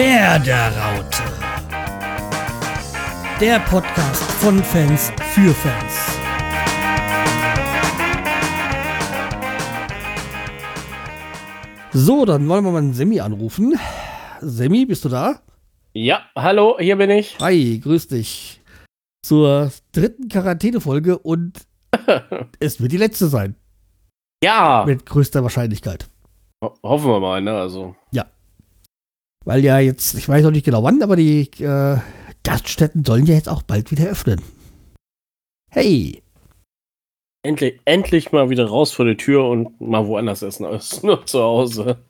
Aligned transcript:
Werderaute. 0.00 1.22
Der 3.38 3.60
Podcast 3.60 4.22
von 4.40 4.64
Fans 4.64 5.12
für 5.34 5.52
Fans. 5.52 5.94
So, 11.92 12.24
dann 12.24 12.48
wollen 12.48 12.64
wir 12.64 12.70
mal 12.70 12.78
einen 12.78 12.94
Semi 12.94 13.20
anrufen. 13.20 13.78
Semi, 14.40 14.86
bist 14.86 15.04
du 15.04 15.10
da? 15.10 15.42
Ja, 15.92 16.22
hallo, 16.34 16.78
hier 16.80 16.96
bin 16.96 17.10
ich. 17.10 17.38
Hi, 17.38 17.78
grüß 17.78 18.08
dich. 18.08 18.62
Zur 19.22 19.70
dritten 19.92 20.30
Quarantänefolge 20.30 21.18
und 21.18 21.66
es 22.58 22.80
wird 22.80 22.92
die 22.92 22.96
letzte 22.96 23.26
sein. 23.26 23.54
Ja. 24.42 24.84
Mit 24.86 25.04
größter 25.04 25.42
Wahrscheinlichkeit. 25.42 26.08
Ho 26.64 26.74
hoffen 26.82 27.10
wir 27.10 27.20
mal, 27.20 27.42
ne? 27.42 27.52
Also. 27.52 27.96
Ja. 28.12 28.24
Weil 29.44 29.64
ja 29.64 29.78
jetzt, 29.78 30.14
ich 30.14 30.28
weiß 30.28 30.44
noch 30.44 30.50
nicht 30.50 30.66
genau 30.66 30.82
wann, 30.82 31.02
aber 31.02 31.16
die 31.16 31.50
äh, 31.62 31.98
Gaststätten 32.44 33.04
sollen 33.04 33.26
ja 33.26 33.34
jetzt 33.34 33.48
auch 33.48 33.62
bald 33.62 33.90
wieder 33.90 34.08
öffnen. 34.08 34.40
Hey. 35.70 36.22
Endlich, 37.42 37.80
endlich 37.84 38.32
mal 38.32 38.50
wieder 38.50 38.66
raus 38.66 38.92
vor 38.92 39.06
der 39.06 39.16
Tür 39.16 39.46
und 39.46 39.80
mal 39.80 40.06
woanders 40.06 40.42
essen 40.42 40.66
als 40.66 41.02
nur 41.02 41.24
zu 41.24 41.40
Hause. 41.40 42.04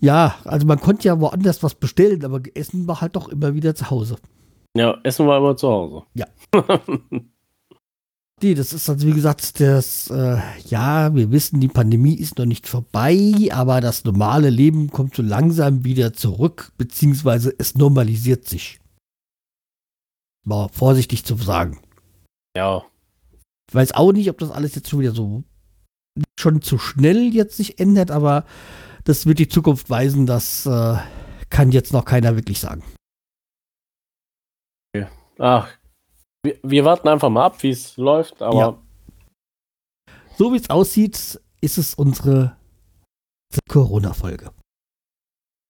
Ja, 0.00 0.36
also 0.44 0.66
man 0.66 0.80
konnte 0.80 1.08
ja 1.08 1.20
woanders 1.20 1.62
was 1.62 1.76
bestellen, 1.76 2.24
aber 2.24 2.40
Essen 2.54 2.88
war 2.88 3.00
halt 3.00 3.14
doch 3.14 3.28
immer 3.28 3.54
wieder 3.54 3.74
zu 3.74 3.88
Hause. 3.88 4.16
Ja, 4.76 4.98
Essen 5.04 5.26
war 5.26 5.38
immer 5.38 5.56
zu 5.56 5.68
Hause. 5.68 6.02
Ja. 6.14 6.26
Nee, 8.42 8.54
das 8.54 8.72
ist 8.72 8.90
also 8.90 9.06
wie 9.06 9.12
gesagt, 9.12 9.60
das, 9.60 10.10
äh, 10.10 10.38
ja, 10.66 11.14
wir 11.14 11.30
wissen, 11.30 11.60
die 11.60 11.68
Pandemie 11.68 12.14
ist 12.14 12.38
noch 12.38 12.44
nicht 12.44 12.66
vorbei, 12.66 13.32
aber 13.52 13.80
das 13.80 14.02
normale 14.02 14.50
Leben 14.50 14.90
kommt 14.90 15.14
so 15.14 15.22
langsam 15.22 15.84
wieder 15.84 16.12
zurück, 16.12 16.72
beziehungsweise 16.76 17.54
es 17.56 17.76
normalisiert 17.76 18.48
sich. 18.48 18.80
Mal 20.44 20.68
vorsichtig 20.72 21.24
zu 21.24 21.36
sagen. 21.36 21.80
Ja. 22.56 22.82
Ich 23.68 23.74
weiß 23.76 23.92
auch 23.92 24.12
nicht, 24.12 24.28
ob 24.28 24.38
das 24.38 24.50
alles 24.50 24.74
jetzt 24.74 24.90
schon 24.90 25.00
wieder 25.00 25.12
so 25.12 25.44
schon 26.38 26.60
zu 26.62 26.78
schnell 26.78 27.32
jetzt 27.32 27.56
sich 27.56 27.78
ändert, 27.78 28.10
aber 28.10 28.44
das 29.04 29.24
wird 29.24 29.38
die 29.38 29.48
Zukunft 29.48 29.88
weisen, 29.88 30.26
das 30.26 30.66
äh, 30.66 30.96
kann 31.48 31.70
jetzt 31.70 31.92
noch 31.92 32.04
keiner 32.04 32.34
wirklich 32.34 32.58
sagen. 32.58 32.82
Ach, 35.38 35.68
wir, 36.42 36.58
wir 36.62 36.84
warten 36.84 37.08
einfach 37.08 37.30
mal 37.30 37.46
ab, 37.46 37.62
wie 37.62 37.70
es 37.70 37.96
läuft, 37.96 38.42
aber. 38.42 38.58
Ja. 38.58 38.78
So 40.36 40.52
wie 40.52 40.56
es 40.56 40.70
aussieht, 40.70 41.40
ist 41.60 41.78
es 41.78 41.94
unsere 41.94 42.56
Corona-Folge. 43.68 44.50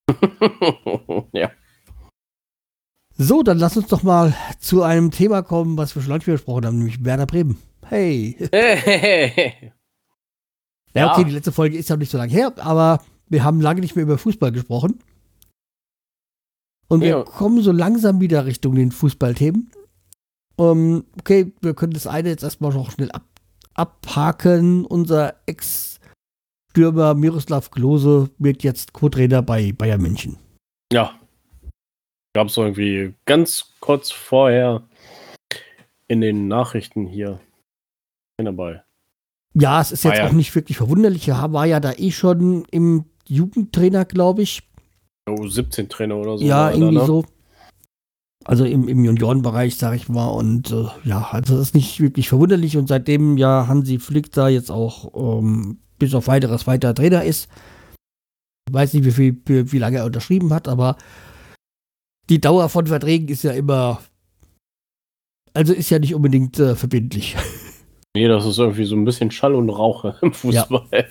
ja. 1.33 1.51
So, 3.15 3.43
dann 3.43 3.59
lass 3.59 3.77
uns 3.77 3.87
doch 3.87 4.01
mal 4.03 4.33
zu 4.59 4.81
einem 4.81 5.11
Thema 5.11 5.43
kommen, 5.43 5.77
was 5.77 5.95
wir 5.95 6.01
schon 6.01 6.11
lange 6.11 6.23
besprochen 6.23 6.65
haben, 6.65 6.77
nämlich 6.79 7.03
Werder 7.05 7.25
Bremen. 7.27 7.57
Hey. 7.85 8.37
Hey. 8.51 9.71
Ja, 10.95 11.11
okay, 11.11 11.23
die 11.23 11.31
letzte 11.31 11.51
Folge 11.51 11.75
ist 11.75 11.89
ja 11.89 11.97
nicht 11.97 12.11
so 12.11 12.19
lange 12.19 12.31
her, 12.31 12.53
aber 12.59 13.03
wir 13.27 13.43
haben 13.43 13.59
lange 13.61 13.81
nicht 13.81 13.95
mehr 13.95 14.03
über 14.03 14.19
Fußball 14.19 14.51
gesprochen. 14.51 14.99
Und 16.87 17.01
wir 17.01 17.07
Ja. 17.09 17.23
kommen 17.23 17.63
so 17.63 17.71
langsam 17.71 18.21
wieder 18.21 18.45
Richtung 18.45 18.75
den 18.75 18.91
Fußballthemen. 18.91 19.71
Ähm, 20.57 21.05
okay, 21.19 21.51
wir 21.61 21.73
können 21.73 21.93
das 21.93 22.07
eine 22.07 22.29
jetzt 22.29 22.43
erstmal 22.43 22.73
noch 22.73 22.91
schnell 22.91 23.11
ab, 23.11 23.25
abhaken. 23.73 24.85
Unser 24.85 25.35
Ex-Stürmer 25.45 27.13
Miroslav 27.15 27.71
Klose 27.71 28.29
wird 28.37 28.63
jetzt 28.63 28.93
Co-Trainer 28.93 29.41
bei 29.41 29.71
Bayern 29.71 30.01
München. 30.01 30.37
Ja. 30.91 31.19
Gab 32.35 32.47
es 32.47 32.57
irgendwie 32.57 33.13
ganz 33.25 33.73
kurz 33.79 34.11
vorher 34.11 34.83
in 36.07 36.21
den 36.21 36.47
Nachrichten 36.47 37.05
hier 37.07 37.39
dabei. 38.37 38.83
Ja, 39.53 39.81
es 39.81 39.91
ist 39.91 40.03
jetzt 40.03 40.13
Bayern. 40.13 40.29
auch 40.29 40.33
nicht 40.33 40.53
wirklich 40.55 40.77
verwunderlich. 40.77 41.27
Er 41.27 41.53
war 41.53 41.65
ja 41.65 41.79
da 41.79 41.93
eh 41.93 42.11
schon 42.11 42.65
im 42.71 43.05
Jugendtrainer, 43.27 44.05
glaube 44.05 44.41
ich. 44.41 44.63
Oh, 45.29 45.47
17 45.47 45.89
Trainer 45.89 46.17
oder 46.17 46.37
so. 46.37 46.43
ja, 46.43 46.69
er 46.69 46.71
da, 46.71 46.77
irgendwie 46.77 46.97
ne? 46.97 47.05
so. 47.05 47.25
Also 48.45 48.65
im, 48.65 48.87
im 48.89 49.05
Juniorenbereich, 49.05 49.77
sag 49.77 49.95
ich 49.95 50.09
mal. 50.09 50.27
Und 50.27 50.71
äh, 50.71 50.85
ja, 51.05 51.29
also 51.31 51.57
das 51.57 51.67
ist 51.69 51.75
nicht 51.75 51.99
wirklich 52.01 52.29
verwunderlich. 52.29 52.75
Und 52.77 52.87
seitdem 52.87 53.37
ja 53.37 53.67
Hansi 53.67 53.99
Flick 53.99 54.31
da 54.31 54.49
jetzt 54.49 54.69
auch 54.71 55.39
ähm, 55.39 55.79
bis 55.99 56.13
auf 56.13 56.27
weiteres 56.27 56.67
weiter 56.67 56.93
Trainer 56.93 57.23
ist. 57.23 57.49
Ich 58.67 58.73
weiß 58.73 58.93
nicht, 58.93 59.05
wie, 59.05 59.11
viel, 59.11 59.41
wie, 59.45 59.71
wie 59.71 59.77
lange 59.77 59.97
er 59.99 60.05
unterschrieben 60.05 60.53
hat, 60.53 60.67
aber 60.67 60.97
die 62.29 62.39
Dauer 62.41 62.69
von 62.69 62.87
Verträgen 62.87 63.27
ist 63.27 63.43
ja 63.43 63.51
immer. 63.51 64.01
Also 65.53 65.73
ist 65.73 65.89
ja 65.89 65.99
nicht 65.99 66.15
unbedingt 66.15 66.59
äh, 66.59 66.75
verbindlich. 66.75 67.35
Nee, 68.15 68.27
das 68.27 68.45
ist 68.45 68.59
irgendwie 68.59 68.85
so 68.85 68.95
ein 68.95 69.05
bisschen 69.05 69.31
Schall 69.31 69.55
und 69.55 69.71
Rauch 69.71 70.05
im 70.21 70.33
Fußball. 70.33 71.07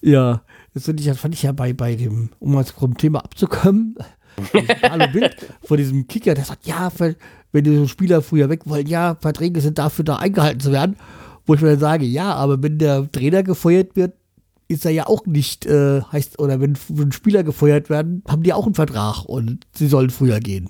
Ja, 0.00 0.42
das 0.72 0.84
finde 0.84 1.00
ich, 1.02 1.06
ja- 1.06 1.14
fand 1.14 1.34
ich 1.34 1.42
ja 1.42 1.52
bei, 1.52 1.74
bei 1.74 1.94
dem, 1.94 2.30
um 2.38 2.52
mal 2.54 2.64
vom 2.64 2.96
Thema 2.96 3.22
abzukommen, 3.22 3.96
Hallo 4.82 5.06
Bild 5.12 5.36
vor 5.62 5.76
diesem 5.76 6.06
Kicker, 6.06 6.34
der 6.34 6.44
sagt, 6.44 6.66
ja, 6.66 6.90
wenn 7.52 7.64
die 7.64 7.76
so 7.76 7.86
Spieler 7.86 8.22
früher 8.22 8.48
weg 8.48 8.62
wollen, 8.64 8.86
ja, 8.86 9.16
Verträge 9.20 9.60
sind 9.60 9.78
dafür 9.78 10.04
da 10.04 10.16
eingehalten 10.16 10.60
zu 10.60 10.72
werden. 10.72 10.96
Wo 11.46 11.54
ich 11.54 11.60
mir 11.62 11.70
dann 11.70 11.78
sage, 11.78 12.04
ja, 12.04 12.34
aber 12.34 12.62
wenn 12.62 12.78
der 12.78 13.10
Trainer 13.10 13.42
gefeuert 13.42 13.96
wird, 13.96 14.12
ist 14.68 14.84
er 14.84 14.90
ja 14.90 15.06
auch 15.06 15.24
nicht, 15.24 15.64
äh, 15.64 16.02
heißt, 16.02 16.38
oder 16.38 16.60
wenn, 16.60 16.76
wenn 16.88 17.10
Spieler 17.10 17.42
gefeuert 17.42 17.88
werden, 17.88 18.22
haben 18.28 18.42
die 18.42 18.52
auch 18.52 18.66
einen 18.66 18.74
Vertrag 18.74 19.24
und 19.24 19.66
sie 19.72 19.88
sollen 19.88 20.10
früher 20.10 20.40
gehen. 20.40 20.68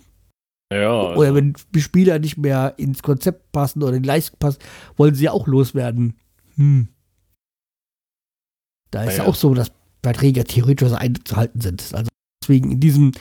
Ja, 0.73 1.01
also, 1.09 1.21
Oder 1.21 1.35
wenn 1.35 1.55
die 1.75 1.81
Spieler 1.81 2.19
nicht 2.19 2.37
mehr 2.37 2.75
ins 2.77 3.03
Konzept 3.03 3.51
passen 3.53 3.83
oder 3.83 3.95
in 3.95 4.03
die 4.03 4.07
Leistung 4.07 4.39
passen, 4.39 4.59
wollen 4.97 5.15
sie 5.15 5.25
ja 5.25 5.33
auch 5.33 5.47
loswerden. 5.47 6.15
Hm. 6.57 6.89
Da 8.91 9.05
ist 9.05 9.13
ja 9.13 9.19
Naja. 9.19 9.31
auch 9.31 9.35
so, 9.35 9.55
dass 9.55 9.73
Verträge 10.03 10.45
theoretisch 10.45 10.93
einzuhalten 10.93 11.61
sind. 11.61 11.83
Also 11.95 12.11
deswegen 12.43 12.71
in 12.71 12.81
diesem, 12.81 13.13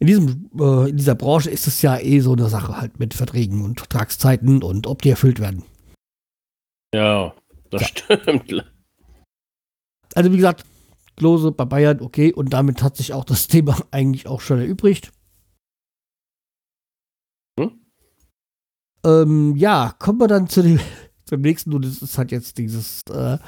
in 0.00 0.06
diesem, 0.06 0.50
äh, 0.58 0.90
in 0.90 0.96
dieser 0.96 1.14
Branche 1.14 1.50
ist 1.50 1.66
es 1.66 1.82
ja 1.82 1.98
eh 1.98 2.20
so 2.20 2.32
eine 2.32 2.48
Sache 2.48 2.76
halt 2.76 2.98
mit 2.98 3.14
Verträgen 3.14 3.62
und 3.64 3.78
Vertragszeiten 3.80 4.62
und 4.62 4.86
ob 4.86 5.02
die 5.02 5.10
erfüllt 5.10 5.38
werden. 5.40 5.62
ja, 6.94 7.32
das 7.70 7.82
Ja. 7.82 7.86
stimmt. 7.88 8.64
Also 10.14 10.32
wie 10.32 10.36
gesagt, 10.36 10.64
Klose 11.16 11.52
bei 11.52 11.64
Bayern, 11.66 12.00
okay, 12.00 12.32
und 12.32 12.52
damit 12.52 12.82
hat 12.82 12.96
sich 12.96 13.12
auch 13.12 13.24
das 13.24 13.46
Thema 13.48 13.78
eigentlich 13.92 14.26
auch 14.26 14.40
schon 14.40 14.58
erübrigt. 14.58 15.12
Hm? 17.58 17.80
Ähm, 19.04 19.54
ja, 19.56 19.94
kommen 19.98 20.18
wir 20.18 20.28
dann 20.28 20.48
zu 20.48 20.62
dem, 20.62 20.80
zum 21.26 21.42
nächsten, 21.42 21.72
und 21.74 21.84
das 21.84 22.02
ist 22.02 22.18
halt 22.18 22.32
jetzt 22.32 22.58
dieses 22.58 23.02
äh, 23.10 23.38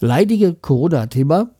leidige 0.00 0.54
Corona-Thema, 0.54 1.54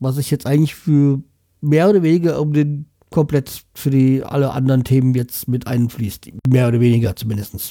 was 0.00 0.16
sich 0.16 0.30
jetzt 0.30 0.46
eigentlich 0.46 0.74
für 0.74 1.22
mehr 1.60 1.88
oder 1.90 2.02
weniger 2.02 2.40
um 2.40 2.52
den 2.52 2.90
komplett 3.14 3.64
für 3.76 3.90
die 3.90 4.24
alle 4.24 4.50
anderen 4.50 4.82
Themen 4.82 5.14
jetzt 5.14 5.46
mit 5.46 5.68
einfließt. 5.68 6.32
Mehr 6.48 6.66
oder 6.66 6.80
weniger 6.80 7.14
zumindest. 7.14 7.70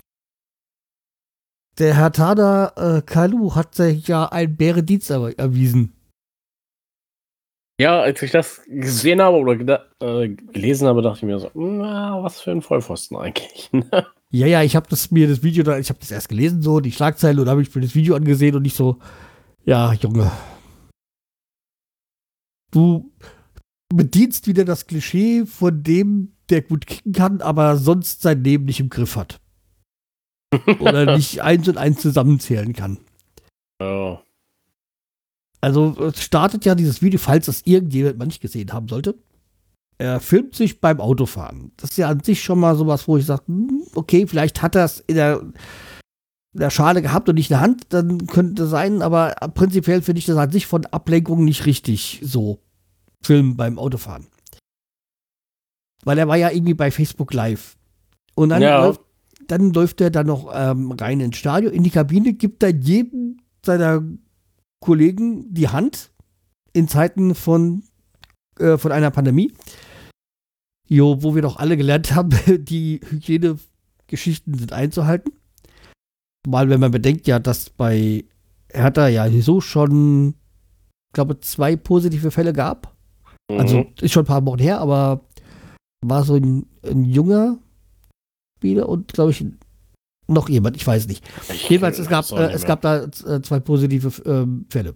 Der 1.80 1.96
Herr 1.96 2.14
Tada 2.14 2.72
äh, 2.78 3.02
Kalu 3.02 3.54
hat 3.54 3.76
sich 3.76 4.08
ja 4.08 4.26
einen 4.26 4.56
Bärendienst 4.56 5.10
er 5.10 5.38
erwiesen. 5.38 5.92
Ja, 7.78 8.00
als 8.00 8.22
ich 8.22 8.32
das 8.32 8.62
gesehen 8.68 9.22
habe 9.22 9.36
oder 9.36 9.84
äh, 10.00 10.30
gelesen 10.30 10.88
habe, 10.88 11.02
dachte 11.02 11.18
ich 11.18 11.24
mir 11.24 11.40
so, 11.40 11.52
na, 11.56 12.24
was 12.24 12.40
für 12.40 12.52
ein 12.52 12.62
Vollpfosten 12.62 13.18
eigentlich. 13.18 13.70
ne? 13.74 14.08
Ja, 14.30 14.48
ja, 14.48 14.64
ich 14.64 14.78
habe 14.78 14.88
das 14.90 15.12
mir 15.12 15.28
das 15.28 15.44
Video 15.44 15.64
da, 15.64 15.78
ich 15.78 15.90
habe 15.90 16.00
das 16.00 16.12
erst 16.12 16.30
gelesen 16.30 16.62
so, 16.62 16.80
die 16.80 16.92
Schlagzeile 16.92 17.42
und 17.42 17.50
habe 17.50 17.62
ich 17.62 17.76
mir 17.76 17.82
das 17.82 17.96
Video 17.96 18.16
angesehen 18.16 18.56
und 18.56 18.66
ich 18.66 18.76
so, 18.76 19.00
ja, 19.66 19.92
Junge, 19.94 20.32
du 22.72 23.12
bedienst 23.96 24.48
wieder 24.48 24.66
das 24.66 24.88
Klischee 24.88 25.46
von 25.46 25.84
dem, 25.84 26.34
der 26.50 26.62
gut 26.62 26.88
kicken 26.88 27.14
kann, 27.14 27.42
aber 27.42 27.78
sonst 27.78 28.22
sein 28.22 28.44
Leben 28.44 28.66
nicht 28.66 28.80
im 28.80 28.90
Griff 28.90 29.16
hat. 29.16 29.40
Oder 30.80 31.16
nicht 31.18 31.42
eins 31.42 31.68
und 31.68 31.78
eins 31.78 32.02
zusammenzählen 32.02 32.74
kann. 32.74 33.00
ja. 33.82 34.22
Also 35.62 35.96
es 36.08 36.22
startet 36.22 36.66
ja 36.66 36.76
dieses 36.76 37.02
Video, 37.02 37.18
falls 37.18 37.46
das 37.46 37.62
irgendjemand 37.64 38.18
mal 38.18 38.26
nicht 38.26 38.42
gesehen 38.42 38.74
haben 38.74 38.90
sollte. 38.90 39.16
Er 39.98 40.20
filmt 40.20 40.56
sich 40.56 40.82
beim 40.82 41.00
Autofahren. 41.00 41.72
Das 41.78 41.92
ist 41.92 41.98
ja 41.98 42.10
an 42.10 42.22
sich 42.22 42.44
schon 42.44 42.60
mal 42.60 42.76
sowas, 42.76 43.08
wo 43.08 43.16
ich 43.16 43.26
sage, 43.26 43.44
hm, 43.48 43.84
okay, 43.96 44.28
vielleicht 44.28 44.62
hat 44.62 44.76
er 44.76 44.84
es 44.84 45.00
in 45.00 45.16
der, 45.16 45.40
in 45.40 46.60
der 46.60 46.70
Schale 46.70 47.02
gehabt 47.02 47.30
und 47.30 47.36
nicht 47.36 47.50
in 47.50 47.54
der 47.54 47.62
Hand, 47.62 47.86
dann 47.94 48.28
könnte 48.28 48.68
sein, 48.68 49.02
aber 49.02 49.36
prinzipiell 49.54 50.02
finde 50.02 50.20
ich 50.20 50.26
das 50.26 50.36
an 50.36 50.52
sich 50.52 50.68
von 50.68 50.86
Ablenkung 50.88 51.46
nicht 51.46 51.66
richtig 51.66 52.20
so. 52.22 52.60
Filmen 53.24 53.56
beim 53.56 53.80
Autofahren. 53.80 54.28
Weil 56.04 56.18
er 56.18 56.28
war 56.28 56.38
ja 56.38 56.50
irgendwie 56.52 56.74
bei 56.74 56.92
Facebook 56.92 57.34
Live. 57.34 57.78
Und 58.36 58.50
dann, 58.50 58.62
Ja. 58.62 58.84
läuft, 58.86 59.02
dann 59.48 59.72
läuft 59.74 60.02
er 60.02 60.10
dann 60.10 60.28
noch 60.28 60.52
ähm, 60.54 60.92
rein 60.92 61.20
ins 61.20 61.38
Stadion, 61.38 61.74
in 61.74 61.84
die 61.84 61.90
Kabine, 61.90 62.34
gibt 62.34 62.64
er 62.64 62.70
jedem 62.70 63.38
seiner 63.66 64.04
Kollegen 64.82 65.54
die 65.54 65.70
Hand 65.70 66.12
in 66.74 66.88
Zeiten 66.88 67.36
von 67.36 67.84
äh, 68.60 68.78
von 68.78 68.92
einer 68.92 69.12
Pandemie. 69.12 69.54
Jo, 70.88 71.24
wo 71.24 71.34
wir 71.36 71.42
doch 71.42 71.58
alle 71.58 71.78
gelernt 71.78 72.14
haben, 72.14 72.30
die 72.66 73.00
Hygienegeschichten 73.10 74.54
sind 74.58 74.74
einzuhalten. 74.74 75.32
Mal, 76.46 76.70
wenn 76.70 76.80
man 76.82 76.92
bedenkt, 76.92 77.26
ja, 77.26 77.40
dass 77.40 77.70
bei 77.70 78.26
Hertha 78.72 79.08
ja 79.08 79.30
so 79.42 79.62
schon, 79.62 80.36
glaube 81.14 81.40
zwei 81.40 81.76
positive 81.78 82.32
Fälle 82.32 82.52
gab. 82.52 82.93
Mhm. 83.52 83.60
Also 83.60 83.86
ist 84.02 84.12
schon 84.12 84.24
ein 84.24 84.28
paar 84.28 84.46
Wochen 84.46 84.60
her, 84.60 84.80
aber 84.80 85.22
war 86.06 86.24
so 86.24 86.36
ein, 86.36 86.66
ein 86.84 87.06
junger 87.06 87.58
Spieler 88.58 88.90
und 88.90 89.14
glaube 89.14 89.32
ich 89.32 89.46
noch 90.28 90.50
jemand, 90.50 90.76
ich 90.76 90.88
weiß 90.88 91.08
nicht. 91.08 91.24
Ich 91.52 91.70
Jedenfalls, 91.70 92.00
es 92.00 92.08
gab, 92.08 92.30
äh, 92.32 92.52
es 92.52 92.66
gab 92.66 92.82
da 92.82 93.04
äh, 93.04 93.42
zwei 93.42 93.60
positive 93.60 94.08
äh, 94.26 94.48
Fälle. 94.72 94.96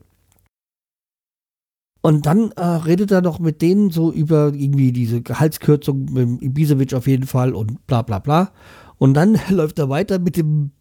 Und 2.02 2.26
dann 2.26 2.52
äh, 2.52 2.64
redet 2.64 3.12
er 3.12 3.22
noch 3.22 3.40
mit 3.40 3.62
denen 3.62 3.92
so 3.92 4.12
über 4.12 4.54
irgendwie 4.54 4.94
diese 4.94 5.22
Gehaltskürzung 5.22 6.06
mit 6.14 6.42
Ibisevic 6.42 6.94
auf 6.94 7.08
jeden 7.08 7.26
Fall 7.26 7.54
und 7.54 7.86
bla 7.88 8.02
bla 8.02 8.20
bla. 8.20 8.52
Und 8.98 9.14
dann 9.14 9.38
läuft 9.50 9.80
er 9.80 9.90
weiter 9.90 10.20
mit 10.20 10.38
dem 10.38 10.72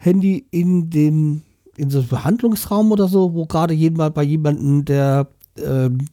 Handy 0.00 0.46
in 0.50 0.88
den 0.88 1.42
in 1.76 1.90
so 1.90 1.98
einem 1.98 2.08
Behandlungsraum 2.08 2.92
oder 2.92 3.08
so, 3.08 3.34
wo 3.34 3.46
gerade 3.46 3.74
jemand 3.74 4.14
bei 4.14 4.22
jemandem 4.22 4.84
der 4.84 5.28
ähm, 5.58 6.06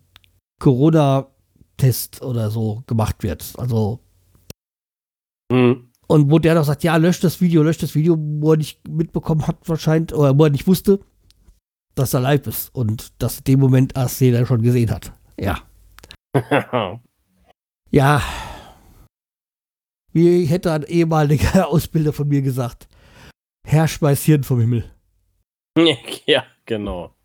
Corona-Test 0.59 2.21
oder 2.21 2.49
so 2.49 2.83
gemacht 2.87 3.23
wird. 3.23 3.53
Also 3.57 3.99
mhm. 5.51 5.89
und 6.07 6.31
wo 6.31 6.39
der 6.39 6.55
noch 6.55 6.65
sagt, 6.65 6.83
ja, 6.83 6.95
löscht 6.97 7.23
das 7.23 7.41
Video, 7.41 7.63
löscht 7.63 7.83
das 7.83 7.95
Video, 7.95 8.17
wo 8.17 8.51
er 8.51 8.57
nicht 8.57 8.87
mitbekommen 8.87 9.45
hat 9.47 9.57
wahrscheinlich, 9.67 10.13
oder 10.17 10.37
wo 10.37 10.45
er 10.45 10.49
nicht 10.51 10.67
wusste, 10.67 10.99
dass 11.95 12.13
er 12.13 12.21
live 12.21 12.47
ist 12.47 12.73
und 12.75 13.13
das 13.21 13.39
in 13.39 13.43
dem 13.45 13.59
Moment 13.59 13.95
erst 13.95 14.21
jeder 14.21 14.45
schon 14.45 14.61
gesehen 14.61 14.91
hat. 14.91 15.11
Ja. 15.39 15.59
ja. 17.91 18.21
Wie 20.13 20.45
hätte 20.45 20.71
ein 20.71 20.83
ehemaliger 20.83 21.67
Ausbilder 21.69 22.13
von 22.13 22.27
mir 22.27 22.41
gesagt, 22.41 22.87
Herr 23.65 23.87
schmeiß 23.87 24.23
Hirn 24.23 24.43
vom 24.43 24.59
Himmel. 24.59 24.91
Ja, 26.25 26.43
genau. 26.65 27.16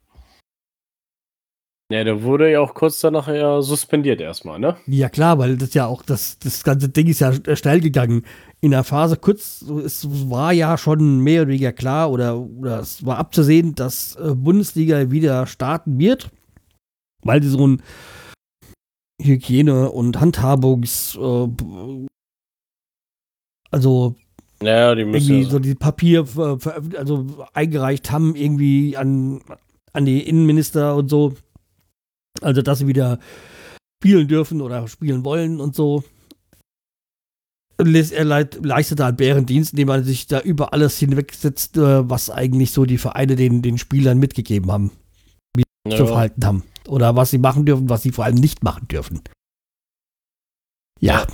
Ja, 1.92 2.04
der 2.04 2.22
wurde 2.22 2.50
ja 2.50 2.60
auch 2.60 2.72
kurz 2.72 3.00
danach 3.00 3.28
ja 3.28 3.60
suspendiert 3.60 4.18
erstmal, 4.18 4.58
ne? 4.58 4.76
Ja, 4.86 5.10
klar, 5.10 5.38
weil 5.38 5.58
das 5.58 5.74
ja 5.74 5.84
auch, 5.84 6.02
das, 6.02 6.38
das 6.38 6.64
ganze 6.64 6.88
Ding 6.88 7.06
ist 7.06 7.20
ja 7.20 7.34
steil 7.54 7.80
gegangen. 7.80 8.24
In 8.62 8.70
der 8.70 8.82
Phase 8.82 9.18
kurz, 9.18 9.60
es 9.60 10.08
war 10.30 10.54
ja 10.54 10.78
schon 10.78 11.20
mehr 11.20 11.42
oder 11.42 11.50
weniger 11.50 11.72
klar 11.72 12.10
oder, 12.10 12.38
oder 12.38 12.80
es 12.80 13.04
war 13.04 13.18
abzusehen, 13.18 13.74
dass 13.74 14.16
äh, 14.16 14.34
Bundesliga 14.34 15.10
wieder 15.10 15.46
starten 15.46 15.98
wird, 15.98 16.30
weil 17.22 17.42
sie 17.42 17.50
so 17.50 17.66
ein 17.66 17.82
Hygiene- 19.20 19.90
und 19.90 20.18
Handhabungs- 20.18 21.18
äh, 21.18 22.06
also 23.70 24.14
ja, 24.62 24.94
die 24.94 25.04
müssen 25.04 25.30
irgendwie 25.30 25.50
so 25.50 25.58
die 25.58 25.74
Papier 25.74 26.26
also 26.96 27.26
eingereicht 27.52 28.10
haben 28.10 28.34
irgendwie 28.34 28.96
an, 28.96 29.42
an 29.92 30.06
die 30.06 30.26
Innenminister 30.26 30.96
und 30.96 31.10
so. 31.10 31.34
Also, 32.40 32.62
dass 32.62 32.78
sie 32.78 32.86
wieder 32.86 33.18
spielen 34.02 34.28
dürfen 34.28 34.60
oder 34.60 34.88
spielen 34.88 35.24
wollen 35.24 35.60
und 35.60 35.76
so. 35.76 36.02
Er 37.78 38.24
leistet 38.24 39.00
da 39.00 39.08
einen 39.08 39.16
Bärendienst, 39.16 39.72
indem 39.72 39.88
man 39.88 40.04
sich 40.04 40.26
da 40.26 40.40
über 40.40 40.72
alles 40.72 40.98
hinwegsetzt, 40.98 41.76
äh, 41.76 42.08
was 42.08 42.30
eigentlich 42.30 42.70
so 42.70 42.84
die 42.84 42.98
Vereine 42.98 43.34
den, 43.34 43.62
den 43.62 43.78
Spielern 43.78 44.18
mitgegeben 44.18 44.70
haben, 44.70 44.92
wie 45.56 45.64
sie 45.86 45.92
ja. 45.92 45.96
zu 45.96 46.06
verhalten 46.06 46.44
haben. 46.44 46.64
Oder 46.86 47.16
was 47.16 47.30
sie 47.30 47.38
machen 47.38 47.64
dürfen, 47.64 47.88
was 47.88 48.02
sie 48.02 48.12
vor 48.12 48.24
allem 48.24 48.36
nicht 48.36 48.62
machen 48.62 48.86
dürfen. 48.88 49.22
Ja. 51.00 51.26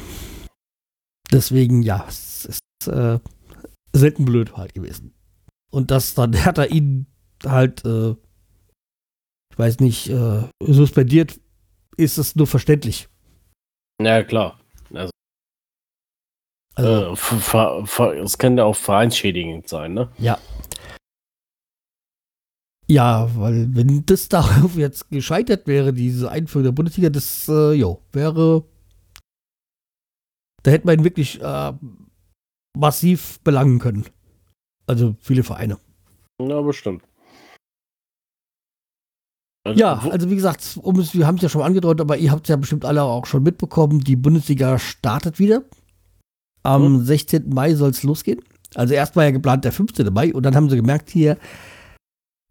Deswegen, 1.31 1.83
ja, 1.83 2.07
es 2.09 2.47
ist 2.47 2.89
äh, 2.89 3.19
selten 3.93 4.25
blöd 4.25 4.57
halt 4.57 4.75
gewesen. 4.75 5.13
Und 5.71 5.91
das 5.91 6.15
dann 6.15 6.45
hat 6.45 6.59
er 6.59 6.71
ihn 6.71 7.07
halt 7.45 7.85
äh, 7.85 8.15
weiß 9.59 9.81
nicht, 9.81 10.09
äh, 10.09 10.43
suspendiert, 10.61 11.41
ist 11.97 12.19
es 12.19 12.37
nur 12.37 12.47
verständlich. 12.47 13.09
Ja, 14.01 14.23
klar. 14.23 14.61
Also, 14.93 15.11
also 16.77 18.13
äh, 18.13 18.19
es 18.21 18.39
kann 18.39 18.57
ja 18.57 18.65
auch 18.65 18.77
vereinsschädigend 18.77 19.69
sein, 19.69 19.95
ne? 19.95 20.09
Ja. 20.19 20.39
Ja, 22.87 23.29
weil 23.37 23.75
wenn 23.75 24.07
das 24.07 24.29
darauf 24.31 24.77
jetzt 24.77 25.11
gescheitert 25.11 25.67
wäre, 25.67 25.93
diese 25.93 26.31
Einführung 26.31 26.65
der 26.65 26.73
Bundesliga, 26.73 27.11
das, 27.11 27.49
äh, 27.49 27.73
jo, 27.73 28.03
wäre, 28.13 28.65
da 30.63 30.71
hätte 30.71 30.87
man 30.87 30.99
ihn 30.99 31.05
wirklich 31.05 31.41
äh, 31.43 31.73
massiv 32.77 33.41
belangen 33.41 33.79
können. 33.79 34.07
Also 34.87 35.17
viele 35.21 35.43
Vereine. 35.43 35.79
Ja, 36.41 36.61
bestimmt. 36.63 37.03
Also, 39.69 39.81
ja, 39.81 39.99
also 40.11 40.31
wie 40.31 40.35
gesagt, 40.35 40.79
um 40.83 40.99
es, 40.99 41.15
wir 41.15 41.27
haben 41.27 41.37
es 41.37 41.43
ja 41.43 41.49
schon 41.49 41.63
angedeutet, 41.63 42.01
aber 42.01 42.17
ihr 42.17 42.31
habt 42.31 42.47
es 42.47 42.49
ja 42.49 42.57
bestimmt 42.57 42.85
alle 42.85 43.03
auch 43.03 43.27
schon 43.27 43.43
mitbekommen, 43.43 44.01
die 44.01 44.17
Bundesliga 44.17 44.79
startet 44.79 45.39
wieder. 45.39 45.63
Am 46.63 46.99
mhm. 46.99 47.05
16. 47.05 47.49
Mai 47.49 47.75
soll 47.75 47.91
es 47.91 48.03
losgehen. 48.03 48.43
Also 48.75 48.95
erst 48.95 49.17
war 49.17 49.25
ja 49.25 49.31
geplant 49.31 49.65
der 49.65 49.73
15. 49.73 50.13
Mai 50.13 50.35
und 50.35 50.43
dann 50.43 50.55
haben 50.55 50.69
sie 50.69 50.77
gemerkt, 50.77 51.11
hier 51.11 51.39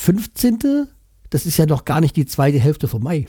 15. 0.02 0.88
Das 1.30 1.46
ist 1.46 1.58
ja 1.58 1.66
noch 1.66 1.86
gar 1.86 2.02
nicht 2.02 2.16
die 2.16 2.26
zweite 2.26 2.60
Hälfte 2.60 2.88
vom 2.88 3.04
Mai. 3.04 3.28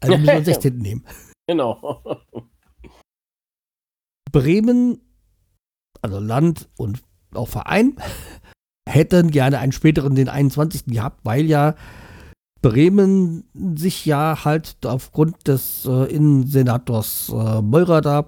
Also 0.00 0.16
müssen 0.16 0.26
wir 0.26 0.34
den 0.34 0.44
16. 0.46 0.78
nehmen. 0.78 1.04
Genau. 1.46 2.02
Bremen, 4.32 5.00
also 6.02 6.18
Land 6.18 6.68
und 6.76 7.02
auch 7.34 7.48
Verein, 7.48 7.96
hätten 8.88 9.30
gerne 9.30 9.58
einen 9.58 9.72
späteren, 9.72 10.14
den 10.14 10.28
21. 10.28 10.86
gehabt, 10.86 11.20
weil 11.24 11.46
ja 11.46 11.74
Bremen 12.62 13.44
sich 13.76 14.04
ja 14.04 14.44
halt 14.44 14.76
aufgrund 14.84 15.48
des 15.48 15.86
äh, 15.86 16.14
Innensenators 16.14 17.30
äh, 17.30 17.62
Meurer 17.62 18.00
da. 18.00 18.26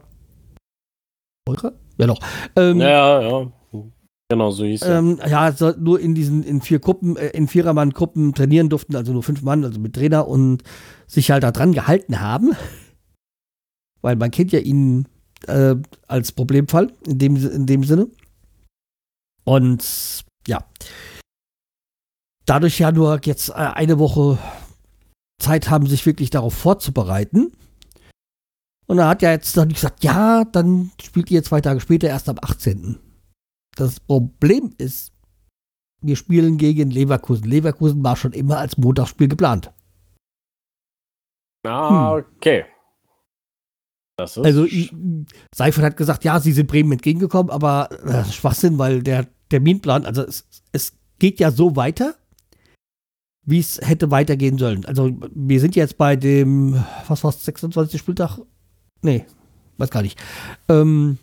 Meurer? 1.46 1.72
Ja, 1.98 2.06
doch. 2.06 2.20
Ähm, 2.56 2.80
ja, 2.80 3.20
ja. 3.20 3.52
Genau, 4.30 4.50
so 4.50 4.64
hieß 4.64 4.82
er. 4.82 4.98
Ähm, 4.98 5.20
ja, 5.28 5.54
nur 5.78 6.00
in 6.00 6.14
diesen, 6.14 6.42
in 6.42 6.62
vier 6.62 6.78
Gruppen, 6.78 7.16
äh, 7.16 7.28
in 7.28 7.48
Vierermann-Gruppen 7.48 8.32
trainieren 8.32 8.70
durften, 8.70 8.96
also 8.96 9.12
nur 9.12 9.22
fünf 9.22 9.42
Mann, 9.42 9.64
also 9.64 9.78
mit 9.78 9.94
Trainer 9.94 10.26
und 10.26 10.62
sich 11.06 11.30
halt 11.30 11.42
da 11.42 11.50
dran 11.50 11.72
gehalten 11.72 12.20
haben. 12.20 12.52
Weil 14.00 14.16
man 14.16 14.30
kennt 14.30 14.52
ja 14.52 14.60
ihn 14.60 15.06
äh, 15.46 15.76
als 16.08 16.32
Problemfall 16.32 16.92
in 17.06 17.18
dem, 17.18 17.36
in 17.36 17.66
dem 17.66 17.84
Sinne. 17.84 18.08
Und 19.44 20.24
ja 20.48 20.64
dadurch 22.46 22.78
ja 22.78 22.92
nur 22.92 23.20
jetzt 23.24 23.50
äh, 23.50 23.52
eine 23.52 23.98
Woche 23.98 24.38
Zeit 25.40 25.70
haben, 25.70 25.86
sich 25.86 26.06
wirklich 26.06 26.30
darauf 26.30 26.54
vorzubereiten. 26.54 27.52
Und 28.86 28.98
er 28.98 29.08
hat 29.08 29.22
ja 29.22 29.30
jetzt 29.30 29.56
dann 29.56 29.68
gesagt, 29.68 30.04
ja, 30.04 30.44
dann 30.44 30.90
spielt 31.02 31.30
ihr 31.30 31.42
zwei 31.42 31.60
Tage 31.60 31.80
später 31.80 32.08
erst 32.08 32.28
am 32.28 32.36
18. 32.40 32.98
Das 33.76 34.00
Problem 34.00 34.74
ist, 34.78 35.12
wir 36.02 36.16
spielen 36.16 36.58
gegen 36.58 36.90
Leverkusen. 36.90 37.44
Leverkusen 37.44 38.02
war 38.04 38.16
schon 38.16 38.32
immer 38.32 38.58
als 38.58 38.76
Montagsspiel 38.76 39.28
geplant. 39.28 39.72
Ah, 41.64 42.16
okay. 42.16 42.64
also 44.42 44.66
Seifert 45.54 45.84
hat 45.84 45.96
gesagt, 45.96 46.24
ja, 46.24 46.40
sie 46.40 46.52
sind 46.52 46.66
Bremen 46.66 46.92
entgegengekommen, 46.92 47.50
aber 47.50 47.88
ist 48.26 48.34
Schwachsinn, 48.34 48.78
weil 48.78 49.02
der 49.02 49.28
Terminplan, 49.48 50.04
also 50.04 50.22
es, 50.22 50.48
es 50.72 50.98
geht 51.18 51.38
ja 51.38 51.52
so 51.52 51.76
weiter, 51.76 52.16
wie 53.44 53.58
es 53.58 53.80
hätte 53.82 54.10
weitergehen 54.10 54.58
sollen. 54.58 54.84
Also 54.84 55.10
wir 55.34 55.60
sind 55.60 55.76
jetzt 55.76 55.98
bei 55.98 56.16
dem, 56.16 56.82
was 57.08 57.24
war 57.24 57.30
es, 57.30 57.44
26. 57.44 58.00
Spieltag? 58.00 58.38
Nee, 59.02 59.26
weiß 59.78 59.90
gar 59.90 60.02
nicht. 60.02 60.18
Ähm, 60.68 61.18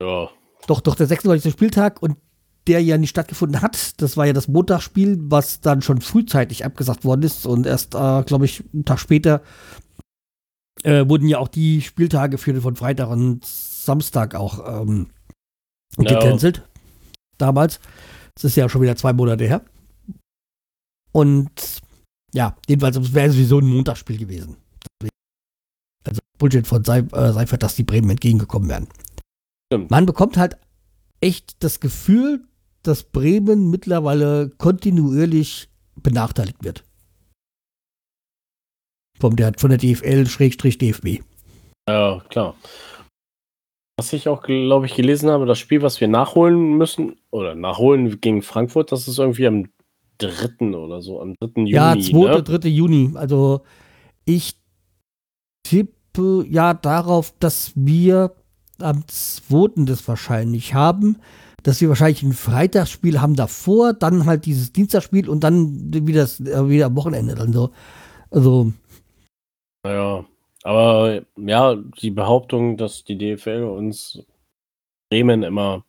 ja. 0.00 0.28
Doch, 0.66 0.80
doch, 0.80 0.94
der 0.94 1.06
26. 1.06 1.52
Spieltag 1.52 2.00
und 2.02 2.16
der 2.66 2.82
ja 2.82 2.96
nicht 2.96 3.10
stattgefunden 3.10 3.60
hat. 3.60 4.00
Das 4.00 4.16
war 4.16 4.26
ja 4.26 4.32
das 4.32 4.48
Montagsspiel, 4.48 5.18
was 5.20 5.60
dann 5.60 5.82
schon 5.82 6.00
frühzeitig 6.00 6.64
abgesagt 6.64 7.04
worden 7.04 7.22
ist 7.22 7.46
und 7.46 7.66
erst, 7.66 7.94
äh, 7.94 8.22
glaube 8.22 8.46
ich, 8.46 8.64
einen 8.72 8.86
Tag 8.86 8.98
später 8.98 9.42
äh, 10.82 11.08
wurden 11.08 11.28
ja 11.28 11.38
auch 11.38 11.48
die 11.48 11.82
Spieltage 11.82 12.38
für 12.38 12.60
von 12.60 12.76
Freitag 12.76 13.10
und 13.10 13.44
Samstag 13.44 14.34
auch 14.34 14.82
ähm, 14.82 15.08
gecancelt. 15.96 16.58
No. 16.58 16.64
Damals. 17.38 17.80
Das 18.34 18.44
ist 18.44 18.56
ja 18.56 18.68
schon 18.68 18.82
wieder 18.82 18.96
zwei 18.96 19.12
Monate 19.12 19.44
her. 19.44 19.62
Und 21.14 21.80
ja, 22.32 22.56
jedenfalls 22.68 23.14
wäre 23.14 23.28
es 23.28 23.34
sowieso 23.34 23.60
ein 23.60 23.66
Montagsspiel 23.66 24.18
gewesen. 24.18 24.56
Also 26.04 26.20
Bullshit 26.38 26.66
von 26.66 26.82
äh, 26.82 27.32
Seifert, 27.32 27.62
dass 27.62 27.76
die 27.76 27.84
Bremen 27.84 28.10
entgegengekommen 28.10 28.68
wären. 28.68 28.88
Stimmt. 29.72 29.90
Man 29.90 30.06
bekommt 30.06 30.36
halt 30.36 30.56
echt 31.20 31.62
das 31.62 31.80
Gefühl, 31.80 32.44
dass 32.82 33.04
Bremen 33.04 33.70
mittlerweile 33.70 34.50
kontinuierlich 34.58 35.68
benachteiligt 35.96 36.62
wird. 36.64 36.84
vom 39.20 39.36
der, 39.36 39.52
von 39.56 39.70
der 39.70 39.78
DFL-DFB. 39.78 41.22
Ja, 41.88 42.20
klar. 42.28 42.56
Was 43.96 44.12
ich 44.12 44.28
auch, 44.28 44.42
glaube 44.42 44.86
ich, 44.86 44.94
gelesen 44.94 45.30
habe, 45.30 45.46
das 45.46 45.58
Spiel, 45.58 45.80
was 45.80 46.00
wir 46.00 46.08
nachholen 46.08 46.76
müssen, 46.76 47.16
oder 47.30 47.54
nachholen 47.54 48.20
gegen 48.20 48.42
Frankfurt, 48.42 48.90
das 48.90 49.06
ist 49.06 49.18
irgendwie 49.18 49.46
am 49.46 49.68
3. 50.18 50.76
oder 50.76 51.02
so, 51.02 51.20
am 51.20 51.34
3. 51.40 51.62
Juni. 51.62 51.70
Ja, 51.70 51.98
2. 51.98 52.12
Ne? 52.12 52.42
3. 52.42 52.68
Juni. 52.68 53.12
Also 53.14 53.62
ich 54.24 54.56
tippe 55.62 56.44
ja 56.48 56.74
darauf, 56.74 57.34
dass 57.38 57.72
wir 57.74 58.34
am 58.80 59.04
2. 59.06 59.84
das 59.84 60.06
wahrscheinlich 60.08 60.74
haben, 60.74 61.18
dass 61.62 61.80
wir 61.80 61.88
wahrscheinlich 61.88 62.22
ein 62.22 62.32
Freitagsspiel 62.32 63.20
haben 63.20 63.36
davor, 63.36 63.94
dann 63.94 64.26
halt 64.26 64.46
dieses 64.46 64.72
Dienstagsspiel 64.72 65.28
und 65.28 65.44
dann 65.44 65.92
wieder, 65.92 66.22
das, 66.22 66.40
äh, 66.40 66.68
wieder 66.68 66.86
am 66.86 66.96
Wochenende 66.96 67.34
dann 67.34 67.52
so. 67.52 67.70
Also. 68.30 68.72
Naja, 69.84 70.24
aber 70.62 71.22
ja, 71.36 71.74
die 71.74 72.10
Behauptung, 72.10 72.76
dass 72.76 73.04
die 73.04 73.18
DFL 73.18 73.64
uns 73.64 74.22
Bremen 75.10 75.42
immer 75.42 75.84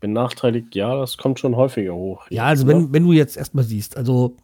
benachteiligt, 0.00 0.74
ja, 0.74 0.96
das 0.96 1.16
kommt 1.16 1.38
schon 1.38 1.56
häufiger 1.56 1.94
hoch. 1.94 2.26
Ja, 2.30 2.44
also 2.44 2.66
wenn, 2.66 2.92
wenn 2.92 3.04
du 3.04 3.12
jetzt 3.12 3.36
erstmal 3.36 3.64
siehst, 3.64 3.96
also 3.96 4.36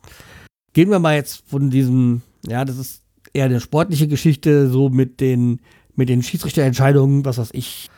gehen 0.72 0.90
wir 0.90 0.98
mal 0.98 1.16
jetzt 1.16 1.48
von 1.48 1.70
diesem, 1.70 2.22
ja, 2.46 2.64
das 2.64 2.78
ist 2.78 3.02
eher 3.32 3.46
eine 3.46 3.60
sportliche 3.60 4.08
Geschichte, 4.08 4.68
so 4.68 4.88
mit 4.88 5.20
den, 5.20 5.60
mit 5.94 6.08
den 6.08 6.22
Schiedsrichterentscheidungen, 6.22 7.24
was 7.24 7.38
weiß 7.38 7.50
ich. 7.52 7.90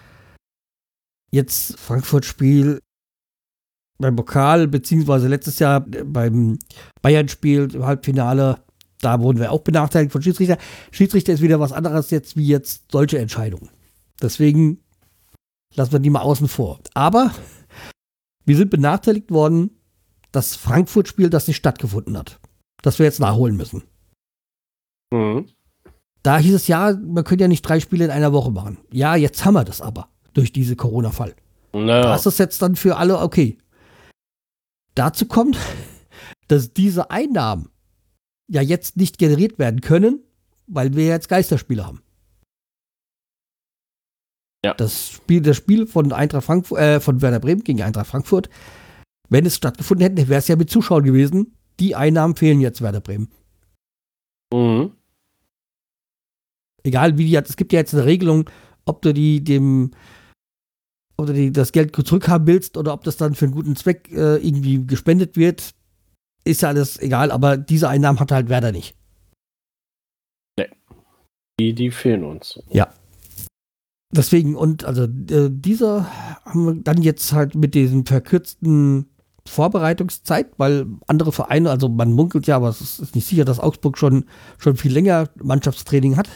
Jetzt 1.30 1.78
Frankfurt-Spiel 1.78 2.80
beim 3.98 4.16
Pokal, 4.16 4.68
beziehungsweise 4.68 5.28
letztes 5.28 5.58
Jahr 5.58 5.80
beim 5.80 6.58
Bayern-Spiel 7.02 7.68
im 7.74 7.84
Halbfinale, 7.84 8.62
da 9.00 9.20
wurden 9.20 9.38
wir 9.38 9.52
auch 9.52 9.62
benachteiligt 9.62 10.12
von 10.12 10.22
Schiedsrichter. 10.22 10.58
Schiedsrichter 10.90 11.32
ist 11.32 11.42
wieder 11.42 11.60
was 11.60 11.72
anderes 11.72 12.10
jetzt 12.10 12.36
wie 12.36 12.46
jetzt 12.46 12.90
solche 12.90 13.18
Entscheidungen. 13.18 13.70
Deswegen 14.22 14.80
lassen 15.74 15.92
wir 15.92 15.98
die 15.98 16.10
mal 16.10 16.20
außen 16.20 16.48
vor. 16.48 16.80
Aber 16.94 17.32
wir 18.44 18.56
sind 18.56 18.70
benachteiligt 18.70 19.30
worden, 19.30 19.70
das 20.32 20.56
Frankfurt-Spiel, 20.56 21.30
das 21.30 21.48
nicht 21.48 21.56
stattgefunden 21.56 22.16
hat. 22.16 22.40
Das 22.82 22.98
wir 22.98 23.06
jetzt 23.06 23.20
nachholen 23.20 23.56
müssen. 23.56 23.82
Mhm. 25.10 25.48
Da 26.22 26.38
hieß 26.38 26.54
es 26.54 26.66
ja, 26.66 26.94
man 26.94 27.24
könnte 27.24 27.44
ja 27.44 27.48
nicht 27.48 27.62
drei 27.62 27.80
Spiele 27.80 28.04
in 28.04 28.10
einer 28.10 28.32
Woche 28.32 28.50
machen. 28.50 28.78
Ja, 28.92 29.16
jetzt 29.16 29.44
haben 29.44 29.54
wir 29.54 29.64
das 29.64 29.80
aber 29.80 30.08
durch 30.34 30.52
diese 30.52 30.76
Corona-Fall. 30.76 31.34
Naja. 31.72 32.02
Da 32.02 32.14
ist 32.16 32.26
das 32.26 32.38
jetzt 32.38 32.60
dann 32.62 32.76
für 32.76 32.96
alle 32.96 33.18
okay. 33.18 33.58
Dazu 34.94 35.26
kommt, 35.26 35.58
dass 36.48 36.72
diese 36.72 37.10
Einnahmen 37.10 37.70
ja 38.48 38.62
jetzt 38.62 38.96
nicht 38.96 39.18
generiert 39.18 39.58
werden 39.58 39.80
können, 39.80 40.22
weil 40.66 40.94
wir 40.94 41.06
jetzt 41.06 41.28
Geisterspiele 41.28 41.86
haben. 41.86 42.02
Ja. 44.64 44.74
Das 44.74 45.10
Spiel, 45.10 45.40
das 45.40 45.56
Spiel 45.56 45.86
von 45.86 46.12
Eintracht 46.12 46.44
Frankfurt, 46.44 46.80
äh, 46.80 47.00
von 47.00 47.22
Werder 47.22 47.40
Bremen 47.40 47.62
gegen 47.62 47.82
Eintracht 47.82 48.08
Frankfurt, 48.08 48.48
wenn 49.28 49.46
es 49.46 49.56
stattgefunden 49.56 50.06
hätte, 50.06 50.28
wäre 50.28 50.38
es 50.38 50.48
ja 50.48 50.56
mit 50.56 50.70
Zuschauern 50.70 51.04
gewesen. 51.04 51.54
Die 51.78 51.94
Einnahmen 51.94 52.34
fehlen 52.34 52.60
jetzt 52.60 52.82
Werder 52.82 53.00
Bremen. 53.00 53.30
Mhm 54.52 54.92
egal 56.88 57.18
wie 57.18 57.26
die 57.26 57.36
hat, 57.36 57.48
es 57.48 57.56
gibt 57.56 57.72
ja 57.72 57.78
jetzt 57.78 57.94
eine 57.94 58.04
Regelung, 58.04 58.50
ob 58.84 59.02
du 59.02 59.14
die 59.14 59.44
dem, 59.44 59.92
du 61.18 61.32
die, 61.32 61.52
das 61.52 61.72
Geld 61.72 61.94
zurückhaben 61.94 62.46
willst 62.46 62.76
oder 62.76 62.92
ob 62.92 63.04
das 63.04 63.16
dann 63.16 63.34
für 63.34 63.44
einen 63.44 63.54
guten 63.54 63.76
Zweck 63.76 64.10
äh, 64.10 64.36
irgendwie 64.36 64.84
gespendet 64.84 65.36
wird, 65.36 65.74
ist 66.44 66.62
ja 66.62 66.68
alles 66.68 66.98
egal, 66.98 67.30
aber 67.30 67.56
diese 67.56 67.88
Einnahmen 67.88 68.18
hat 68.18 68.32
halt 68.32 68.48
Werder 68.48 68.72
nicht. 68.72 68.96
Nee. 70.58 70.68
Die, 71.60 71.74
die 71.74 71.90
fehlen 71.90 72.24
uns. 72.24 72.60
Ja. 72.70 72.92
Deswegen, 74.10 74.56
und 74.56 74.84
also 74.84 75.04
äh, 75.04 75.50
dieser 75.50 76.06
haben 76.44 76.66
wir 76.66 76.74
dann 76.82 77.02
jetzt 77.02 77.32
halt 77.32 77.54
mit 77.54 77.74
diesem 77.74 78.06
verkürzten 78.06 79.10
Vorbereitungszeit, 79.46 80.52
weil 80.56 80.86
andere 81.06 81.32
Vereine, 81.32 81.70
also 81.70 81.88
man 81.88 82.12
munkelt 82.12 82.46
ja, 82.46 82.56
aber 82.56 82.68
es 82.68 82.80
ist 82.80 83.14
nicht 83.14 83.26
sicher, 83.26 83.44
dass 83.44 83.60
Augsburg 83.60 83.98
schon, 83.98 84.24
schon 84.58 84.76
viel 84.76 84.92
länger 84.92 85.28
Mannschaftstraining 85.42 86.16
hat. 86.16 86.28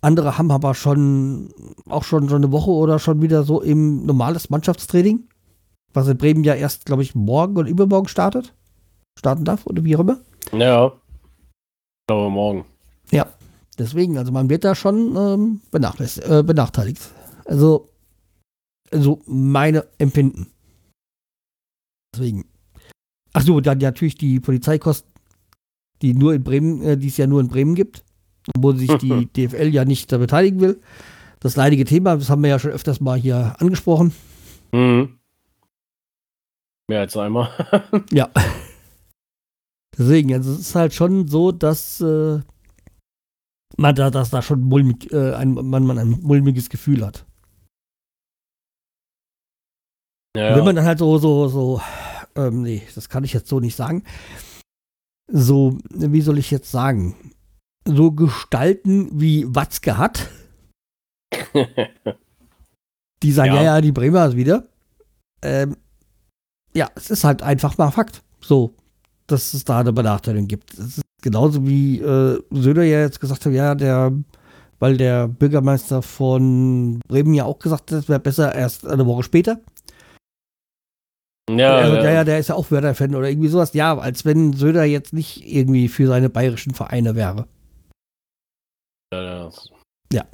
Andere 0.00 0.36
haben 0.36 0.50
aber 0.50 0.74
schon 0.74 1.54
auch 1.88 2.04
schon 2.04 2.28
so 2.28 2.36
eine 2.36 2.52
Woche 2.52 2.70
oder 2.70 2.98
schon 2.98 3.22
wieder 3.22 3.44
so 3.44 3.62
im 3.62 4.04
normales 4.04 4.50
Mannschaftstraining, 4.50 5.28
was 5.92 6.08
in 6.08 6.18
Bremen 6.18 6.44
ja 6.44 6.54
erst, 6.54 6.86
glaube 6.86 7.02
ich, 7.02 7.14
morgen 7.14 7.56
oder 7.56 7.68
übermorgen 7.68 8.08
startet. 8.08 8.52
Starten 9.18 9.44
darf 9.44 9.66
oder 9.66 9.84
wie 9.84 9.96
auch 9.96 10.00
immer. 10.00 10.18
Ja. 10.52 10.86
Ich 10.88 12.06
glaube 12.08 12.30
morgen. 12.30 12.64
Ja. 13.10 13.26
Deswegen, 13.78 14.18
also 14.18 14.32
man 14.32 14.48
wird 14.48 14.64
da 14.64 14.74
schon 14.74 15.16
ähm, 15.16 15.60
äh, 15.72 16.42
benachteiligt. 16.42 17.00
Also, 17.44 17.88
also 18.90 19.20
meine 19.26 19.86
Empfinden. 19.98 20.48
Deswegen. 22.14 22.44
Ach 23.32 23.42
so, 23.42 23.60
dann 23.60 23.78
natürlich 23.78 24.14
die 24.14 24.38
Polizeikosten, 24.38 25.10
die 26.02 26.14
nur 26.14 26.34
in 26.34 26.44
Bremen, 26.44 26.82
äh, 26.82 26.96
die 26.96 27.08
es 27.08 27.16
ja 27.16 27.26
nur 27.26 27.40
in 27.40 27.48
Bremen 27.48 27.74
gibt 27.74 28.04
wo 28.56 28.72
sich 28.72 28.90
die 28.98 29.26
DFL 29.36 29.68
ja 29.68 29.84
nicht 29.84 30.10
da 30.12 30.18
beteiligen 30.18 30.60
will. 30.60 30.80
Das 31.40 31.56
leidige 31.56 31.84
Thema, 31.84 32.16
das 32.16 32.30
haben 32.30 32.42
wir 32.42 32.50
ja 32.50 32.58
schon 32.58 32.70
öfters 32.70 33.00
mal 33.00 33.18
hier 33.18 33.54
angesprochen. 33.58 34.12
Mhm. 34.72 35.18
Mehr 36.88 37.00
als 37.00 37.16
einmal. 37.16 37.50
ja. 38.12 38.30
Deswegen, 39.96 40.34
also 40.34 40.52
es 40.52 40.60
ist 40.60 40.74
halt 40.74 40.92
schon 40.92 41.28
so, 41.28 41.52
dass 41.52 42.00
äh, 42.00 42.40
man 43.76 43.94
da, 43.94 44.10
dass 44.10 44.30
da 44.30 44.42
schon 44.42 44.62
mulmig, 44.62 45.12
äh, 45.12 45.34
ein, 45.34 45.52
man, 45.54 45.86
man 45.86 45.98
ein 45.98 46.10
mulmiges 46.22 46.68
Gefühl 46.68 47.04
hat. 47.04 47.24
Ja, 50.36 50.56
Wenn 50.56 50.64
man 50.64 50.76
dann 50.76 50.84
halt 50.84 50.98
so, 50.98 51.16
so, 51.18 51.48
so, 51.48 51.80
ähm, 52.34 52.62
nee, 52.62 52.82
das 52.94 53.08
kann 53.08 53.24
ich 53.24 53.32
jetzt 53.32 53.48
so 53.48 53.60
nicht 53.60 53.76
sagen. 53.76 54.02
So, 55.30 55.78
wie 55.90 56.20
soll 56.20 56.38
ich 56.38 56.50
jetzt 56.50 56.70
sagen? 56.70 57.34
so 57.86 58.12
Gestalten 58.12 59.20
wie 59.20 59.44
Watzke 59.54 59.98
hat. 59.98 60.30
die 63.22 63.32
sagen, 63.32 63.54
ja. 63.54 63.56
ja, 63.56 63.62
ja, 63.62 63.80
die 63.80 63.92
Bremer 63.92 64.26
ist 64.26 64.36
wieder. 64.36 64.66
Ähm, 65.42 65.76
ja, 66.74 66.90
es 66.94 67.10
ist 67.10 67.24
halt 67.24 67.42
einfach 67.42 67.76
mal 67.78 67.90
Fakt. 67.90 68.22
So, 68.40 68.74
dass 69.26 69.54
es 69.54 69.64
da 69.64 69.80
eine 69.80 69.92
Benachteiligung 69.92 70.48
gibt. 70.48 70.74
Es 70.74 70.98
ist 70.98 71.04
genauso 71.24 71.66
wie 71.66 72.00
äh, 72.00 72.38
Söder 72.50 72.84
ja 72.84 73.00
jetzt 73.00 73.18
gesagt 73.18 73.46
hat, 73.46 73.52
ja, 73.52 73.74
der, 73.74 74.12
weil 74.78 74.96
der 74.98 75.26
Bürgermeister 75.26 76.02
von 76.02 77.00
Bremen 77.08 77.32
ja 77.32 77.46
auch 77.46 77.58
gesagt 77.58 77.90
hat, 77.90 77.98
es 77.98 78.08
wäre 78.08 78.20
besser 78.20 78.54
erst 78.54 78.86
eine 78.86 79.06
Woche 79.06 79.22
später. 79.22 79.58
Ja, 81.50 81.76
also, 81.76 81.96
ja. 81.96 82.10
ja, 82.10 82.24
der 82.24 82.38
ist 82.38 82.48
ja 82.48 82.54
auch 82.54 82.70
Werder-Fan 82.70 83.14
oder 83.14 83.28
irgendwie 83.28 83.48
sowas. 83.48 83.72
Ja, 83.74 83.96
als 83.98 84.24
wenn 84.24 84.52
Söder 84.52 84.84
jetzt 84.84 85.12
nicht 85.12 85.46
irgendwie 85.46 85.88
für 85.88 86.06
seine 86.06 86.28
bayerischen 86.28 86.74
Vereine 86.74 87.14
wäre. 87.14 87.48
Ja. 89.12 89.50
Ja. 90.12 90.26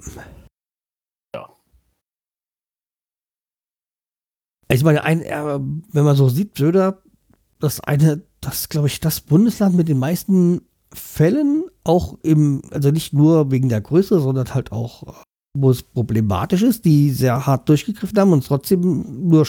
ja. 1.34 1.48
Ich 4.68 4.82
meine, 4.82 5.04
ein, 5.04 5.20
wenn 5.92 6.04
man 6.04 6.16
so 6.16 6.28
sieht, 6.28 6.56
Söder, 6.56 7.02
das 7.60 7.80
eine, 7.80 8.22
das 8.40 8.68
glaube 8.68 8.88
ich, 8.88 9.00
das 9.00 9.20
Bundesland 9.20 9.76
mit 9.76 9.88
den 9.88 9.98
meisten 9.98 10.62
Fällen, 10.92 11.64
auch 11.84 12.18
im, 12.22 12.62
also 12.70 12.90
nicht 12.90 13.12
nur 13.12 13.50
wegen 13.50 13.68
der 13.68 13.80
Größe, 13.80 14.20
sondern 14.20 14.54
halt 14.54 14.72
auch, 14.72 15.24
wo 15.56 15.70
es 15.70 15.82
problematisch 15.82 16.62
ist, 16.62 16.84
die 16.84 17.10
sehr 17.10 17.46
hart 17.46 17.68
durchgegriffen 17.68 18.18
haben 18.18 18.32
und 18.32 18.40
es 18.40 18.46
trotzdem 18.46 19.28
nur 19.28 19.46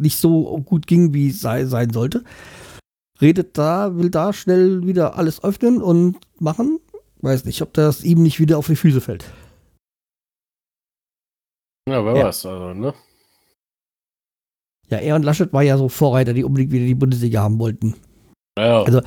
nicht 0.00 0.18
so 0.18 0.58
gut 0.60 0.86
ging, 0.86 1.12
wie 1.12 1.28
es 1.28 1.40
sei, 1.40 1.64
sein 1.64 1.90
sollte. 1.90 2.24
Redet 3.20 3.56
da, 3.58 3.96
will 3.96 4.10
da 4.10 4.32
schnell 4.32 4.86
wieder 4.86 5.16
alles 5.16 5.42
öffnen 5.42 5.80
und 5.80 6.18
machen 6.40 6.80
Weiß 7.24 7.46
nicht, 7.46 7.62
ob 7.62 7.72
das 7.72 8.04
ihm 8.04 8.22
nicht 8.22 8.38
wieder 8.38 8.58
auf 8.58 8.66
die 8.66 8.76
Füße 8.76 9.00
fällt. 9.00 9.24
Ja, 11.88 12.04
wer 12.04 12.16
ja. 12.16 12.26
weiß, 12.26 12.44
also, 12.44 12.74
ne? 12.74 12.92
Ja, 14.90 14.98
er 14.98 15.16
und 15.16 15.22
Laschet 15.22 15.50
war 15.54 15.62
ja 15.62 15.78
so 15.78 15.88
Vorreiter, 15.88 16.34
die 16.34 16.44
unbedingt 16.44 16.70
wieder 16.70 16.84
die 16.84 16.94
Bundesliga 16.94 17.40
haben 17.40 17.58
wollten. 17.58 17.94
Ja. 18.58 18.82
Also 18.82 19.00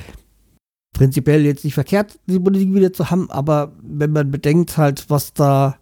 prinzipiell 0.98 1.46
jetzt 1.46 1.64
nicht 1.64 1.74
verkehrt, 1.74 2.18
die 2.26 2.40
Bundesliga 2.40 2.74
wieder 2.74 2.92
zu 2.92 3.08
haben, 3.08 3.30
aber 3.30 3.72
wenn 3.82 4.10
man 4.10 4.32
bedenkt 4.32 4.76
halt, 4.76 5.08
was 5.08 5.32
da 5.32 5.78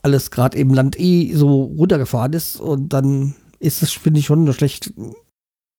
alles 0.00 0.30
gerade 0.30 0.56
im 0.56 0.72
Land 0.72 0.98
eh 0.98 1.34
so 1.34 1.64
runtergefahren 1.64 2.32
ist 2.32 2.56
und 2.56 2.94
dann 2.94 3.34
ist 3.58 3.82
es, 3.82 3.92
finde 3.92 4.20
ich, 4.20 4.26
schon 4.26 4.48
ein 4.48 4.52
schlecht, 4.54 4.94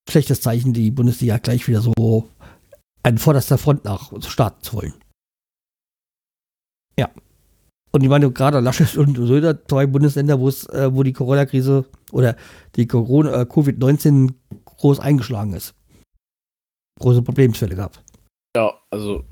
schlechtes 0.08 0.40
Zeichen, 0.40 0.72
die 0.72 0.92
Bundesliga 0.92 1.38
gleich 1.38 1.66
wieder 1.66 1.80
so 1.80 2.28
an 3.02 3.18
vorderster 3.18 3.58
Front 3.58 3.84
nach 3.84 4.12
starten 4.22 4.62
zu 4.62 4.74
wollen. 4.74 4.94
Ja. 6.96 7.10
Und 7.90 8.04
ich 8.04 8.08
meine, 8.08 8.30
gerade 8.30 8.60
Laschet 8.60 8.96
und 8.96 9.16
Söder, 9.16 9.66
zwei 9.66 9.86
Bundesländer, 9.86 10.38
wo 10.38 10.46
es, 10.48 10.68
äh, 10.68 10.94
wo 10.94 11.02
die 11.02 11.12
Corona-Krise 11.12 11.86
oder 12.12 12.36
die 12.76 12.86
Corona, 12.86 13.42
äh, 13.42 13.46
Covid-19 13.46 14.32
groß 14.64 15.00
eingeschlagen 15.00 15.54
ist. 15.54 15.74
Große 17.00 17.22
Problemfälle 17.22 17.76
gab. 17.76 18.02
Ja, 18.56 18.72
also 18.90 19.24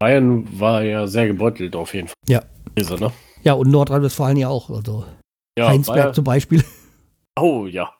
Bayern 0.00 0.46
war 0.60 0.82
ja 0.82 1.06
sehr 1.06 1.26
gebeutelt 1.26 1.74
auf 1.74 1.94
jeden 1.94 2.08
Fall. 2.08 2.14
Ja. 2.28 2.42
Diese, 2.78 2.94
ne? 2.94 3.12
Ja, 3.42 3.54
und 3.54 3.70
Nordrhein-Westfalen 3.70 4.36
ja 4.36 4.48
auch. 4.48 4.70
Also 4.70 5.04
Ja, 5.58 5.68
Heinsberg 5.68 5.96
Bayern- 5.96 6.14
zum 6.14 6.24
Beispiel. 6.24 6.64
Oh 7.40 7.66
ja. 7.66 7.94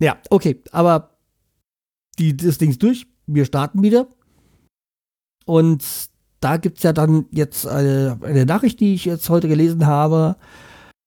Ja, 0.00 0.18
okay, 0.28 0.62
aber 0.72 1.16
die, 2.18 2.36
das 2.36 2.58
Ding 2.58 2.70
ist 2.70 2.82
durch. 2.82 3.06
Wir 3.26 3.44
starten 3.46 3.82
wieder. 3.82 4.06
Und 5.46 5.82
da 6.40 6.56
gibt 6.58 6.76
es 6.78 6.82
ja 6.82 6.92
dann 6.92 7.26
jetzt 7.30 7.66
eine, 7.66 8.18
eine 8.22 8.44
Nachricht, 8.44 8.80
die 8.80 8.94
ich 8.94 9.04
jetzt 9.06 9.28
heute 9.30 9.48
gelesen 9.48 9.86
habe, 9.86 10.36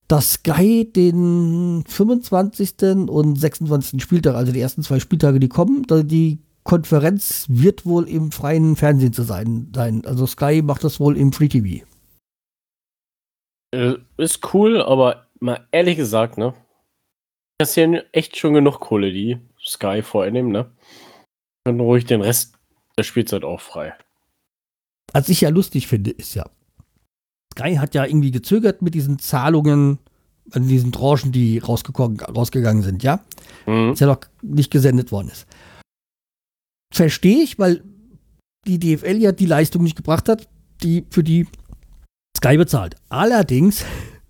dass 0.07 0.33
Sky 0.33 0.91
den 0.91 1.83
25. 1.87 3.09
und 3.09 3.35
26. 3.39 4.01
Spieltag, 4.01 4.35
also 4.35 4.51
die 4.51 4.59
ersten 4.59 4.83
zwei 4.83 4.99
Spieltage, 4.99 5.39
die 5.39 5.49
kommen, 5.49 5.85
die 5.89 6.39
Konferenz 6.63 7.45
wird 7.49 7.85
wohl 7.85 8.07
im 8.07 8.31
freien 8.31 8.75
Fernsehen 8.75 9.13
zu 9.13 9.23
sein. 9.23 9.71
sein. 9.75 10.05
Also 10.05 10.25
Sky 10.25 10.61
macht 10.61 10.83
das 10.83 10.99
wohl 10.99 11.17
im 11.17 11.33
Free 11.33 11.49
TV. 11.49 11.85
Äh, 13.73 13.95
Ist 14.17 14.53
cool, 14.53 14.81
aber 14.81 15.27
mal 15.39 15.67
ehrlich 15.71 15.97
gesagt, 15.97 16.37
ne? 16.37 16.53
Das 17.57 17.75
ja 17.75 17.85
echt 18.11 18.37
schon 18.37 18.53
genug 18.53 18.79
Kohle, 18.79 19.11
die 19.11 19.39
Sky 19.59 20.01
vornehmen, 20.01 20.51
ne? 20.51 20.71
Können 21.65 21.79
ruhig 21.79 22.05
den 22.05 22.21
Rest 22.21 22.55
der 22.97 23.03
Spielzeit 23.03 23.43
auch 23.43 23.61
frei. 23.61 23.93
Was 25.11 25.29
ich 25.29 25.41
ja 25.41 25.49
lustig 25.49 25.87
finde, 25.87 26.11
ist 26.11 26.35
ja, 26.35 26.49
Sky 27.53 27.75
hat 27.75 27.93
ja 27.93 28.05
irgendwie 28.05 28.31
gezögert 28.31 28.81
mit 28.81 28.95
diesen 28.95 29.19
Zahlungen 29.19 29.99
an 30.51 30.67
diesen 30.67 30.91
Tranchen, 30.91 31.31
die 31.31 31.59
rausgegangen 31.59 32.83
sind, 32.83 33.03
ja? 33.03 33.21
Mhm. 33.65 33.93
Ist 33.93 34.01
ja 34.01 34.07
noch 34.07 34.19
nicht 34.41 34.71
gesendet 34.71 35.11
worden 35.11 35.29
ist. 35.29 35.47
Verstehe 36.93 37.43
ich, 37.43 37.59
weil 37.59 37.83
die 38.65 38.79
DFL 38.79 39.17
ja 39.17 39.31
die 39.31 39.45
Leistung 39.45 39.83
nicht 39.83 39.95
gebracht 39.95 40.27
hat, 40.29 40.49
die 40.81 41.05
für 41.09 41.23
die 41.23 41.47
Sky 42.35 42.57
bezahlt. 42.57 42.95
Allerdings, 43.09 43.85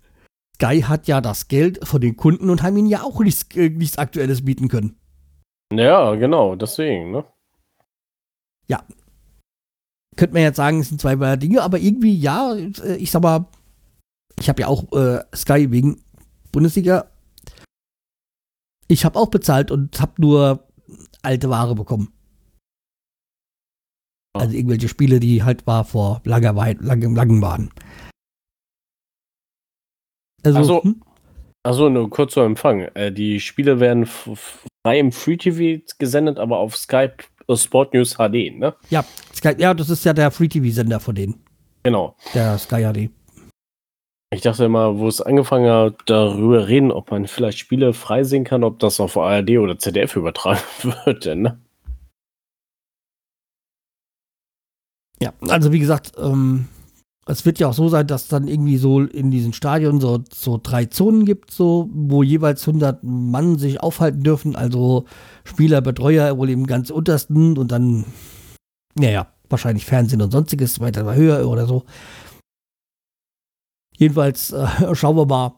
Sky 0.56 0.82
hat 0.82 1.08
ja 1.08 1.20
das 1.20 1.48
Geld 1.48 1.86
von 1.86 2.00
den 2.00 2.16
Kunden 2.16 2.50
und 2.50 2.62
haben 2.62 2.76
ihnen 2.76 2.88
ja 2.88 3.02
auch 3.02 3.20
nichts, 3.20 3.46
äh, 3.56 3.70
nichts 3.70 3.98
Aktuelles 3.98 4.44
bieten 4.44 4.68
können. 4.68 4.96
Ja, 5.72 6.14
genau, 6.14 6.54
deswegen, 6.54 7.10
ne? 7.10 7.24
Könnte 10.16 10.34
man 10.34 10.42
jetzt 10.42 10.56
sagen, 10.56 10.80
es 10.80 10.88
sind 10.88 11.00
zwei 11.00 11.36
Dinge, 11.36 11.62
aber 11.62 11.78
irgendwie, 11.78 12.14
ja, 12.16 12.54
äh, 12.54 12.96
ich 12.96 13.10
sag 13.10 13.22
mal, 13.22 13.46
ich 14.38 14.48
habe 14.48 14.62
ja 14.62 14.68
auch 14.68 14.92
äh, 14.92 15.22
Sky 15.34 15.70
wegen 15.70 16.02
Bundesliga. 16.52 17.10
Ich 18.88 19.04
habe 19.04 19.18
auch 19.18 19.28
bezahlt 19.28 19.70
und 19.70 20.00
habe 20.00 20.20
nur 20.20 20.68
alte 21.22 21.48
Ware 21.48 21.74
bekommen. 21.74 22.12
Also 24.36 24.56
irgendwelche 24.56 24.88
Spiele, 24.88 25.20
die 25.20 25.42
halt 25.44 25.66
war 25.66 25.84
vor 25.84 26.20
langer 26.24 26.56
Weit, 26.56 26.80
langem, 26.80 27.14
langen 27.14 27.40
waren. 27.40 27.70
Also, 30.42 30.58
Also- 30.58 30.82
hm? 30.82 31.02
Achso, 31.66 31.88
nur 31.88 32.10
kurz 32.10 32.34
zur 32.34 32.44
Empfang. 32.44 32.80
Äh, 32.94 33.10
die 33.10 33.40
Spiele 33.40 33.80
werden 33.80 34.04
frei 34.04 34.98
im 34.98 35.12
Free 35.12 35.38
TV 35.38 35.82
gesendet, 35.98 36.38
aber 36.38 36.58
auf 36.58 36.76
Skype 36.76 37.24
Sport 37.54 37.94
News 37.94 38.14
HD, 38.16 38.50
ne? 38.58 38.74
ja, 38.90 39.04
Sky, 39.34 39.54
ja, 39.58 39.74
das 39.74 39.90
ist 39.90 40.04
ja 40.04 40.12
der 40.12 40.30
Free-TV-Sender 40.30 41.00
von 41.00 41.14
denen, 41.14 41.34
Genau. 41.82 42.16
der 42.34 42.58
Sky 42.58 42.82
HD. 42.82 43.10
Ich 44.32 44.40
dachte 44.40 44.64
immer, 44.64 44.98
wo 44.98 45.06
es 45.06 45.20
angefangen 45.20 45.70
hat, 45.70 45.94
darüber 46.06 46.66
reden, 46.66 46.90
ob 46.90 47.10
man 47.12 47.28
vielleicht 47.28 47.58
Spiele 47.58 47.92
frei 47.92 48.24
sehen 48.24 48.42
kann, 48.44 48.64
ob 48.64 48.80
das 48.80 48.98
auf 48.98 49.16
ARD 49.16 49.58
oder 49.58 49.78
ZDF 49.78 50.16
übertragen 50.16 50.60
wird, 51.04 51.26
ne? 51.36 51.60
Ja, 55.20 55.32
also 55.48 55.72
wie 55.72 55.78
gesagt, 55.78 56.12
ähm, 56.18 56.66
es 57.26 57.46
wird 57.46 57.58
ja 57.58 57.68
auch 57.68 57.74
so 57.74 57.88
sein, 57.88 58.06
dass 58.06 58.28
dann 58.28 58.48
irgendwie 58.48 58.76
so 58.76 59.00
in 59.00 59.30
diesen 59.30 59.52
Stadien 59.52 60.00
so, 60.00 60.22
so 60.32 60.60
drei 60.62 60.84
Zonen 60.86 61.24
gibt, 61.24 61.50
so, 61.50 61.88
wo 61.92 62.22
jeweils 62.22 62.66
100 62.66 63.02
Mann 63.02 63.58
sich 63.58 63.80
aufhalten 63.80 64.22
dürfen, 64.22 64.56
also 64.56 65.06
Spieler, 65.44 65.80
Betreuer 65.80 66.36
wohl 66.36 66.50
im 66.50 66.66
ganz 66.66 66.90
untersten 66.90 67.56
und 67.56 67.72
dann, 67.72 68.04
naja, 68.94 69.28
wahrscheinlich 69.48 69.86
Fernsehen 69.86 70.22
und 70.22 70.32
sonstiges 70.32 70.80
weiter 70.80 71.14
höher 71.14 71.48
oder 71.48 71.66
so. 71.66 71.84
Jedenfalls 73.96 74.52
äh, 74.52 74.66
schauen 74.94 75.16
wir 75.16 75.26
mal, 75.26 75.54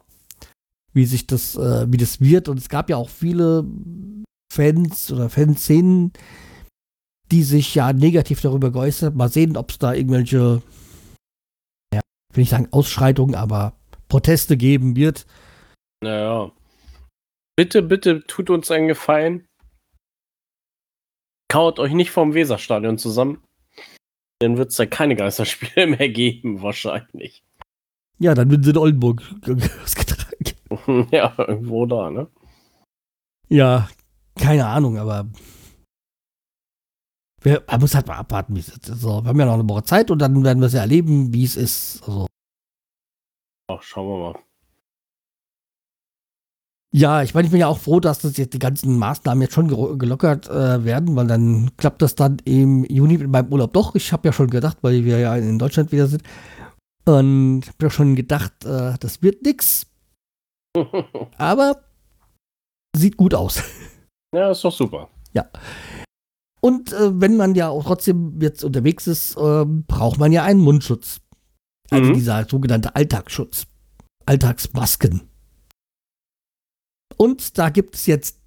wie 0.93 1.05
sich 1.05 1.27
das, 1.27 1.57
äh, 1.57 1.87
wie 1.91 1.99
das 1.99 2.21
wird. 2.21 2.49
Und 2.49 2.59
es 2.59 2.69
gab 2.69 2.89
ja 2.91 2.97
auch 2.97 3.11
viele 3.11 3.65
Fans 4.53 5.13
oder 5.13 5.29
Fanszenen, 5.29 6.13
die 7.31 7.43
sich 7.43 7.75
ja 7.75 7.93
negativ 7.93 8.41
darüber 8.41 8.71
geäußert. 8.71 9.15
Mal 9.15 9.29
sehen, 9.29 9.57
ob 9.57 9.71
es 9.71 9.79
da 9.79 9.93
irgendwelche, 9.93 10.63
will 12.37 12.43
ich 12.43 12.51
sagen 12.51 12.69
Ausschreitungen, 12.71 13.35
aber 13.35 13.75
Proteste 14.09 14.57
geben 14.57 14.97
wird. 14.97 15.27
Naja. 16.03 16.53
Bitte, 17.57 17.83
bitte 17.83 18.23
tut 18.27 18.51
uns 18.51 18.71
einen 18.71 18.89
Gefallen. 18.89 19.47
Kaut 21.49 21.79
euch 21.79 21.93
nicht 21.93 22.11
vom 22.11 22.35
Weserstadion 22.35 22.99
zusammen. 22.99 23.43
Dann 24.41 24.59
wird 24.59 24.71
es 24.71 24.77
da 24.77 24.87
keine 24.87 25.17
Geisterspiele 25.17 25.87
mehr 25.99 26.09
geben, 26.09 26.63
wahrscheinlich. 26.63 27.43
Ja, 28.19 28.35
dann 28.35 28.51
wird 28.51 28.65
sie 28.65 28.71
in 28.71 28.77
Oldenburg 28.79 29.23
ausgetragen. 29.83 31.09
ja, 31.11 31.35
irgendwo 31.39 31.87
da, 31.87 32.11
ne? 32.11 32.29
Ja, 33.49 33.89
keine 34.39 34.67
Ahnung, 34.67 34.99
aber 34.99 35.29
wir, 37.47 37.63
man 37.69 37.81
muss 37.81 37.95
halt 37.95 38.09
mal 38.09 38.17
abwarten, 38.17 38.57
wie 38.57 38.61
es 38.61 38.69
ist. 38.69 38.91
Also, 38.91 39.23
wir 39.23 39.29
haben 39.29 39.39
ja 39.39 39.47
noch 39.47 39.55
eine 39.55 39.69
Woche 39.69 39.85
Zeit 39.85 40.11
und 40.11 40.19
dann 40.19 40.43
werden 40.43 40.59
wir 40.61 40.67
es 40.67 40.73
ja 40.73 40.81
erleben, 40.81 41.33
wie 41.33 41.45
es 41.45 41.55
ist. 41.57 42.03
Also, 42.03 42.27
Ach, 43.69 43.83
schauen 43.83 44.09
wir 44.09 44.19
mal. 44.33 44.39
ja, 46.93 47.23
ich 47.23 47.35
meine, 47.35 47.47
ich 47.47 47.53
bin 47.53 47.61
ja 47.61 47.69
auch 47.69 47.79
froh, 47.79 48.01
dass 48.01 48.19
das 48.21 48.37
jetzt 48.37 48.55
die 48.55 48.59
ganzen 48.59 48.99
Maßnahmen 48.99 49.43
jetzt 49.43 49.55
schon 49.55 49.69
gelockert 49.99 50.49
äh, 50.49 50.85
werden, 50.85 51.15
weil 51.15 51.27
dann 51.29 51.71
klappt 51.77 52.03
das 52.03 52.17
dann 52.17 52.39
im 52.45 52.85
Juni 52.85 53.19
mit 53.19 53.29
meinem 53.31 53.53
Urlaub 53.53 53.73
doch. 53.73 53.95
Ich 53.95 54.13
habe 54.13 54.27
ja 54.27 54.33
schon 54.33 54.51
gedacht, 54.51 54.79
weil 54.83 55.05
wir 55.05 55.19
ja 55.19 55.37
in 55.37 55.59
Deutschland 55.59 55.93
wieder 55.93 56.09
sind. 56.09 56.23
Und 57.05 57.61
ich 57.63 57.69
habe 57.69 57.85
ja 57.85 57.91
schon 57.91 58.17
gedacht, 58.17 58.65
äh, 58.65 58.95
das 58.99 59.23
wird 59.23 59.43
nix. 59.43 59.87
Aber 61.39 61.85
sieht 62.97 63.17
gut 63.17 63.35
aus. 63.35 63.63
ja, 64.35 64.51
ist 64.51 64.65
doch 64.65 64.73
super. 64.73 65.09
Und 66.67 66.93
äh, 66.93 67.21
wenn 67.21 67.37
man 67.37 67.55
ja 67.55 67.69
auch 67.69 67.85
trotzdem 67.85 68.39
jetzt 68.41 68.65
unterwegs 68.65 69.07
ist, 69.07 69.37
ähm, 69.39 69.85
braucht 69.87 70.19
man 70.19 70.33
ja 70.33 70.43
einen 70.43 70.61
Mundschutz. 70.61 71.21
Also 71.91 72.11
Mhm. 72.11 72.15
dieser 72.15 72.45
sogenannte 72.49 72.97
Alltagsschutz. 72.97 73.67
Alltagsmasken. 74.27 75.23
Und 77.17 77.57
da 77.59 77.71
gibt 77.71 77.95
es 77.95 78.07
jetzt, 78.07 78.41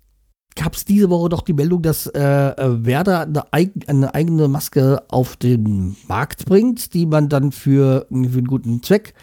gab 0.56 0.74
es 0.76 0.84
diese 0.86 1.10
Woche 1.10 1.30
doch 1.30 1.42
die 1.42 1.54
Meldung, 1.54 1.82
dass 1.82 2.08
äh, 2.08 2.20
äh, 2.20 2.86
Werder 2.86 3.22
eine, 3.22 3.54
eig 3.54 3.72
eine 3.88 4.14
eigene 4.14 4.48
Maske 4.50 5.02
auf 5.10 5.38
den 5.38 5.96
Markt 6.08 6.46
bringt, 6.46 6.94
die 6.94 7.06
man 7.06 7.30
dann 7.30 7.52
für, 7.52 8.06
für 8.10 8.14
einen 8.14 8.48
guten 8.48 8.84
Zweck, 8.84 9.14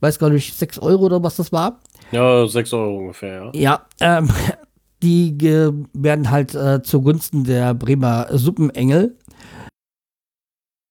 weiß 0.00 0.18
gar 0.18 0.28
nicht, 0.30 0.54
6 0.54 0.78
Euro 0.80 1.06
oder 1.06 1.22
was 1.22 1.36
das 1.36 1.50
war, 1.52 1.80
Ja, 2.12 2.46
6 2.46 2.72
Euro 2.74 2.98
ungefähr, 2.98 3.50
ja. 3.54 3.86
ja, 4.00 4.18
ähm, 4.18 4.28
die 5.02 5.36
werden 5.92 6.30
halt 6.30 6.54
äh, 6.54 6.82
zugunsten 6.82 7.44
der 7.44 7.74
Bremer 7.74 8.28
Suppenengel 8.30 9.16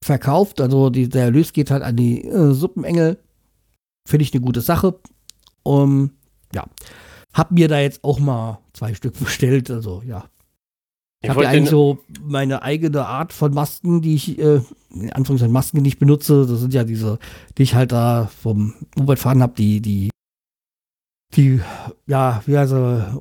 verkauft. 0.03 0.61
Also 0.61 0.89
die, 0.89 1.09
der 1.09 1.23
Erlös 1.25 1.53
geht 1.53 1.71
halt 1.71 1.83
an 1.83 1.95
die 1.95 2.23
äh, 2.23 2.53
Suppenengel. 2.53 3.19
Finde 4.07 4.23
ich 4.23 4.33
eine 4.33 4.41
gute 4.41 4.61
Sache. 4.61 4.99
Um, 5.63 6.11
ja, 6.53 6.65
hab 7.33 7.51
mir 7.51 7.67
da 7.67 7.79
jetzt 7.79 8.03
auch 8.03 8.19
mal 8.19 8.59
zwei 8.73 8.93
Stück 8.93 9.19
bestellt. 9.19 9.71
Also 9.71 10.03
ja, 10.05 10.29
ich 11.25 11.29
habe 11.29 11.43
ja 11.43 11.49
eigentlich 11.49 11.69
so 11.69 11.97
meine 12.21 12.61
eigene 12.61 13.05
Art 13.05 13.33
von 13.33 13.53
Masken, 13.53 14.01
die 14.01 14.13
ich, 14.13 14.37
äh, 14.37 14.61
in 14.91 15.11
Anführungszeichen 15.11 15.51
Masken, 15.51 15.83
die 15.83 15.87
ich 15.87 15.99
benutze. 15.99 16.45
Das 16.45 16.59
sind 16.59 16.73
ja 16.73 16.83
diese, 16.83 17.17
die 17.57 17.63
ich 17.63 17.73
halt 17.73 17.91
da 17.91 18.29
vom 18.41 18.75
U-Bahn 18.95 19.17
fahren 19.17 19.41
habe, 19.41 19.53
die, 19.57 19.81
die, 19.81 20.11
die, 21.35 21.61
ja, 22.05 22.43
wie 22.45 22.57
heißt 22.57 22.71
sie, 22.71 23.19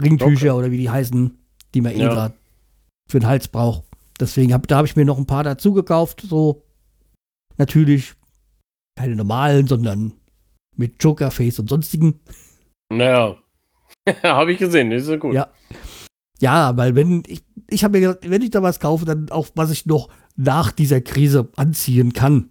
Ringtücher 0.00 0.56
oder 0.56 0.70
wie 0.70 0.78
die 0.78 0.90
heißen, 0.90 1.38
die 1.74 1.80
man 1.80 1.92
eh 1.92 2.00
Ja. 2.00 2.12
grad 2.14 2.34
für 3.08 3.20
den 3.20 3.28
Hals 3.28 3.48
braucht. 3.48 3.84
Deswegen 4.18 4.52
hab, 4.52 4.66
da 4.68 4.76
habe 4.76 4.86
ich 4.86 4.96
mir 4.96 5.04
noch 5.04 5.18
ein 5.18 5.26
paar 5.26 5.44
dazu 5.44 5.72
gekauft. 5.72 6.22
So, 6.22 6.64
natürlich 7.56 8.14
keine 8.96 9.16
normalen, 9.16 9.66
sondern 9.66 10.12
mit 10.76 11.02
Jokerface 11.02 11.58
und 11.58 11.68
sonstigen. 11.68 12.20
Naja. 12.92 13.36
Habe 14.22 14.52
ich 14.52 14.58
gesehen, 14.58 14.90
die 14.90 15.00
sind 15.00 15.20
gut. 15.20 15.34
Ja. 15.34 15.48
Ja, 16.40 16.76
weil 16.76 16.94
wenn 16.94 17.22
ich, 17.26 17.44
ich 17.70 17.84
habe 17.84 17.98
mir 17.98 18.06
gedacht, 18.06 18.30
wenn 18.30 18.42
ich 18.42 18.50
da 18.50 18.62
was 18.62 18.80
kaufe, 18.80 19.04
dann 19.04 19.30
auch 19.30 19.48
was 19.54 19.70
ich 19.70 19.86
noch 19.86 20.08
nach 20.36 20.72
dieser 20.72 21.00
Krise 21.00 21.48
anziehen 21.56 22.12
kann. 22.12 22.50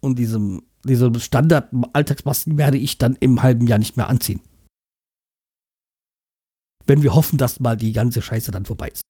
Und 0.00 0.18
diesem, 0.18 0.62
diese 0.84 1.18
Standard-Alltagsmasken 1.18 2.58
werde 2.58 2.76
ich 2.78 2.98
dann 2.98 3.16
im 3.20 3.42
halben 3.42 3.66
Jahr 3.66 3.78
nicht 3.78 3.96
mehr 3.96 4.08
anziehen. 4.08 4.40
Wenn 6.86 7.02
wir 7.02 7.14
hoffen, 7.14 7.38
dass 7.38 7.60
mal 7.60 7.76
die 7.76 7.92
ganze 7.92 8.22
Scheiße 8.22 8.50
dann 8.50 8.66
vorbei 8.66 8.88
ist. 8.88 9.02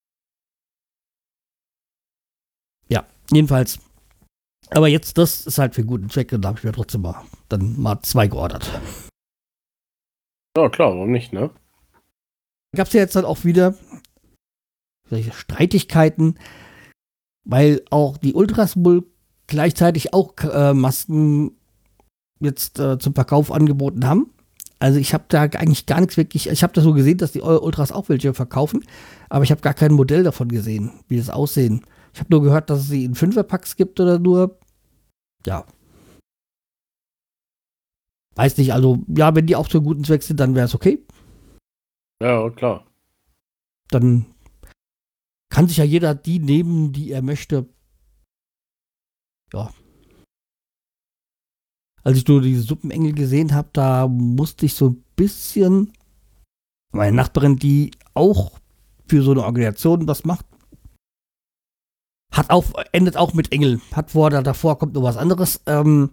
jedenfalls. 3.32 3.78
Aber 4.70 4.88
jetzt, 4.88 5.18
das 5.18 5.46
ist 5.46 5.58
halt 5.58 5.74
für 5.74 5.84
guten 5.84 6.10
Zweck 6.10 6.32
und 6.32 6.42
da 6.42 6.48
habe 6.48 6.58
ich 6.58 6.64
mir 6.64 6.72
trotzdem 6.72 7.02
mal 7.02 7.22
dann 7.48 7.78
mal 7.80 8.00
zwei 8.00 8.26
geordert. 8.28 8.68
Ja, 10.56 10.68
klar, 10.68 10.94
warum 10.94 11.10
nicht, 11.10 11.32
ne? 11.32 11.50
Gab 12.74 12.86
es 12.86 12.92
ja 12.92 13.00
jetzt 13.00 13.14
dann 13.14 13.24
auch 13.24 13.44
wieder 13.44 13.74
solche 15.08 15.32
Streitigkeiten, 15.32 16.38
weil 17.44 17.82
auch 17.90 18.16
die 18.16 18.34
Ultras 18.34 18.76
wohl 18.76 19.04
gleichzeitig 19.46 20.14
auch 20.14 20.34
äh, 20.40 20.72
Masken 20.72 21.56
jetzt 22.40 22.78
äh, 22.78 22.98
zum 22.98 23.14
Verkauf 23.14 23.52
angeboten 23.52 24.06
haben. 24.06 24.33
Also 24.84 24.98
ich 24.98 25.14
habe 25.14 25.24
da 25.28 25.44
eigentlich 25.44 25.86
gar 25.86 25.98
nichts 26.00 26.18
wirklich, 26.18 26.46
ich 26.46 26.62
habe 26.62 26.74
da 26.74 26.82
so 26.82 26.92
gesehen, 26.92 27.16
dass 27.16 27.32
die 27.32 27.40
Ultras 27.40 27.90
auch 27.90 28.10
welche 28.10 28.34
verkaufen, 28.34 28.84
aber 29.30 29.42
ich 29.42 29.50
habe 29.50 29.62
gar 29.62 29.72
kein 29.72 29.94
Modell 29.94 30.24
davon 30.24 30.48
gesehen, 30.48 30.92
wie 31.08 31.16
das 31.16 31.30
aussehen. 31.30 31.86
Ich 32.12 32.20
habe 32.20 32.28
nur 32.30 32.42
gehört, 32.42 32.68
dass 32.68 32.80
es 32.80 32.88
sie 32.88 33.06
in 33.06 33.14
Fünferpacks 33.14 33.76
gibt 33.76 33.98
oder 33.98 34.18
nur, 34.18 34.60
ja. 35.46 35.64
Weiß 38.34 38.58
nicht, 38.58 38.74
also 38.74 39.02
ja, 39.08 39.34
wenn 39.34 39.46
die 39.46 39.56
auch 39.56 39.68
zu 39.68 39.80
guten 39.80 40.04
Zweck 40.04 40.22
sind, 40.22 40.38
dann 40.38 40.54
wäre 40.54 40.66
es 40.66 40.74
okay. 40.74 41.02
Ja, 42.22 42.50
klar. 42.50 42.86
Dann 43.88 44.26
kann 45.48 45.66
sich 45.66 45.78
ja 45.78 45.84
jeder 45.84 46.14
die 46.14 46.40
nehmen, 46.40 46.92
die 46.92 47.10
er 47.10 47.22
möchte. 47.22 47.70
Ja. 49.50 49.72
Als 52.04 52.18
ich 52.18 52.28
nur 52.28 52.42
diese 52.42 52.62
Suppenengel 52.62 53.12
gesehen 53.12 53.54
habe, 53.54 53.68
da 53.72 54.06
musste 54.06 54.66
ich 54.66 54.74
so 54.74 54.90
ein 54.90 55.04
bisschen 55.16 55.92
meine 56.92 57.16
Nachbarin, 57.16 57.56
die 57.56 57.90
auch 58.14 58.52
für 59.08 59.22
so 59.22 59.32
eine 59.32 59.42
Organisation 59.42 60.06
was 60.06 60.24
macht, 60.24 60.46
hat 62.32 62.50
auch, 62.50 62.64
endet 62.92 63.16
auch 63.16 63.32
mit 63.32 63.52
Engel. 63.52 63.80
Hat 63.92 64.10
vor, 64.10 64.30
da 64.30 64.42
davor 64.42 64.78
kommt 64.78 64.94
noch 64.94 65.02
was 65.02 65.16
anderes. 65.16 65.60
Ähm, 65.66 66.10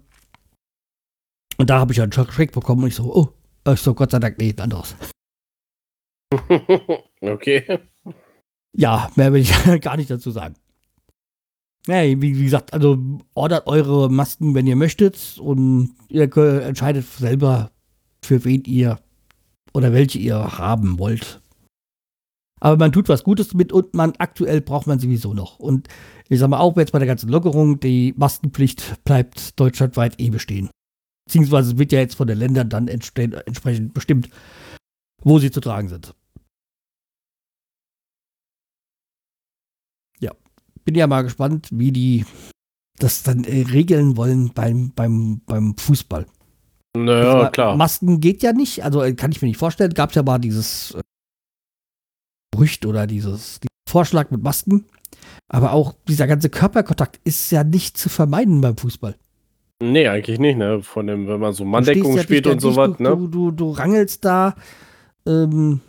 und 1.58 1.69
da 1.69 1.80
habe 1.80 1.93
ich 1.93 2.01
einen 2.01 2.12
Schreck 2.12 2.51
bekommen 2.51 2.84
und 2.84 2.89
ich 2.89 2.95
so, 2.95 3.13
oh, 3.13 3.71
ich 3.71 3.82
so, 3.82 3.93
Gott 3.93 4.12
sei 4.12 4.19
Dank, 4.19 4.38
nee, 4.38 4.54
anderes. 4.58 4.95
okay. 7.21 7.80
Ja, 8.73 9.12
mehr 9.15 9.34
will 9.34 9.41
ich 9.41 9.51
gar 9.82 9.97
nicht 9.97 10.10
dazu 10.10 10.32
sagen. 10.32 10.56
Wie, 11.88 12.22
wie, 12.22 12.44
gesagt, 12.44 12.74
also 12.74 12.98
ordert 13.34 13.65
eure 13.67 14.10
Masken, 14.10 14.54
wenn 14.54 14.67
ihr 14.67 14.76
möchtet 14.76 15.39
und 15.39 15.96
ihr 16.10 16.36
entscheidet 16.38 17.06
selber, 17.06 17.72
für 18.24 18.46
wen 18.46 18.63
ihr 18.65 19.00
oder 19.74 19.94
welche 19.94 20.20
ihr 20.20 20.58
haben 20.58 21.00
wollt. 21.00 21.41
Aber 22.60 22.78
man 22.78 22.91
tut 22.91 23.10
was 23.10 23.24
Gutes 23.24 23.56
mit 23.56 23.74
und 23.74 23.96
man 23.96 24.13
aktuell 24.20 24.62
braucht 24.62 24.86
man 24.86 25.00
sowieso 25.00 25.34
noch. 25.34 25.58
Und 25.58 25.88
ich 26.30 26.39
sag 26.39 26.50
mal 26.50 26.60
auch 26.60 26.78
jetzt 26.78 26.91
bei 26.91 27.00
der 27.00 27.08
ganzen 27.08 27.30
Lockerung, 27.30 27.80
die 27.80 28.13
Maskenpflicht 28.15 29.04
bleibt 29.04 29.60
deutschlandweit 29.60 30.20
eh 30.20 30.30
bestehen. 30.30 30.70
Beziehungsweise 31.26 31.80
wird 31.80 31.91
ja 31.91 32.00
jetzt 32.00 32.15
von 32.15 32.28
den 32.28 32.38
Ländern 32.38 32.70
dann 32.70 32.88
entsprechend 32.88 33.94
bestimmt, 33.94 34.30
wo 35.24 35.39
sie 35.39 35.50
zu 35.50 35.60
tragen 35.60 35.89
sind. 35.89 36.13
Ja, 40.20 40.32
bin 40.84 40.96
ja 40.96 41.08
mal 41.08 41.22
gespannt, 41.24 41.67
wie 41.72 41.91
die 41.91 42.26
das 43.00 43.24
dann 43.24 43.44
äh, 43.44 43.63
regeln 43.72 44.17
wollen 44.17 44.52
beim, 44.54 44.91
beim, 44.96 45.41
beim 45.46 45.76
Fußball. 45.78 46.26
Naja, 46.96 47.34
Also, 47.34 47.52
klar. 47.52 47.76
Masken 47.76 48.20
geht 48.20 48.44
ja 48.44 48.54
nicht, 48.54 48.84
also 48.84 49.02
äh, 49.02 49.13
kann 49.13 49.32
ich 49.32 49.41
mir 49.41 49.48
nicht 49.48 49.58
vorstellen. 49.58 49.94
Gab 49.94 50.10
es 50.10 50.15
ja 50.15 50.24
mal 50.24 50.39
dieses 50.39 50.91
äh, 50.91 51.02
Gerücht 52.52 52.86
oder 52.86 53.08
dieses, 53.08 53.60
diesen 53.60 53.70
Vorschlag 53.89 54.30
mit 54.30 54.44
Masken. 54.44 54.86
Aber 55.48 55.74
auch 55.74 55.96
dieser 56.08 56.28
ganze 56.28 56.50
Körperkontakt 56.50 57.20
ist 57.24 57.52
ja 57.52 57.63
nicht 57.63 57.98
zu 57.98 58.10
vermeiden 58.10 58.62
beim 58.62 58.78
Fußball. 58.78 59.15
Nee, 59.82 60.08
eigentlich 60.08 60.39
nicht, 60.39 60.58
ne? 60.58 60.82
Von 60.82 61.08
dem, 61.08 61.28
wenn 61.28 61.39
man 61.39 61.54
so 61.54 61.65
Manndeckung 61.65 62.15
ja 62.15 62.24
spielt 62.24 62.46
nicht 62.46 62.54
und 62.54 62.60
sowas, 62.60 63.00
ne? 63.00 63.10
Du, 63.10 63.28
du, 63.28 63.52
du 63.52 63.72
rangelst 63.72 64.24
da. 64.24 64.56
Ähm, 65.26 65.82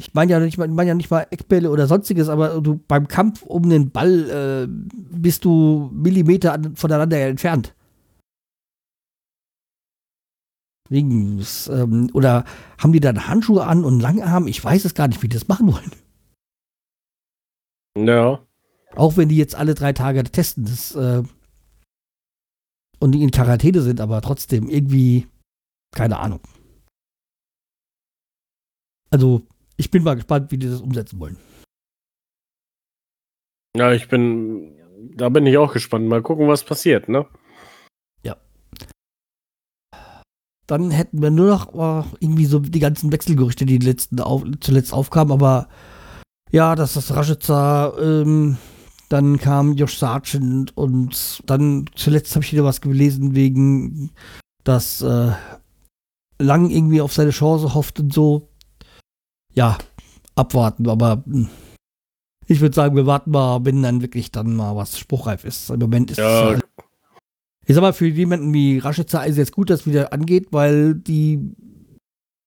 ich 0.00 0.14
meine 0.14 0.32
ja, 0.32 0.40
nicht 0.40 0.56
mein 0.56 0.86
ja 0.86 0.94
nicht 0.94 1.10
mal 1.10 1.26
Eckbälle 1.30 1.70
oder 1.70 1.86
sonstiges, 1.86 2.30
aber 2.30 2.62
du 2.62 2.80
beim 2.88 3.06
Kampf 3.06 3.42
um 3.42 3.68
den 3.68 3.90
Ball 3.90 4.30
äh, 4.30 4.66
bist 4.66 5.44
du 5.44 5.90
Millimeter 5.92 6.54
an, 6.54 6.74
voneinander 6.74 7.18
entfernt. 7.18 7.74
Wegen, 10.88 11.44
ähm, 11.68 12.08
oder 12.14 12.44
haben 12.78 12.92
die 12.92 13.00
dann 13.00 13.28
Handschuhe 13.28 13.66
an 13.66 13.84
und 13.84 14.00
Langarm? 14.00 14.46
Ich 14.46 14.64
weiß 14.64 14.86
es 14.86 14.94
gar 14.94 15.06
nicht, 15.06 15.22
wie 15.22 15.28
die 15.28 15.36
das 15.36 15.48
machen 15.48 15.70
wollen. 15.70 15.92
Ja. 17.98 18.40
Auch 18.96 19.18
wenn 19.18 19.28
die 19.28 19.36
jetzt 19.36 19.54
alle 19.54 19.74
drei 19.74 19.92
Tage 19.92 20.24
testen 20.24 20.64
das, 20.64 20.94
äh, 20.94 21.22
und 22.98 23.12
die 23.12 23.22
in 23.22 23.30
Quarantäne 23.30 23.82
sind, 23.82 24.00
aber 24.00 24.22
trotzdem 24.22 24.68
irgendwie, 24.68 25.28
keine 25.94 26.18
Ahnung. 26.18 26.40
Also, 29.10 29.46
ich 29.80 29.90
bin 29.90 30.04
mal 30.04 30.14
gespannt, 30.14 30.52
wie 30.52 30.58
die 30.58 30.68
das 30.68 30.80
umsetzen 30.80 31.18
wollen. 31.18 31.36
Ja, 33.76 33.92
ich 33.92 34.08
bin, 34.08 34.76
da 35.16 35.28
bin 35.28 35.46
ich 35.46 35.56
auch 35.58 35.72
gespannt. 35.72 36.06
Mal 36.06 36.22
gucken, 36.22 36.48
was 36.48 36.64
passiert, 36.64 37.08
ne? 37.08 37.26
Dann 40.70 40.92
hätten 40.92 41.20
wir 41.20 41.32
nur 41.32 41.48
noch 41.48 41.74
oh, 41.74 42.04
irgendwie 42.20 42.44
so 42.44 42.60
die 42.60 42.78
ganzen 42.78 43.10
Wechselgerüchte, 43.10 43.66
die 43.66 43.78
letzten 43.78 44.20
auf, 44.20 44.44
zuletzt 44.60 44.92
aufkamen, 44.92 45.32
aber 45.32 45.66
ja, 46.52 46.76
dass 46.76 46.94
das 46.94 47.12
Rashica, 47.12 47.92
ähm, 47.98 48.56
dann 49.08 49.38
kam 49.38 49.74
Josh 49.74 49.98
Sargent 49.98 50.76
und 50.76 51.42
dann 51.46 51.86
zuletzt 51.96 52.36
habe 52.36 52.44
ich 52.44 52.52
wieder 52.52 52.62
was 52.62 52.80
gelesen 52.80 53.34
wegen, 53.34 54.12
dass 54.62 55.02
äh, 55.02 55.32
Lang 56.38 56.70
irgendwie 56.70 57.00
auf 57.00 57.12
seine 57.12 57.30
Chance 57.30 57.74
hofft 57.74 57.98
und 57.98 58.12
so. 58.12 58.49
Ja, 59.54 59.78
abwarten, 60.34 60.88
aber 60.88 61.22
hm. 61.26 61.48
ich 62.46 62.60
würde 62.60 62.74
sagen, 62.74 62.96
wir 62.96 63.06
warten 63.06 63.30
mal, 63.30 63.64
wenn 63.64 63.82
dann 63.82 64.02
wirklich 64.02 64.30
dann 64.30 64.54
mal 64.54 64.76
was 64.76 64.98
spruchreif 64.98 65.44
ist. 65.44 65.70
Im 65.70 65.80
Moment 65.80 66.10
ist 66.10 66.18
Ja. 66.18 66.52
es 66.52 66.60
ich 67.66 67.74
sag 67.74 67.82
mal, 67.82 67.92
für 67.92 68.08
jemanden 68.08 68.52
wie 68.52 68.78
Rashica 68.78 69.22
ist 69.22 69.32
es 69.32 69.38
jetzt 69.38 69.52
gut, 69.52 69.70
dass 69.70 69.80
es 69.80 69.86
wieder 69.86 70.12
angeht, 70.12 70.48
weil 70.50 70.96
die 70.96 71.54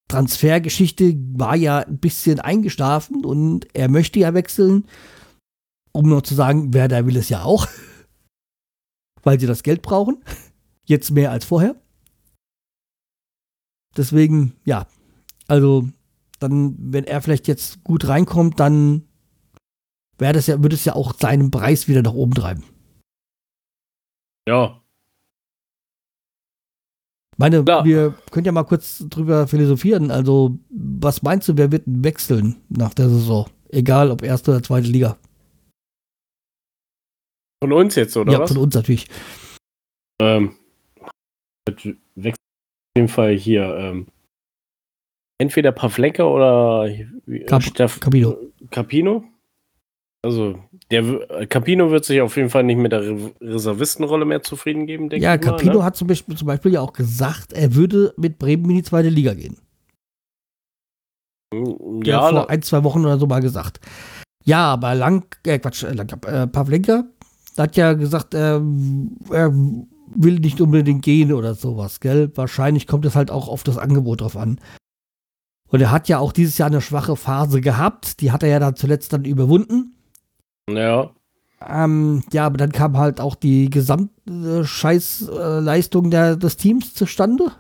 Transfergeschichte 0.10 1.16
war 1.34 1.56
ja 1.56 1.80
ein 1.80 1.98
bisschen 1.98 2.42
eingeschlafen 2.42 3.24
und 3.24 3.68
er 3.74 3.90
möchte 3.90 4.20
ja 4.20 4.34
wechseln. 4.34 4.86
Um 5.94 6.10
nur 6.10 6.24
zu 6.24 6.36
sagen, 6.36 6.74
wer 6.74 6.88
da 6.88 7.06
will 7.06 7.16
es 7.16 7.30
ja 7.30 7.44
auch. 7.44 7.68
weil 9.24 9.40
sie 9.40 9.48
das 9.48 9.64
Geld 9.64 9.82
brauchen. 9.82 10.24
Jetzt 10.86 11.12
mehr 11.12 11.32
als 11.32 11.46
vorher. 11.46 11.76
Deswegen, 13.96 14.54
ja. 14.66 14.88
Also, 15.48 15.88
dann, 16.44 16.76
wenn 16.78 17.06
er 17.06 17.22
vielleicht 17.22 17.48
jetzt 17.48 17.84
gut 17.84 18.08
reinkommt, 18.08 18.60
dann 18.60 19.04
wäre 20.18 20.34
das 20.34 20.48
ja, 20.48 20.62
würde 20.62 20.76
es 20.76 20.86
ja 20.86 20.94
auch 20.94 21.14
seinen 21.18 21.52
Preis 21.52 21.88
wieder 21.88 22.02
nach 22.02 22.14
oben 22.14 22.34
treiben. 22.34 22.64
Ja. 24.48 24.82
Meine, 27.38 27.64
Klar. 27.64 27.84
wir 27.84 28.14
können 28.32 28.46
ja 28.46 28.52
mal 28.52 28.64
kurz 28.64 29.04
drüber 29.10 29.48
philosophieren. 29.48 30.12
Also, 30.12 30.60
was 30.70 31.24
meinst 31.24 31.48
du, 31.48 31.58
wer 31.58 31.72
wird 31.72 31.84
wechseln 31.86 32.58
nach 32.70 32.94
der 32.94 33.10
Saison? 33.10 33.50
Egal, 33.70 34.12
ob 34.12 34.22
erste 34.22 34.52
oder 34.52 34.62
zweite 34.62 34.88
Liga. 34.88 35.18
Von 37.64 37.74
uns 37.74 37.96
jetzt, 37.96 38.16
oder 38.18 38.34
ja, 38.34 38.40
was? 38.40 38.52
von 38.52 38.62
uns 38.62 38.76
natürlich. 38.76 39.08
Ähm, 40.22 40.56
wechselt 41.66 41.98
auf 42.16 42.98
jeden 42.98 43.08
Fall 43.08 43.36
hier, 43.36 43.76
ähm, 43.78 44.08
entweder 45.44 45.72
Pavlenka 45.72 46.24
oder 46.24 46.90
Cap- 47.48 47.62
Steff- 47.64 48.00
Capino. 48.00 48.38
Capino. 48.72 49.24
Also, 50.26 50.58
der 50.90 51.04
äh, 51.30 51.46
Capino 51.48 51.92
wird 51.92 52.06
sich 52.06 52.22
auf 52.22 52.38
jeden 52.38 52.50
Fall 52.50 52.64
nicht 52.64 52.78
mit 52.78 52.92
der 52.94 53.02
Re 53.02 53.32
Reservistenrolle 53.42 54.24
mehr 54.26 54.42
zufrieden 54.42 54.88
geben, 54.88 55.10
denke 55.10 55.24
Ja, 55.24 55.36
ich 55.36 55.42
mal. 55.42 55.52
Capino 55.52 55.80
ne? 55.80 55.84
hat 55.84 55.96
zum 55.98 56.08
Beispiel, 56.08 56.36
zum 56.38 56.48
Beispiel 56.48 56.72
ja 56.74 56.82
auch 56.82 56.94
gesagt, 56.94 57.52
er 57.54 57.76
würde 57.76 58.14
mit 58.18 58.40
Bremen 58.40 58.70
in 58.70 58.78
die 58.78 58.84
zweite 58.84 59.10
Liga 59.10 59.34
gehen. 59.34 59.58
Der 61.54 62.14
Ja, 62.14 62.30
vor 62.30 62.50
ein, 62.50 62.62
zwei 62.62 62.84
Wochen 62.84 63.02
oder 63.06 63.18
so 63.20 63.28
mal 63.28 63.42
gesagt. 63.42 63.80
Ja, 64.46 64.66
aber 64.74 64.96
Lang, 64.96 65.26
äh, 65.46 65.60
Quatsch, 65.60 65.84
äh, 65.84 65.94
Lang, 65.94 66.10
äh, 66.26 66.48
Pavlenka 66.48 67.04
hat 67.58 67.76
ja 67.78 67.94
gesagt, 67.94 68.34
er, 68.34 68.62
er 69.32 69.54
will 70.16 70.40
nicht 70.40 70.60
unbedingt 70.62 71.04
gehen 71.04 71.32
oder 71.34 71.54
sowas, 71.54 72.00
gell? 72.00 72.32
Wahrscheinlich 72.36 72.88
kommt 72.88 73.06
es 73.06 73.16
halt 73.16 73.30
auch 73.30 73.48
auf 73.48 73.64
das 73.64 73.78
Angebot 73.78 74.22
drauf 74.22 74.38
an. 74.38 74.60
Und 75.74 75.82
er 75.82 75.92
hat 75.92 76.08
ja 76.08 76.20
auch 76.20 76.32
dieses 76.32 76.60
Jahr 76.60 76.68
eine 76.68 76.82
schwache 76.82 77.16
Phase 77.16 77.60
gehabt, 77.60 78.22
die 78.22 78.32
hat 78.32 78.44
er 78.44 78.50
ja 78.50 78.60
dann 78.60 78.76
zuletzt 78.76 79.12
dann 79.12 79.26
überwunden. 79.26 79.96
ja. 80.70 81.10
Ähm, 81.66 82.26
ja, 82.34 82.46
aber 82.46 82.58
dann 82.58 82.74
kam 82.74 82.98
halt 82.98 83.22
auch 83.22 83.36
die 83.36 83.70
Gesamtscheißleistung 83.70 86.12
der 86.12 86.36
des 86.36 86.58
Teams 86.58 86.94
zustande. 86.94 87.54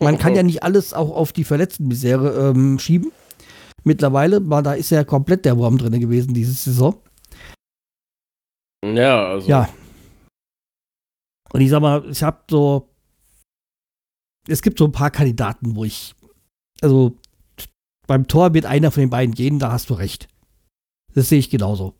Man 0.00 0.18
kann 0.18 0.34
ja 0.34 0.42
nicht 0.42 0.64
alles 0.64 0.92
auch 0.92 1.14
auf 1.14 1.32
die 1.32 1.44
Verletztenmisere 1.44 2.50
ähm, 2.50 2.80
schieben. 2.80 3.12
Mittlerweile, 3.84 4.50
weil 4.50 4.64
da 4.64 4.72
ist 4.72 4.90
ja 4.90 5.04
komplett 5.04 5.44
der 5.44 5.56
Wurm 5.56 5.78
drin 5.78 6.00
gewesen 6.00 6.34
diese 6.34 6.52
Saison. 6.52 6.96
Ja, 8.84 9.26
also. 9.26 9.48
Ja. 9.48 9.68
Und 11.52 11.60
ich 11.60 11.70
sag 11.70 11.80
mal, 11.80 12.04
ich 12.10 12.24
habe 12.24 12.40
so. 12.50 12.88
Es 14.48 14.62
gibt 14.62 14.78
so 14.78 14.84
ein 14.84 14.92
paar 14.92 15.12
Kandidaten, 15.12 15.76
wo 15.76 15.84
ich. 15.84 16.12
Also, 16.80 17.16
beim 18.06 18.28
Tor 18.28 18.54
wird 18.54 18.66
einer 18.66 18.90
von 18.90 19.02
den 19.02 19.10
beiden 19.10 19.34
gehen, 19.34 19.58
da 19.58 19.72
hast 19.72 19.90
du 19.90 19.94
recht. 19.94 20.28
Das 21.14 21.28
sehe 21.28 21.38
ich 21.38 21.50
genauso. 21.50 21.94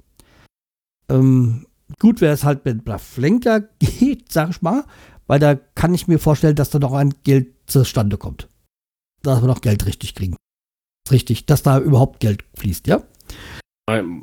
Ähm, 1.09 1.67
gut 1.99 2.21
wäre 2.21 2.35
es 2.35 2.45
halt, 2.45 2.65
wenn 2.65 2.83
Blaflenka 2.83 3.61
geht, 3.79 4.33
sag 4.33 4.51
ich 4.51 4.62
mal, 4.62 4.85
weil 5.27 5.41
da 5.41 5.55
kann 5.55 5.95
ich 5.95 6.09
mir 6.09 6.19
vorstellen, 6.19 6.57
dass 6.57 6.71
da 6.71 6.79
noch 6.79 6.93
ein 6.93 7.15
Geld 7.25 7.55
zustande 7.67 8.17
kommt. 8.19 8.49
Dass 9.23 9.43
wir 9.43 9.49
noch 9.49 9.61
Geld 9.61 9.87
richtig 9.87 10.15
kriegen. 10.15 10.37
Richtig, 11.11 11.47
dass 11.47 11.62
da 11.62 11.79
überhaupt 11.79 12.21
Geld 12.21 12.45
fließt, 12.57 12.87
ja? 12.87 13.03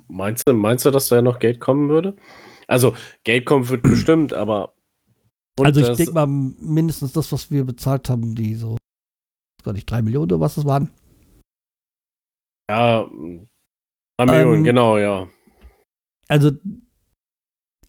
Meinst 0.08 0.48
du, 0.48 0.54
meinst 0.54 0.86
du, 0.86 0.92
dass 0.92 1.08
da 1.08 1.22
noch 1.22 1.39
Geld 1.39 1.62
kommen 1.62 1.89
würde? 1.89 2.16
Also, 2.68 2.96
Geld 3.24 3.46
kommen 3.46 3.70
wird 3.70 3.84
bestimmt, 3.84 4.34
aber. 4.34 4.74
Also, 5.60 5.82
ich 5.82 5.98
denke 5.98 6.13
mal, 6.13 6.28
mindestens 6.28 7.13
das, 7.13 7.32
was 7.32 7.50
wir 7.50 7.63
bezahlt 7.63 8.10
haben, 8.10 8.36
die 8.36 8.56
so, 8.56 8.78
gar 9.63 9.73
nicht, 9.73 9.89
drei 9.89 10.02
Millionen 10.02 10.32
oder 10.32 10.39
was 10.39 10.56
das 10.56 10.65
waren. 10.65 10.89
Ja, 12.69 13.08
drei 14.17 14.26
Millionen, 14.26 14.60
ähm, 14.60 14.63
genau, 14.63 14.97
ja. 14.97 15.28
Also, 16.28 16.52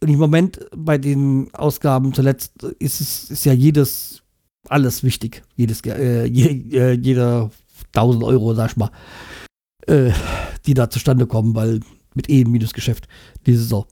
im 0.00 0.18
Moment 0.18 0.66
bei 0.76 0.98
den 0.98 1.52
Ausgaben 1.54 2.12
zuletzt 2.12 2.62
ist 2.78 3.00
es 3.00 3.30
ist 3.30 3.44
ja 3.44 3.52
jedes, 3.52 4.22
alles 4.68 5.02
wichtig. 5.02 5.42
Jedes, 5.56 5.80
äh, 5.86 6.24
je, 6.24 6.78
äh, 6.78 6.92
jeder 6.92 7.50
1000 7.92 8.24
Euro, 8.24 8.54
sag 8.54 8.72
ich 8.72 8.76
mal, 8.76 8.90
äh, 9.86 10.12
die 10.66 10.74
da 10.74 10.90
zustande 10.90 11.26
kommen, 11.26 11.54
weil 11.54 11.80
mit 12.14 12.28
eh 12.28 12.44
Minusgeschäft 12.44 13.08
diese 13.46 13.62
Saison. 13.62 13.86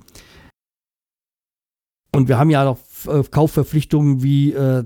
Und 2.14 2.28
wir 2.28 2.38
haben 2.38 2.50
ja 2.50 2.64
noch 2.64 2.78
äh, 3.06 3.22
Kaufverpflichtungen 3.22 4.22
wie 4.22 4.52
äh, 4.52 4.84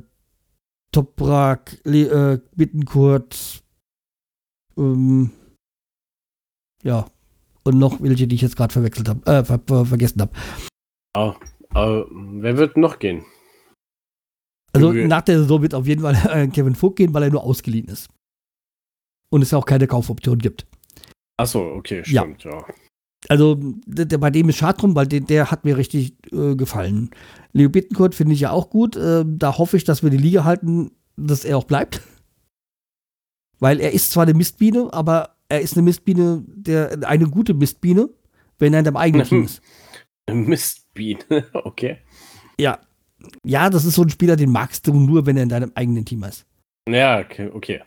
Toprak, 0.96 1.76
Le 1.84 2.08
äh, 2.08 2.40
Bittenkurt, 2.56 3.62
ähm, 4.78 5.30
ja, 6.82 7.04
und 7.64 7.78
noch 7.78 8.00
welche, 8.00 8.26
die 8.26 8.34
ich 8.34 8.40
jetzt 8.40 8.56
gerade 8.56 8.72
verwechselt 8.72 9.06
habe, 9.06 9.20
äh, 9.26 9.44
ver 9.44 9.60
ver 9.66 9.84
vergessen 9.84 10.22
habe. 10.22 10.32
Ja, 11.14 11.36
aber 11.74 12.06
wer 12.10 12.56
wird 12.56 12.78
noch 12.78 12.98
gehen? 12.98 13.26
Also 14.72 14.90
nach 14.90 15.20
der 15.20 15.40
Saison 15.40 15.60
wird 15.60 15.74
auf 15.74 15.86
jeden 15.86 16.00
Fall 16.00 16.14
äh, 16.30 16.48
Kevin 16.48 16.74
Vogt 16.74 16.96
gehen, 16.96 17.12
weil 17.12 17.24
er 17.24 17.30
nur 17.30 17.44
ausgeliehen 17.44 17.88
ist. 17.88 18.08
Und 19.30 19.42
es 19.42 19.50
ja 19.50 19.58
auch 19.58 19.66
keine 19.66 19.86
Kaufoption 19.86 20.38
gibt. 20.38 20.66
Achso, 21.38 21.74
okay, 21.74 22.02
stimmt, 22.04 22.42
ja. 22.44 22.52
ja. 22.52 22.66
Also 23.28 23.58
der, 23.86 24.04
der, 24.04 24.18
bei 24.18 24.30
dem 24.30 24.48
ist 24.48 24.56
schade 24.56 24.78
drum, 24.78 24.94
weil 24.94 25.06
der, 25.06 25.20
der 25.20 25.50
hat 25.50 25.64
mir 25.64 25.76
richtig 25.76 26.14
äh, 26.32 26.54
gefallen. 26.54 27.10
Leo 27.52 27.68
Bittencourt 27.68 28.14
finde 28.14 28.34
ich 28.34 28.40
ja 28.40 28.50
auch 28.50 28.70
gut. 28.70 28.96
Äh, 28.96 29.24
da 29.26 29.58
hoffe 29.58 29.76
ich, 29.76 29.84
dass 29.84 30.02
wir 30.02 30.10
die 30.10 30.16
Liga 30.16 30.44
halten, 30.44 30.92
dass 31.16 31.44
er 31.44 31.58
auch 31.58 31.64
bleibt. 31.64 32.02
Weil 33.58 33.80
er 33.80 33.92
ist 33.92 34.12
zwar 34.12 34.24
eine 34.24 34.34
Mistbiene, 34.34 34.92
aber 34.92 35.36
er 35.48 35.60
ist 35.60 35.74
eine 35.74 35.82
Mistbiene, 35.82 36.44
der, 36.46 36.98
eine 37.06 37.26
gute 37.26 37.54
Mistbiene, 37.54 38.10
wenn 38.58 38.72
er 38.72 38.80
in 38.80 38.84
deinem 38.84 38.96
eigenen 38.96 39.26
Team 39.26 39.44
ist. 39.44 39.62
Mistbiene, 40.30 41.24
okay. 41.52 41.98
Ja. 42.58 42.80
Ja, 43.44 43.70
das 43.70 43.84
ist 43.84 43.94
so 43.94 44.02
ein 44.02 44.10
Spieler, 44.10 44.36
den 44.36 44.50
magst 44.50 44.86
du 44.86 44.92
nur, 44.92 45.26
wenn 45.26 45.36
er 45.36 45.42
in 45.42 45.48
deinem 45.48 45.72
eigenen 45.74 46.04
Team 46.04 46.22
ist. 46.24 46.46
Ja, 46.88 47.18
okay. 47.18 47.50
okay. 47.52 47.82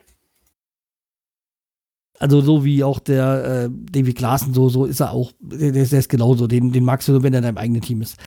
Also 2.20 2.42
so 2.42 2.66
wie 2.66 2.84
auch 2.84 3.00
der 3.00 3.46
äh, 3.46 3.70
David 3.92 4.18
Klaassen, 4.18 4.54
so, 4.54 4.68
so 4.68 4.86
ist 4.86 5.00
er 5.00 5.12
auch. 5.12 5.32
Der, 5.40 5.72
der 5.72 5.84
ist 5.84 6.10
genauso. 6.10 6.48
Den, 6.48 6.74
den 6.74 6.84
magst 6.84 7.08
du 7.08 7.14
nur, 7.14 7.24
wenn 7.24 7.34
er 7.34 7.40
in 7.40 7.44
deinem 7.44 7.58
eigenen 7.58 7.82
Team 7.82 8.02
ist. 8.02 8.18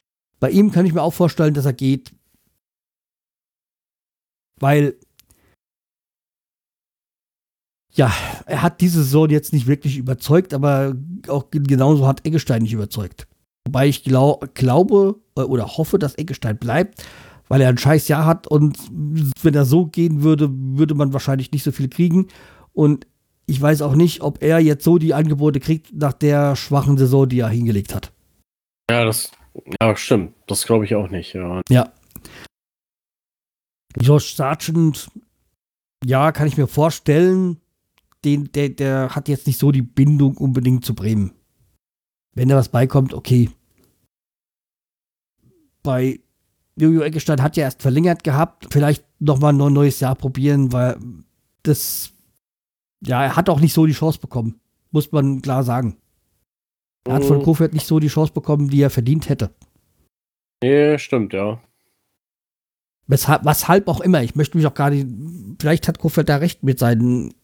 Bei 0.40 0.50
ihm 0.50 0.72
kann 0.72 0.86
ich 0.86 0.94
mir 0.94 1.02
auch 1.02 1.12
vorstellen, 1.12 1.54
dass 1.54 1.66
er 1.66 1.74
geht. 1.74 2.14
Weil 4.58 4.96
ja, 7.94 8.10
er 8.46 8.62
hat 8.62 8.80
diese 8.80 9.02
Saison 9.02 9.28
jetzt 9.28 9.52
nicht 9.52 9.66
wirklich 9.66 9.98
überzeugt, 9.98 10.54
aber 10.54 10.96
auch 11.28 11.50
genauso 11.50 12.06
hat 12.06 12.26
Eggestein 12.26 12.62
nicht 12.62 12.72
überzeugt. 12.72 13.28
Wobei 13.66 13.86
ich 13.88 14.02
glaub, 14.02 14.54
glaube 14.54 15.20
äh, 15.36 15.42
oder 15.42 15.76
hoffe, 15.76 15.98
dass 15.98 16.16
Eggestein 16.16 16.56
bleibt, 16.56 17.04
weil 17.48 17.60
er 17.60 17.68
ein 17.68 17.78
scheiß 17.78 18.08
Jahr 18.08 18.24
hat 18.24 18.46
und 18.46 18.78
wenn 19.42 19.54
er 19.54 19.66
so 19.66 19.86
gehen 19.86 20.22
würde, 20.22 20.48
würde 20.50 20.94
man 20.94 21.12
wahrscheinlich 21.12 21.52
nicht 21.52 21.64
so 21.64 21.72
viel 21.72 21.88
kriegen. 21.88 22.28
Und 22.72 23.06
ich 23.46 23.60
weiß 23.60 23.82
auch 23.82 23.94
nicht, 23.94 24.22
ob 24.22 24.42
er 24.42 24.60
jetzt 24.60 24.84
so 24.84 24.98
die 24.98 25.14
Angebote 25.14 25.60
kriegt 25.60 25.92
nach 25.94 26.12
der 26.12 26.56
schwachen 26.56 26.96
Saison, 26.96 27.28
die 27.28 27.40
er 27.40 27.48
hingelegt 27.48 27.94
hat. 27.94 28.12
Ja, 28.90 29.04
das 29.04 29.30
ja, 29.80 29.96
stimmt. 29.96 30.34
Das 30.46 30.64
glaube 30.64 30.84
ich 30.84 30.94
auch 30.94 31.08
nicht, 31.10 31.34
ja. 31.34 31.60
Ja. 31.68 31.92
Josh 34.00 34.34
Sargent, 34.34 35.10
ja, 36.04 36.32
kann 36.32 36.48
ich 36.48 36.56
mir 36.56 36.66
vorstellen, 36.66 37.60
den, 38.24 38.50
der, 38.52 38.70
der 38.70 39.14
hat 39.14 39.28
jetzt 39.28 39.46
nicht 39.46 39.58
so 39.58 39.72
die 39.72 39.82
Bindung 39.82 40.36
unbedingt 40.36 40.84
zu 40.84 40.94
Bremen. 40.94 41.32
Wenn 42.34 42.48
da 42.48 42.56
was 42.56 42.70
beikommt, 42.70 43.12
okay. 43.12 43.50
Bei 45.82 46.20
Jojo 46.76 47.02
Eggestein 47.02 47.42
hat 47.42 47.56
ja 47.56 47.64
erst 47.64 47.82
verlängert 47.82 48.24
gehabt. 48.24 48.68
Vielleicht 48.70 49.04
nochmal 49.18 49.52
ein 49.52 49.72
neues 49.72 50.00
Jahr 50.00 50.14
probieren, 50.14 50.72
weil 50.72 50.96
das, 51.62 52.11
ja, 53.04 53.24
er 53.24 53.36
hat 53.36 53.48
auch 53.48 53.60
nicht 53.60 53.72
so 53.72 53.86
die 53.86 53.92
Chance 53.92 54.18
bekommen. 54.20 54.60
Muss 54.90 55.10
man 55.12 55.42
klar 55.42 55.64
sagen. 55.64 55.96
Er 57.04 57.14
hat 57.14 57.24
von 57.24 57.38
mhm. 57.38 57.42
Kofeld 57.42 57.72
nicht 57.72 57.86
so 57.86 57.98
die 57.98 58.08
Chance 58.08 58.32
bekommen, 58.32 58.68
die 58.68 58.80
er 58.80 58.90
verdient 58.90 59.28
hätte. 59.28 59.50
Nee, 60.62 60.98
stimmt, 60.98 61.32
ja. 61.32 61.60
Weshalb, 63.08 63.44
weshalb 63.44 63.88
auch 63.88 64.00
immer. 64.00 64.22
Ich 64.22 64.36
möchte 64.36 64.56
mich 64.56 64.66
auch 64.66 64.74
gar 64.74 64.90
nicht. 64.90 65.06
Vielleicht 65.60 65.88
hat 65.88 65.98
Kofeld 65.98 66.28
da 66.28 66.36
recht 66.36 66.62
mit 66.62 66.78
seinen 66.78 67.34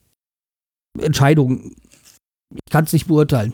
Entscheidung. 0.98 1.72
Ich 2.54 2.70
kann 2.70 2.84
es 2.84 2.92
nicht 2.92 3.08
beurteilen. 3.08 3.52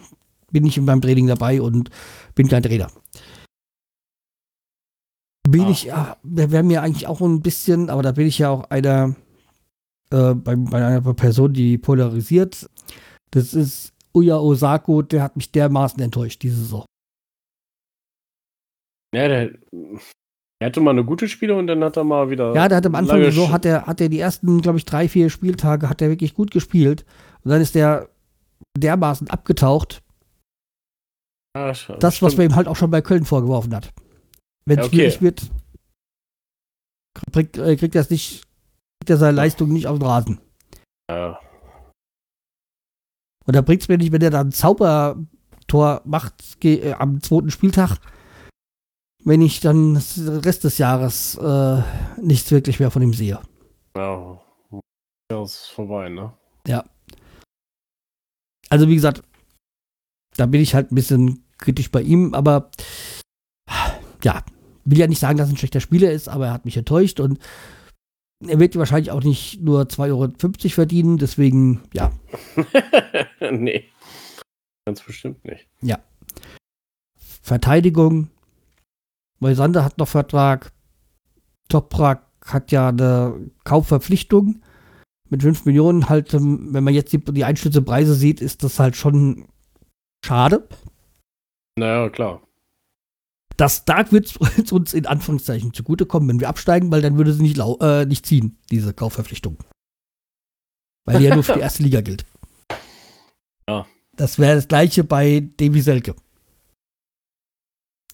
Bin 0.52 0.66
ich 0.66 0.80
beim 0.84 1.00
Training 1.00 1.26
dabei 1.26 1.62
und 1.62 1.90
bin 2.34 2.48
kein 2.48 2.62
Trainer. 2.62 2.90
Bin 5.48 5.64
ah. 5.64 5.70
ich, 5.70 5.84
ja, 5.84 6.16
wäre 6.22 6.62
mir 6.62 6.82
eigentlich 6.82 7.06
auch 7.06 7.20
ein 7.20 7.42
bisschen, 7.42 7.90
aber 7.90 8.02
da 8.02 8.12
bin 8.12 8.26
ich 8.26 8.38
ja 8.38 8.50
auch 8.50 8.70
einer, 8.70 9.14
äh, 10.10 10.34
bei, 10.34 10.56
bei 10.56 10.84
einer 10.84 11.14
Person, 11.14 11.52
die 11.52 11.78
polarisiert. 11.78 12.68
Das 13.30 13.54
ist 13.54 13.92
Uya 14.14 14.36
Osako, 14.36 15.02
der 15.02 15.22
hat 15.22 15.36
mich 15.36 15.50
dermaßen 15.50 16.00
enttäuscht 16.00 16.42
diese 16.42 16.56
Saison. 16.56 16.84
Ja, 19.14 19.28
der, 19.28 19.50
er 20.60 20.66
hatte 20.66 20.80
mal 20.80 20.90
eine 20.90 21.04
gute 21.04 21.28
Spiele 21.28 21.54
und 21.54 21.66
dann 21.66 21.82
hat 21.84 21.96
er 21.96 22.04
mal 22.04 22.30
wieder. 22.30 22.54
Ja, 22.54 22.68
der 22.68 22.78
hat 22.78 22.86
am 22.86 22.94
Anfang 22.94 23.22
Saison 23.22 23.52
hat 23.52 23.64
er, 23.64 23.86
hat 23.86 24.00
er 24.00 24.08
die 24.08 24.18
ersten, 24.18 24.60
glaube 24.60 24.78
ich, 24.78 24.84
drei, 24.84 25.08
vier 25.08 25.30
Spieltage 25.30 25.88
hat 25.88 26.00
er 26.00 26.08
wirklich 26.08 26.34
gut 26.34 26.50
gespielt. 26.50 27.04
Und 27.42 27.50
dann 27.50 27.60
ist 27.60 27.74
der 27.74 28.08
dermaßen 28.76 29.28
abgetaucht. 29.28 30.02
Ja, 31.56 31.72
das, 31.98 32.22
was 32.22 32.36
man 32.36 32.46
ihm 32.46 32.56
halt 32.56 32.66
auch 32.66 32.76
schon 32.76 32.90
bei 32.90 33.00
Köln 33.02 33.24
vorgeworfen 33.24 33.74
hat. 33.74 33.92
Wenn 34.66 34.78
es 34.78 34.84
ja, 34.84 34.86
okay. 34.86 34.96
schwierig 34.96 35.22
wird, 35.22 35.50
kriegt, 37.32 37.54
kriegt 37.54 37.94
er 37.94 38.00
es 38.00 38.10
nicht, 38.10 38.42
er 39.10 39.16
seine 39.16 39.36
Leistung 39.36 39.72
nicht 39.72 39.86
auf 39.86 39.98
den 39.98 40.06
Rasen. 40.06 40.40
Ja. 41.10 41.38
Und 43.46 43.54
da 43.54 43.60
bringt 43.60 43.82
es 43.82 43.88
mir 43.88 43.98
nicht, 43.98 44.12
wenn 44.12 44.22
er 44.22 44.30
dann 44.30 44.48
ein 44.48 44.52
Zaubertor 44.52 46.00
macht 46.04 46.64
äh, 46.64 46.94
am 46.94 47.20
zweiten 47.22 47.50
Spieltag, 47.50 47.98
wenn 49.22 49.42
ich 49.42 49.60
dann 49.60 49.94
den 50.16 50.38
Rest 50.38 50.64
des 50.64 50.78
Jahres 50.78 51.36
äh, 51.36 51.82
nichts 52.20 52.50
wirklich 52.50 52.80
mehr 52.80 52.90
von 52.90 53.02
ihm 53.02 53.12
sehe. 53.12 53.40
Ja, 53.96 54.40
das 55.28 55.54
ist 55.54 55.66
vorbei, 55.68 56.08
ne? 56.08 56.32
Ja. 56.66 56.84
Also 58.70 58.88
wie 58.88 58.94
gesagt, 58.94 59.22
da 60.36 60.46
bin 60.46 60.60
ich 60.60 60.74
halt 60.74 60.90
ein 60.90 60.94
bisschen 60.94 61.44
kritisch 61.58 61.90
bei 61.90 62.02
ihm, 62.02 62.34
aber 62.34 62.70
ja, 64.22 64.42
will 64.84 64.98
ja 64.98 65.06
nicht 65.06 65.20
sagen, 65.20 65.38
dass 65.38 65.48
er 65.48 65.54
ein 65.54 65.58
schlechter 65.58 65.80
Spieler 65.80 66.10
ist, 66.10 66.28
aber 66.28 66.46
er 66.46 66.52
hat 66.52 66.64
mich 66.64 66.76
enttäuscht 66.76 67.20
und 67.20 67.38
er 68.48 68.60
wird 68.60 68.76
wahrscheinlich 68.76 69.10
auch 69.10 69.22
nicht 69.22 69.60
nur 69.60 69.82
2,50 69.82 70.10
Euro 70.10 70.28
verdienen, 70.74 71.18
deswegen 71.18 71.82
ja. 71.92 72.12
nee, 73.50 73.88
ganz 74.86 75.02
bestimmt 75.02 75.44
nicht. 75.44 75.68
Ja. 75.80 75.98
Verteidigung. 77.42 78.30
Moisander 79.38 79.84
hat 79.84 79.98
noch 79.98 80.08
Vertrag. 80.08 80.72
Toprak 81.68 82.26
hat 82.44 82.72
ja 82.72 82.88
eine 82.88 83.50
Kaufverpflichtung 83.64 84.62
mit 85.30 85.42
5 85.42 85.64
Millionen 85.64 86.08
halt, 86.08 86.32
ähm, 86.34 86.68
wenn 86.72 86.84
man 86.84 86.94
jetzt 86.94 87.12
die, 87.12 87.18
die 87.18 87.44
Einschlüsse 87.44 87.82
sieht, 88.14 88.40
ist 88.40 88.62
das 88.62 88.78
halt 88.78 88.96
schon 88.96 89.48
schade. 90.24 90.68
Naja, 91.76 92.08
klar. 92.08 92.43
Das 93.56 93.84
Dark 93.84 94.12
wird 94.12 94.36
uns 94.72 94.94
in 94.94 95.06
Anführungszeichen 95.06 95.72
zugutekommen, 95.72 96.28
wenn 96.28 96.40
wir 96.40 96.48
absteigen, 96.48 96.90
weil 96.90 97.02
dann 97.02 97.16
würde 97.16 97.32
sie 97.32 97.42
nicht, 97.42 97.58
äh, 97.58 98.04
nicht 98.06 98.26
ziehen, 98.26 98.58
diese 98.70 98.92
Kaufverpflichtung. 98.92 99.58
Weil 101.06 101.18
die 101.18 101.24
ja 101.24 101.34
nur 101.34 101.44
für 101.44 101.54
die 101.54 101.60
erste 101.68 101.82
Liga 101.82 102.00
gilt. 102.00 102.24
Ja. 103.68 103.86
Das 104.16 104.38
wäre 104.38 104.56
das 104.56 104.68
gleiche 104.68 105.04
bei 105.04 105.48
Davy 105.56 105.80
Selke. 105.80 106.14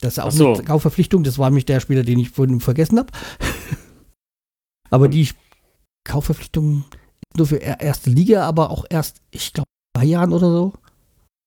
Das 0.00 0.14
ist 0.14 0.16
ja 0.16 0.24
auch 0.24 0.30
so. 0.30 0.54
eine 0.54 0.64
Kaufverpflichtung. 0.64 1.24
Das 1.24 1.38
war 1.38 1.50
nämlich 1.50 1.66
der 1.66 1.80
Spieler, 1.80 2.02
den 2.02 2.18
ich 2.18 2.30
vorhin 2.30 2.60
vergessen 2.60 2.98
habe. 2.98 3.12
aber 4.90 5.08
die 5.08 5.28
Kaufverpflichtung 6.04 6.84
ist 7.28 7.36
nur 7.36 7.46
für 7.46 7.60
er- 7.60 7.80
erste 7.80 8.08
Liga, 8.10 8.46
aber 8.46 8.70
auch 8.70 8.86
erst, 8.88 9.20
ich 9.30 9.52
glaube, 9.52 9.68
drei 9.94 10.06
Jahren 10.06 10.32
oder 10.32 10.50
so. 10.50 10.72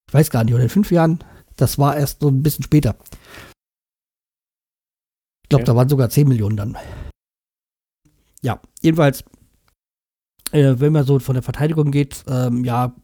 Ich 0.08 0.14
weiß 0.14 0.30
gar 0.30 0.44
nicht, 0.44 0.54
oder 0.54 0.64
in 0.64 0.70
fünf 0.70 0.92
Jahren. 0.92 1.24
Das 1.56 1.80
war 1.80 1.98
erst 1.98 2.22
so 2.22 2.28
ein 2.28 2.44
bisschen 2.44 2.64
später. 2.64 2.96
Ich 5.54 5.56
glaube, 5.56 5.72
da 5.72 5.76
waren 5.76 5.88
sogar 5.88 6.10
10 6.10 6.28
Millionen 6.28 6.58
dann. 6.58 6.78
Ja, 8.42 8.60
jedenfalls, 8.82 9.24
äh, 10.52 10.74
wenn 10.78 10.92
man 10.92 11.06
so 11.06 11.20
von 11.20 11.36
der 11.36 11.44
Verteidigung 11.44 11.92
geht, 11.92 12.24
ähm, 12.28 12.66
ja, 12.66 12.96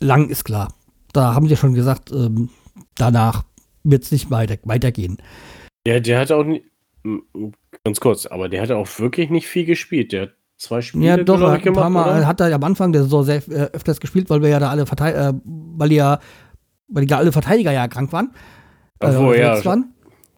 lang 0.00 0.28
ist 0.28 0.44
klar. 0.44 0.74
Da 1.14 1.34
haben 1.34 1.48
sie 1.48 1.56
schon 1.56 1.72
gesagt, 1.72 2.12
ähm, 2.12 2.50
danach 2.94 3.44
wird 3.84 4.02
es 4.02 4.12
nicht 4.12 4.30
weiter, 4.30 4.56
weitergehen. 4.64 5.16
Der, 5.86 6.02
der 6.02 6.20
hat 6.20 6.30
auch 6.30 6.44
ganz 7.84 8.00
kurz, 8.00 8.26
aber 8.26 8.50
der 8.50 8.60
hat 8.60 8.70
auch 8.70 8.98
wirklich 8.98 9.30
nicht 9.30 9.46
viel 9.46 9.64
gespielt. 9.64 10.12
Der 10.12 10.22
hat 10.24 10.34
zwei 10.58 10.82
Spiele, 10.82 11.06
Ja, 11.06 11.16
doch, 11.16 11.40
ich, 11.40 11.46
hat 11.46 11.66
ein 11.66 11.72
paar 11.72 11.84
gemacht, 11.84 12.06
Mal 12.06 12.18
oder? 12.18 12.26
hat 12.26 12.40
er 12.42 12.54
am 12.54 12.64
Anfang 12.64 12.92
der 12.92 13.04
Saison 13.04 13.24
sehr 13.24 13.48
äh, 13.48 13.70
öfters 13.72 13.98
gespielt, 13.98 14.28
weil 14.28 14.42
wir 14.42 14.50
ja 14.50 14.58
da 14.58 14.68
alle 14.68 14.84
Verteidiger, 14.84 15.30
äh, 15.30 15.34
weil 15.42 15.90
ja, 15.90 16.20
weil 16.88 17.06
die 17.06 17.10
ja 17.10 17.16
alle 17.16 17.32
Verteidiger 17.32 17.72
ja 17.72 17.88
krank 17.88 18.12
waren. 18.12 18.34
So, 19.00 19.08
oder 19.08 19.38
ja. 19.38 19.64
waren. 19.64 19.93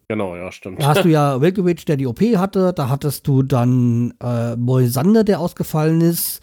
Genau, 0.09 0.37
ja, 0.37 0.51
stimmt. 0.51 0.81
Da 0.81 0.87
hast 0.87 1.03
du 1.03 1.09
ja 1.09 1.41
Velkovic, 1.41 1.85
der 1.85 1.97
die 1.97 2.07
OP 2.07 2.21
hatte, 2.21 2.71
da 2.73 2.89
hattest 2.89 3.27
du 3.27 3.43
dann 3.43 4.13
äh, 4.23 4.55
Moisander, 4.55 5.25
der 5.25 5.41
ausgefallen 5.41 5.99
ist. 5.99 6.41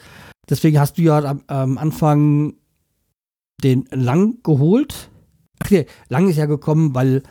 Deswegen 0.51 0.79
hast 0.79 0.99
du 0.99 1.03
ja 1.03 1.19
am, 1.19 1.43
am 1.47 1.79
Anfang 1.79 2.55
den 3.63 3.87
Lang 3.91 4.43
geholt. 4.43 5.11
Ach 5.61 5.71
nee, 5.71 5.87
Lang 6.09 6.29
ist 6.29 6.37
ja 6.37 6.45
gekommen, 6.45 6.95
weil, 6.95 7.23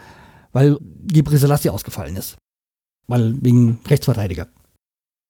weil 0.52 0.78
Gibri 1.06 1.38
Selassie 1.38 1.70
ausgefallen 1.70 2.16
ist. 2.16 2.38
Weil 3.08 3.36
wegen 3.42 3.80
Rechtsverteidiger. 3.88 4.48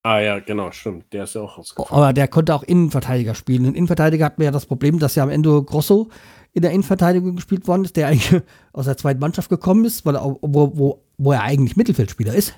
Ah 0.03 0.19
ja, 0.19 0.39
genau, 0.39 0.71
stimmt. 0.71 1.11
Der 1.11 1.23
ist 1.25 1.35
ja 1.35 1.41
auch 1.41 1.57
rausgefallen. 1.57 1.91
Aber 1.91 2.13
der 2.13 2.27
konnte 2.27 2.53
auch 2.53 2.63
Innenverteidiger 2.63 3.35
spielen. 3.35 3.65
Und 3.65 3.75
Innenverteidiger 3.75 4.25
hatten 4.25 4.39
wir 4.39 4.45
ja 4.45 4.51
das 4.51 4.65
Problem, 4.65 4.99
dass 4.99 5.15
ja 5.15 5.23
am 5.23 5.29
Ende 5.29 5.63
Grosso 5.63 6.09
in 6.53 6.61
der 6.61 6.71
Innenverteidigung 6.71 7.35
gespielt 7.35 7.67
worden 7.67 7.83
ist, 7.85 7.95
der 7.95 8.07
eigentlich 8.07 8.41
aus 8.73 8.85
der 8.85 8.97
zweiten 8.97 9.19
Mannschaft 9.19 9.49
gekommen 9.49 9.85
ist, 9.85 10.05
weil 10.05 10.15
er, 10.15 10.23
wo, 10.23 10.77
wo, 10.77 11.03
wo 11.17 11.31
er 11.31 11.41
eigentlich 11.41 11.75
Mittelfeldspieler 11.75 12.33
ist. 12.33 12.55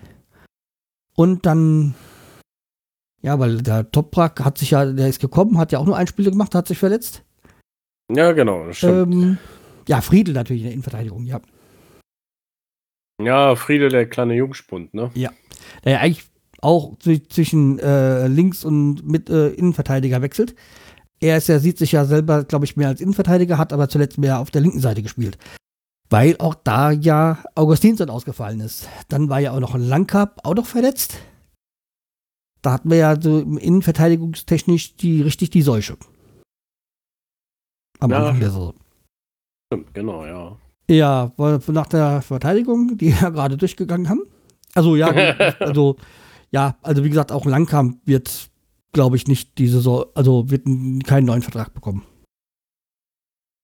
Und 1.15 1.45
dann, 1.45 1.95
ja, 3.21 3.39
weil 3.39 3.62
der 3.62 3.89
Toprak 3.89 4.43
hat 4.43 4.58
sich 4.58 4.71
ja, 4.71 4.86
der 4.86 5.08
ist 5.08 5.21
gekommen, 5.21 5.58
hat 5.58 5.71
ja 5.71 5.79
auch 5.79 5.86
nur 5.86 5.95
ein 5.95 6.08
Spiel 6.08 6.29
gemacht, 6.29 6.53
hat 6.55 6.67
sich 6.67 6.77
verletzt. 6.77 7.23
Ja, 8.12 8.34
genau, 8.34 8.71
stimmt. 8.73 9.13
Ähm, 9.13 9.38
ja, 9.88 10.01
Friedel 10.01 10.34
natürlich 10.34 10.62
in 10.63 10.65
der 10.67 10.73
Innenverteidigung, 10.73 11.25
ja. 11.25 11.39
ja, 13.21 13.55
Friede, 13.55 13.89
der 13.89 14.10
kleine 14.10 14.36
Jungspund, 14.36 14.93
ne? 14.93 15.12
Der 15.84 15.93
ja 15.93 15.99
eigentlich 15.99 16.25
auch 16.62 16.95
zw- 16.97 17.29
zwischen 17.29 17.79
äh, 17.79 18.27
Links- 18.27 18.65
und 18.65 19.08
mit 19.08 19.29
äh, 19.29 19.49
Innenverteidiger 19.49 20.21
wechselt. 20.21 20.55
Er 21.19 21.38
ist 21.38 21.47
ja, 21.47 21.60
sieht 21.60 21.78
sich 21.78 21.93
ja 21.93 22.06
selber, 22.06 22.43
glaube 22.43 22.65
ich, 22.65 22.75
mehr 22.75 22.89
als 22.89 23.01
Innenverteidiger, 23.01 23.58
hat 23.58 23.73
aber 23.73 23.89
zuletzt 23.89 24.17
mehr 24.17 24.39
auf 24.39 24.51
der 24.51 24.62
linken 24.62 24.80
Seite 24.82 25.01
gespielt. 25.01 25.38
Weil 26.10 26.36
auch 26.39 26.56
da 26.56 26.91
ja 26.91 27.43
Augustinsson 27.56 28.10
ausgefallen 28.10 28.60
ist. 28.60 28.88
Dann 29.08 29.30
war 29.30 29.39
ja 29.39 29.51
auch 29.51 29.60
noch 29.60 29.73
ein 29.73 29.82
Langkap 29.82 30.39
auch 30.43 30.54
noch 30.54 30.65
verletzt. 30.65 31.17
Da 32.62 32.73
hatten 32.73 32.89
wir 32.89 32.97
ja 32.97 33.19
so 33.19 33.39
im 33.39 33.58
innenverteidigungstechnisch 33.58 34.97
die, 34.97 35.21
richtig 35.21 35.49
die 35.51 35.62
Seuche. 35.62 35.97
Am 37.99 38.12
Ja. 38.12 38.17
Anfang 38.17 38.39
der 38.39 38.49
Saison. 38.49 38.73
Stimmt, 39.67 39.93
genau, 39.93 40.25
ja. 40.25 40.58
Ja, 40.88 41.32
nach 41.67 41.88
der 41.88 42.21
Verteidigung, 42.21 42.97
die 42.97 43.19
wir 43.19 43.32
gerade 43.32 43.58
durchgegangen 43.58 44.10
haben. 44.10 44.21
Also 44.75 44.95
ja, 44.95 45.08
also 45.60 45.95
ja, 46.51 46.78
also 46.84 47.04
wie 47.04 47.10
gesagt, 47.10 47.32
auch 47.32 47.45
Langkamp 47.45 47.99
wird, 48.06 48.49
glaube 48.95 49.17
ich, 49.17 49.27
nicht 49.27 49.58
diese 49.60 49.77
Saison, 49.77 50.05
also 50.15 50.49
wird 50.49 50.63
keinen 51.05 51.25
neuen 51.25 51.41
Vertrag 51.41 51.73
bekommen. 51.73 52.03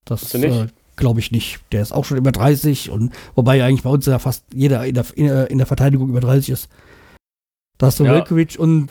Das? 0.06 0.34
Äh, 0.36 0.67
glaube 0.98 1.20
ich 1.22 1.32
nicht. 1.32 1.62
Der 1.72 1.82
ist 1.82 1.91
auch 1.94 2.06
schon 2.06 2.17
über 2.17 2.32
30 2.32 2.89
und 2.91 3.13
wobei 3.36 3.63
eigentlich 3.63 3.84
bei 3.84 3.89
uns 3.89 4.06
ja 4.06 4.20
fast 4.20 4.46
jeder 4.54 4.86
in 4.86 4.94
der, 4.94 5.06
in, 5.15 5.26
der- 5.28 5.50
in 5.50 5.58
der 5.58 5.67
Verteidigung 5.67 6.10
über 6.10 6.20
30 6.20 6.50
ist. 6.50 6.70
Da 7.78 7.88
hast 7.88 8.00
du 8.00 8.04
Ja. 8.06 8.12
Velkovic 8.13 8.58
und 8.60 8.89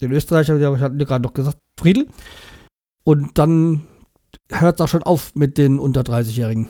den 0.00 0.12
Österreicher, 0.12 0.58
der 0.58 0.78
hatten 0.78 0.98
wir 0.98 1.06
gerade 1.06 1.24
noch 1.24 1.32
gesagt, 1.34 1.58
Friedel. 1.78 2.06
Und 3.02 3.38
dann 3.38 3.86
hört 4.50 4.78
es 4.78 4.84
auch 4.84 4.88
schon 4.88 5.02
auf 5.02 5.34
mit 5.34 5.58
den 5.58 5.78
unter 5.78 6.02
30-Jährigen. 6.02 6.68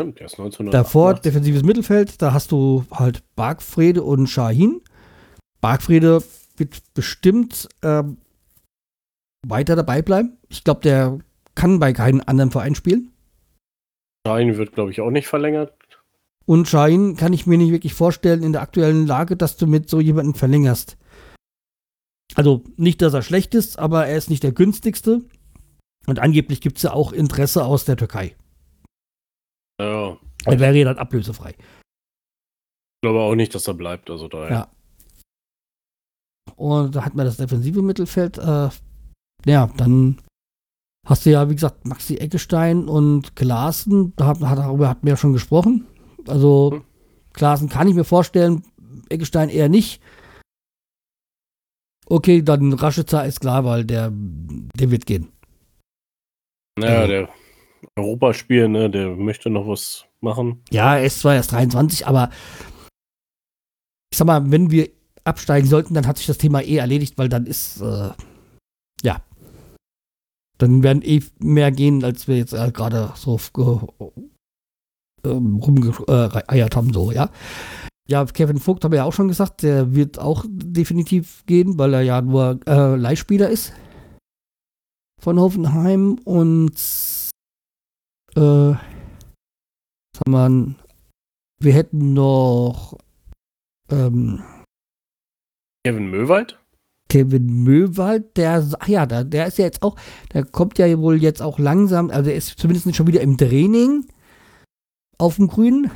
Stimmt, 0.00 0.18
der 0.20 0.26
ist 0.26 0.34
1988. 0.38 0.70
Davor 0.70 1.14
defensives 1.14 1.62
Mittelfeld, 1.62 2.20
da 2.22 2.32
hast 2.32 2.52
du 2.52 2.84
halt 2.92 3.22
Bargfrede 3.34 4.02
und 4.02 4.26
Shahin. 4.28 4.80
Bargfrede 5.60 6.22
wird 6.56 6.82
bestimmt 6.94 7.68
ähm, 7.82 8.18
weiter 9.46 9.76
dabei 9.76 10.02
bleiben. 10.02 10.38
Ich 10.48 10.64
glaube, 10.64 10.80
der 10.82 11.18
kann 11.54 11.78
bei 11.78 11.92
keinem 11.92 12.22
anderen 12.26 12.50
Verein 12.50 12.74
spielen. 12.74 13.12
Schein 14.26 14.56
wird, 14.56 14.72
glaube 14.72 14.90
ich, 14.90 15.00
auch 15.00 15.10
nicht 15.10 15.26
verlängert. 15.28 15.74
Und 16.46 16.68
Shahin 16.68 17.16
kann 17.16 17.32
ich 17.32 17.46
mir 17.46 17.58
nicht 17.58 17.70
wirklich 17.72 17.94
vorstellen 17.94 18.42
in 18.42 18.52
der 18.52 18.62
aktuellen 18.62 19.06
Lage, 19.06 19.36
dass 19.36 19.56
du 19.56 19.66
mit 19.66 19.88
so 19.88 20.00
jemanden 20.00 20.34
verlängerst. 20.34 20.96
Also 22.34 22.64
nicht, 22.76 23.02
dass 23.02 23.14
er 23.14 23.22
schlecht 23.22 23.54
ist, 23.54 23.78
aber 23.78 24.06
er 24.06 24.16
ist 24.16 24.30
nicht 24.30 24.42
der 24.42 24.52
günstigste. 24.52 25.22
Und 26.06 26.18
angeblich 26.18 26.60
gibt 26.60 26.78
es 26.78 26.82
ja 26.82 26.92
auch 26.92 27.12
Interesse 27.12 27.64
aus 27.64 27.84
der 27.84 27.96
Türkei. 27.96 28.34
Ja, 29.80 30.18
Er 30.46 30.60
wäre 30.60 30.76
ja 30.76 30.84
dann 30.84 30.98
ablösefrei. 30.98 31.50
ich 31.50 33.00
glaube 33.02 33.20
auch 33.20 33.34
nicht, 33.34 33.54
dass 33.54 33.68
er 33.68 33.74
bleibt. 33.74 34.10
Also 34.10 34.28
daher. 34.28 34.50
Ja. 34.50 34.68
Und 36.56 36.94
da 36.94 37.04
hat 37.04 37.14
man 37.14 37.26
das 37.26 37.36
defensive 37.36 37.82
Mittelfeld. 37.82 38.38
Äh, 38.38 38.68
ja, 39.44 39.66
dann 39.76 40.20
hast 41.06 41.26
du 41.26 41.30
ja, 41.30 41.48
wie 41.50 41.54
gesagt, 41.54 41.84
Maxi 41.86 42.16
Eckestein 42.16 42.88
und 42.88 43.34
Klaassen. 43.36 44.12
Da 44.16 44.26
hat, 44.26 44.40
hat, 44.40 44.58
darüber 44.58 44.88
hatten 44.88 45.04
wir 45.06 45.10
ja 45.12 45.16
schon 45.16 45.32
gesprochen. 45.32 45.86
Also, 46.28 46.70
Hm. 46.74 46.82
Klaassen 47.32 47.68
kann 47.68 47.88
ich 47.88 47.94
mir 47.94 48.04
vorstellen, 48.04 48.62
Eckestein 49.08 49.48
eher 49.48 49.68
nicht. 49.68 50.02
Okay, 52.06 52.42
dann 52.42 52.72
Raschitzer 52.74 53.24
ist 53.24 53.40
klar, 53.40 53.64
weil 53.64 53.84
der, 53.84 54.10
der 54.12 54.90
wird 54.90 55.06
gehen. 55.06 55.32
Naja, 56.78 57.00
Also- 57.00 57.08
der 57.12 57.28
Europaspiel, 57.96 58.68
ne, 58.68 58.90
der 58.90 59.08
möchte 59.16 59.50
noch 59.50 59.66
was 59.66 60.04
machen. 60.20 60.62
Ja, 60.70 60.96
er 60.96 61.04
ist 61.04 61.20
zwar 61.20 61.34
erst 61.34 61.52
23, 61.52 62.06
aber 62.06 62.30
ich 64.10 64.18
sag 64.18 64.26
mal, 64.26 64.50
wenn 64.50 64.70
wir 64.70 64.88
absteigen 65.24 65.68
sollten, 65.68 65.94
dann 65.94 66.06
hat 66.06 66.18
sich 66.18 66.26
das 66.26 66.38
Thema 66.38 66.60
eh 66.62 66.76
erledigt, 66.76 67.18
weil 67.18 67.28
dann 67.28 67.46
ist, 67.46 67.80
äh, 67.80 68.10
ja, 69.02 69.22
dann 70.58 70.82
werden 70.82 71.02
eh 71.02 71.22
mehr 71.38 71.70
gehen, 71.72 72.04
als 72.04 72.28
wir 72.28 72.36
jetzt 72.36 72.52
äh, 72.52 72.70
gerade 72.72 73.12
so 73.16 73.38
ge- 73.54 73.80
ähm, 75.24 75.56
rumgeeiert 75.56 76.76
haben, 76.76 76.92
so, 76.92 77.12
ja. 77.12 77.30
Ja, 78.08 78.24
Kevin 78.26 78.58
Vogt 78.58 78.84
haben 78.84 78.90
wir 78.90 78.98
ja 78.98 79.04
auch 79.04 79.12
schon 79.12 79.28
gesagt, 79.28 79.62
der 79.62 79.94
wird 79.94 80.18
auch 80.18 80.44
definitiv 80.48 81.44
gehen, 81.46 81.78
weil 81.78 81.94
er 81.94 82.02
ja 82.02 82.20
nur 82.20 82.58
äh, 82.66 82.96
Leihspieler 82.96 83.48
ist 83.48 83.72
von 85.20 85.38
Hoffenheim 85.38 86.18
und 86.24 86.74
äh, 88.34 88.74
haben 90.26 90.26
wir, 90.26 90.74
wir 91.60 91.72
hätten 91.72 92.12
noch 92.12 92.98
ähm, 93.88 94.42
Kevin 95.84 96.10
Möwald? 96.10 96.58
Kevin 97.08 97.64
Möwald, 97.64 98.36
der, 98.36 98.66
ach 98.78 98.88
ja, 98.88 99.04
der, 99.06 99.24
der 99.24 99.46
ist 99.46 99.58
ja 99.58 99.64
jetzt 99.64 99.82
auch, 99.82 99.96
der 100.32 100.44
kommt 100.44 100.78
ja 100.78 100.98
wohl 100.98 101.20
jetzt 101.20 101.42
auch 101.42 101.58
langsam, 101.58 102.10
also 102.10 102.30
er 102.30 102.36
ist 102.36 102.58
zumindest 102.58 102.94
schon 102.94 103.06
wieder 103.06 103.20
im 103.20 103.36
Training 103.36 104.06
auf 105.18 105.36
dem 105.36 105.48
Grün, 105.48 105.90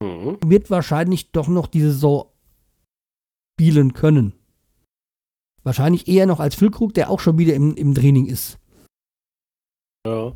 Mhm. 0.00 0.38
wird 0.46 0.70
wahrscheinlich 0.70 1.32
doch 1.32 1.48
noch 1.48 1.66
diese 1.66 1.90
Saison 1.90 2.30
spielen 3.58 3.94
können. 3.94 4.32
Wahrscheinlich 5.64 6.06
eher 6.06 6.26
noch 6.26 6.38
als 6.40 6.54
Füllkrug, 6.54 6.94
der 6.94 7.10
auch 7.10 7.20
schon 7.20 7.36
wieder 7.38 7.54
im, 7.54 7.74
im 7.74 7.94
Training 7.94 8.26
ist. 8.26 8.58
Ja. 10.06 10.32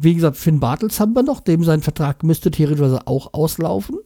Wie 0.00 0.14
gesagt, 0.14 0.36
Finn 0.36 0.60
Bartels 0.60 1.00
haben 1.00 1.14
wir 1.14 1.22
noch, 1.22 1.40
dem 1.40 1.64
sein 1.64 1.80
Vertrag 1.80 2.22
müsste 2.22 2.50
theoretisch 2.50 3.00
auch 3.06 3.32
auslaufen. 3.32 3.98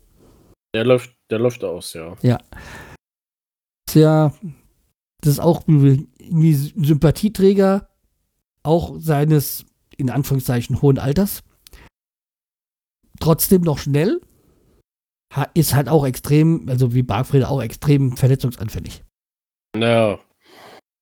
Der 0.74 0.84
läuft, 0.84 1.14
der 1.30 1.40
läuft 1.40 1.64
aus, 1.64 1.92
ja. 1.92 2.16
Ja, 3.94 4.32
das 5.20 5.32
ist 5.34 5.40
auch 5.40 5.62
irgendwie 5.66 6.54
Sympathieträger, 6.54 7.88
auch 8.62 8.94
seines, 8.98 9.64
in 9.96 10.10
Anführungszeichen, 10.10 10.82
hohen 10.82 10.98
Alters. 10.98 11.42
Trotzdem 13.20 13.62
noch 13.62 13.78
schnell. 13.78 14.20
Ist 15.54 15.74
halt 15.74 15.88
auch 15.88 16.06
extrem, 16.06 16.68
also 16.68 16.94
wie 16.94 17.02
Bargfried 17.02 17.44
auch 17.44 17.60
extrem 17.62 18.16
verletzungsanfällig. 18.16 19.02
Naja. 19.76 20.18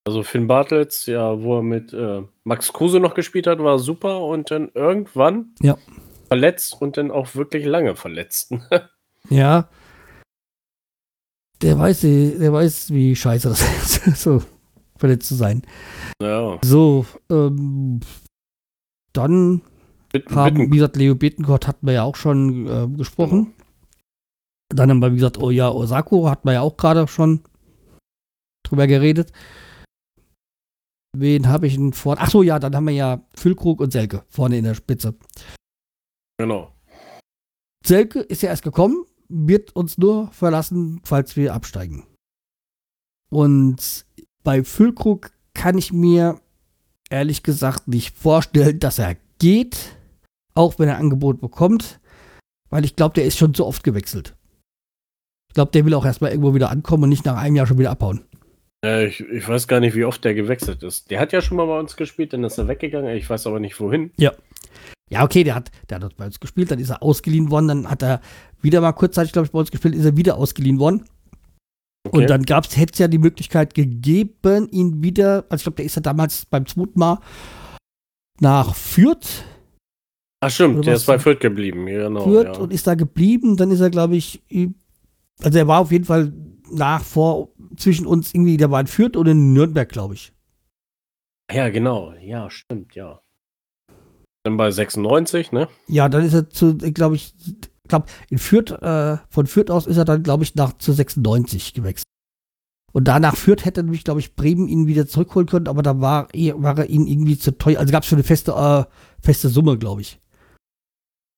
Also 0.04 0.22
Finn 0.22 0.46
Bartels, 0.46 1.06
ja, 1.06 1.40
wo 1.42 1.58
er 1.58 1.62
mit 1.62 1.92
äh, 1.92 2.22
Max 2.44 2.72
Kruse 2.72 2.98
noch 2.98 3.14
gespielt 3.14 3.46
hat, 3.46 3.58
war 3.60 3.78
super 3.78 4.20
und 4.24 4.50
dann 4.50 4.70
irgendwann 4.74 5.54
Ja. 5.60 5.76
verletzt 6.28 6.80
und 6.80 6.96
dann 6.96 7.10
auch 7.10 7.34
wirklich 7.34 7.64
lange 7.64 7.96
verletzt. 7.96 8.52
Ja. 9.30 9.68
Der 11.62 11.78
weiß, 11.78 12.00
der 12.00 12.52
weiß, 12.52 12.90
wie 12.90 13.14
scheiße 13.14 13.48
das 13.48 13.60
ist, 13.62 14.16
so 14.22 14.42
verletzt 14.98 15.28
zu 15.28 15.36
sein. 15.36 15.62
ja. 16.20 16.58
So, 16.62 17.06
ähm, 17.30 18.00
dann 19.12 19.62
Bitten, 20.12 20.34
haben, 20.34 20.56
bitten. 20.56 20.72
wie 20.72 20.76
gesagt, 20.76 20.96
Leo 20.96 21.14
Bittencourt 21.14 21.66
hatten 21.68 21.86
wir 21.86 21.94
ja 21.94 22.02
auch 22.02 22.16
schon 22.16 22.66
äh, 22.66 22.88
gesprochen. 22.96 23.54
Dann 24.68 24.90
haben 24.90 25.00
wir, 25.00 25.12
wie 25.12 25.16
gesagt, 25.16 25.38
Oya 25.38 25.68
Osako 25.70 26.28
hatten 26.28 26.48
wir 26.48 26.54
ja 26.54 26.60
auch 26.62 26.76
gerade 26.76 27.06
schon 27.06 27.40
drüber 28.64 28.86
geredet. 28.86 29.32
Wen 31.14 31.48
habe 31.48 31.66
ich 31.66 31.74
denn 31.74 31.92
vor? 31.92 32.16
Ach 32.18 32.30
so, 32.30 32.42
ja, 32.42 32.58
dann 32.58 32.74
haben 32.74 32.86
wir 32.86 32.94
ja 32.94 33.22
Füllkrug 33.36 33.80
und 33.80 33.92
Selke 33.92 34.24
vorne 34.28 34.56
in 34.56 34.64
der 34.64 34.74
Spitze. 34.74 35.14
Genau. 36.38 36.72
Selke 37.84 38.20
ist 38.20 38.42
ja 38.42 38.48
erst 38.48 38.62
gekommen, 38.62 39.04
wird 39.32 39.74
uns 39.74 39.98
nur 39.98 40.30
verlassen, 40.32 41.00
falls 41.04 41.36
wir 41.36 41.54
absteigen. 41.54 42.04
Und 43.30 44.04
bei 44.44 44.62
Füllkrug 44.62 45.30
kann 45.54 45.78
ich 45.78 45.92
mir 45.92 46.40
ehrlich 47.10 47.42
gesagt 47.42 47.88
nicht 47.88 48.16
vorstellen, 48.16 48.78
dass 48.78 48.98
er 48.98 49.16
geht, 49.38 49.96
auch 50.54 50.78
wenn 50.78 50.88
er 50.88 50.98
Angebot 50.98 51.40
bekommt, 51.40 52.00
weil 52.70 52.84
ich 52.84 52.96
glaube, 52.96 53.14
der 53.14 53.24
ist 53.24 53.38
schon 53.38 53.54
zu 53.54 53.66
oft 53.66 53.84
gewechselt. 53.84 54.36
Ich 55.50 55.54
glaube, 55.54 55.72
der 55.72 55.84
will 55.84 55.94
auch 55.94 56.04
erstmal 56.04 56.30
irgendwo 56.30 56.54
wieder 56.54 56.70
ankommen 56.70 57.04
und 57.04 57.08
nicht 57.10 57.24
nach 57.24 57.36
einem 57.36 57.56
Jahr 57.56 57.66
schon 57.66 57.78
wieder 57.78 57.90
abhauen. 57.90 58.24
Äh, 58.84 59.06
ich, 59.06 59.20
ich 59.20 59.46
weiß 59.46 59.68
gar 59.68 59.80
nicht, 59.80 59.94
wie 59.94 60.04
oft 60.04 60.24
der 60.24 60.34
gewechselt 60.34 60.82
ist. 60.82 61.10
Der 61.10 61.20
hat 61.20 61.32
ja 61.32 61.40
schon 61.40 61.56
mal 61.56 61.66
bei 61.66 61.78
uns 61.78 61.96
gespielt, 61.96 62.32
dann 62.32 62.44
ist 62.44 62.58
er 62.58 62.68
weggegangen. 62.68 63.14
Ich 63.16 63.28
weiß 63.28 63.46
aber 63.46 63.60
nicht, 63.60 63.78
wohin. 63.78 64.12
Ja, 64.16 64.32
okay, 65.24 65.44
der 65.44 65.54
hat, 65.54 65.70
der 65.90 66.00
hat 66.00 66.16
bei 66.16 66.26
uns 66.26 66.40
gespielt, 66.40 66.70
dann 66.70 66.78
ist 66.78 66.90
er 66.90 67.02
ausgeliehen 67.02 67.50
worden, 67.50 67.68
dann 67.68 67.90
hat 67.90 68.02
er 68.02 68.20
wieder 68.60 68.80
mal 68.80 68.92
kurzzeitig, 68.92 69.32
glaube 69.32 69.46
ich, 69.46 69.52
bei 69.52 69.58
uns 69.58 69.70
gespielt, 69.70 69.94
ist 69.94 70.04
er 70.04 70.16
wieder 70.16 70.38
ausgeliehen 70.38 70.78
worden. 70.78 71.04
Okay. 72.04 72.16
Und 72.16 72.30
dann 72.30 72.42
gab's, 72.42 72.76
hätte 72.76 72.94
es 72.94 72.98
ja 72.98 73.08
die 73.08 73.18
Möglichkeit 73.18 73.74
gegeben, 73.74 74.68
ihn 74.70 75.02
wieder, 75.02 75.44
also 75.48 75.56
ich 75.56 75.62
glaube, 75.64 75.76
der 75.76 75.84
ist 75.84 75.96
ja 75.96 76.02
damals 76.02 76.46
beim 76.46 76.66
zweiten 76.66 76.98
Mal 76.98 77.18
nach 78.40 78.74
Fürth, 78.74 79.44
Ach, 80.44 80.50
stimmt, 80.50 80.78
Oder 80.78 80.86
der 80.86 80.94
ist 80.94 81.06
bei 81.06 81.20
Fürth 81.20 81.38
geblieben. 81.38 81.86
Ja, 81.86 82.08
Genau. 82.08 82.24
Fürth 82.24 82.56
ja. 82.56 82.60
und 82.60 82.72
ist 82.72 82.84
da 82.88 82.96
geblieben. 82.96 83.56
Dann 83.56 83.70
ist 83.70 83.78
er, 83.78 83.90
glaube 83.90 84.16
ich, 84.16 84.42
also 85.40 85.56
er 85.56 85.68
war 85.68 85.78
auf 85.78 85.92
jeden 85.92 86.04
Fall 86.04 86.32
nach, 86.68 87.04
vor, 87.04 87.52
zwischen 87.76 88.06
uns 88.06 88.34
irgendwie, 88.34 88.56
der 88.56 88.70
war 88.72 88.80
in 88.80 88.88
Fürth 88.88 89.16
und 89.16 89.28
in 89.28 89.52
Nürnberg, 89.52 89.88
glaube 89.88 90.14
ich. 90.14 90.32
ja, 91.52 91.68
genau. 91.68 92.12
Ja, 92.14 92.50
stimmt, 92.50 92.96
ja. 92.96 93.20
Dann 94.44 94.56
bei 94.56 94.70
96, 94.70 95.52
ne? 95.52 95.68
Ja, 95.86 96.08
dann 96.08 96.24
ist 96.24 96.34
er 96.34 96.50
zu, 96.50 96.76
glaube 96.76 97.16
ich, 97.16 97.34
glaube 97.88 98.06
in 98.28 98.38
Fürth, 98.38 98.70
äh, 98.70 99.18
von 99.28 99.46
Fürth 99.46 99.70
aus 99.70 99.86
ist 99.86 99.96
er 99.96 100.04
dann, 100.04 100.22
glaube 100.22 100.42
ich, 100.42 100.54
nach 100.54 100.72
zu 100.78 100.92
96 100.92 101.74
gewechselt. 101.74 102.06
Und 102.92 103.08
danach 103.08 103.36
Fürth 103.36 103.64
hätte 103.64 103.82
nämlich, 103.82 104.04
glaube 104.04 104.20
ich, 104.20 104.34
Bremen 104.34 104.68
ihn 104.68 104.86
wieder 104.86 105.06
zurückholen 105.06 105.48
können, 105.48 105.68
aber 105.68 105.82
da 105.82 106.00
war, 106.00 106.28
war 106.28 106.78
er 106.78 106.90
ihnen 106.90 107.06
irgendwie 107.06 107.38
zu 107.38 107.56
teuer. 107.56 107.78
Also 107.78 107.92
gab 107.92 108.02
es 108.02 108.08
für 108.08 108.16
eine 108.16 108.24
feste, 108.24 108.52
äh, 108.52 108.84
feste 109.20 109.48
Summe, 109.48 109.78
glaube 109.78 110.02
ich. 110.02 110.20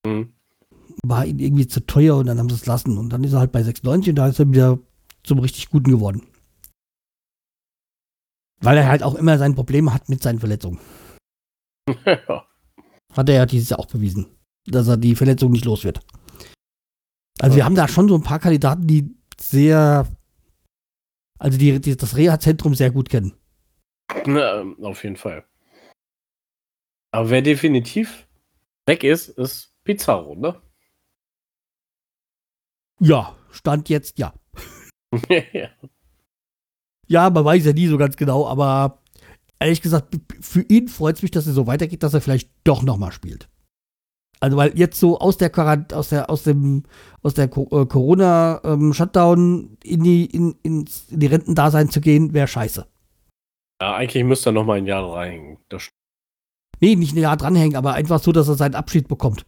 Mhm. 0.04 0.32
War 1.04 1.26
ihnen 1.26 1.38
irgendwie 1.38 1.68
zu 1.68 1.86
teuer 1.86 2.16
und 2.16 2.26
dann 2.26 2.38
haben 2.38 2.48
sie 2.48 2.56
es 2.56 2.66
lassen. 2.66 2.98
Und 2.98 3.10
dann 3.10 3.22
ist 3.22 3.34
er 3.34 3.40
halt 3.40 3.52
bei 3.52 3.62
96 3.62 4.10
und 4.10 4.16
da 4.16 4.28
ist 4.28 4.40
er 4.40 4.50
wieder 4.50 4.78
zum 5.22 5.38
richtig 5.38 5.70
Guten 5.70 5.90
geworden. 5.90 6.26
Weil 8.60 8.78
er 8.78 8.88
halt 8.88 9.02
auch 9.02 9.14
immer 9.14 9.38
sein 9.38 9.54
Problem 9.54 9.92
hat 9.92 10.08
mit 10.08 10.22
seinen 10.22 10.40
Verletzungen. 10.40 10.80
ja. 12.04 12.46
Hat 13.16 13.28
er 13.28 13.34
ja 13.36 13.46
dieses 13.46 13.70
Jahr 13.70 13.78
auch 13.80 13.86
bewiesen, 13.86 14.26
dass 14.66 14.88
er 14.88 14.96
die 14.96 15.14
Verletzung 15.14 15.52
nicht 15.52 15.64
los 15.64 15.84
wird. 15.84 16.00
Also 17.40 17.54
wir 17.56 17.60
Ja. 17.60 17.64
haben 17.66 17.74
da 17.74 17.88
schon 17.88 18.08
so 18.08 18.14
ein 18.14 18.22
paar 18.22 18.38
Kandidaten, 18.38 18.86
die 18.86 19.14
sehr, 19.40 20.06
also 21.38 21.58
die, 21.58 21.80
die 21.80 21.96
das 21.96 22.16
Reha-Zentrum 22.16 22.74
sehr 22.74 22.90
gut 22.90 23.08
kennen. 23.08 23.34
Na, 24.26 24.62
auf 24.82 25.02
jeden 25.04 25.16
Fall. 25.16 25.44
Aber 27.12 27.30
wer 27.30 27.42
definitiv 27.42 28.26
weg 28.86 29.04
ist, 29.04 29.28
ist 29.28 29.72
Pizarro, 29.84 30.34
ne? 30.34 30.60
Ja, 33.00 33.36
Stand 33.50 33.88
jetzt 33.88 34.18
ja. 34.18 34.34
Ja, 37.06 37.28
man 37.28 37.44
weiß 37.44 37.66
ja 37.66 37.72
nie 37.72 37.86
so 37.86 37.98
ganz 37.98 38.16
genau, 38.16 38.46
aber 38.48 39.02
ehrlich 39.60 39.82
gesagt, 39.82 40.16
für 40.40 40.62
ihn 40.62 40.88
freut 40.88 41.16
es 41.16 41.22
mich, 41.22 41.30
dass 41.30 41.46
es 41.46 41.54
so 41.54 41.66
weitergeht, 41.66 42.02
dass 42.02 42.14
er 42.14 42.20
vielleicht 42.20 42.50
doch 42.64 42.82
nochmal 42.82 43.12
spielt. 43.12 43.48
Also 44.40 44.56
weil 44.56 44.76
jetzt 44.78 45.00
so 45.00 45.18
aus 45.18 45.38
der 45.38 45.48
Quarant 45.48 45.94
aus 45.94 46.10
der 46.10 46.28
aus 46.28 46.42
dem 46.42 46.82
aus 47.22 47.34
der 47.34 47.44
äh, 47.46 47.48
Corona 47.48 48.60
ähm, 48.64 48.92
Shutdown 48.92 49.78
in 49.82 50.02
die 50.02 50.26
in, 50.26 50.54
in 50.62 50.84
die 51.10 51.26
Rentendasein 51.26 51.88
zu 51.88 52.00
gehen, 52.00 52.34
wäre 52.34 52.48
scheiße. 52.48 52.86
ja, 53.80 53.94
eigentlich 53.94 54.24
müsste 54.24 54.50
er 54.50 54.52
noch 54.52 54.64
mal 54.66 54.76
ein 54.78 54.86
Jahr 54.86 55.10
rein. 55.12 55.58
Das 55.68 55.88
Nee, 56.80 56.96
nicht 56.96 57.14
ein 57.14 57.20
Jahr 57.20 57.36
dranhängen, 57.36 57.76
aber 57.76 57.94
einfach 57.94 58.20
so, 58.20 58.32
dass 58.32 58.48
er 58.48 58.56
seinen 58.56 58.74
Abschied 58.74 59.08
bekommt. 59.08 59.46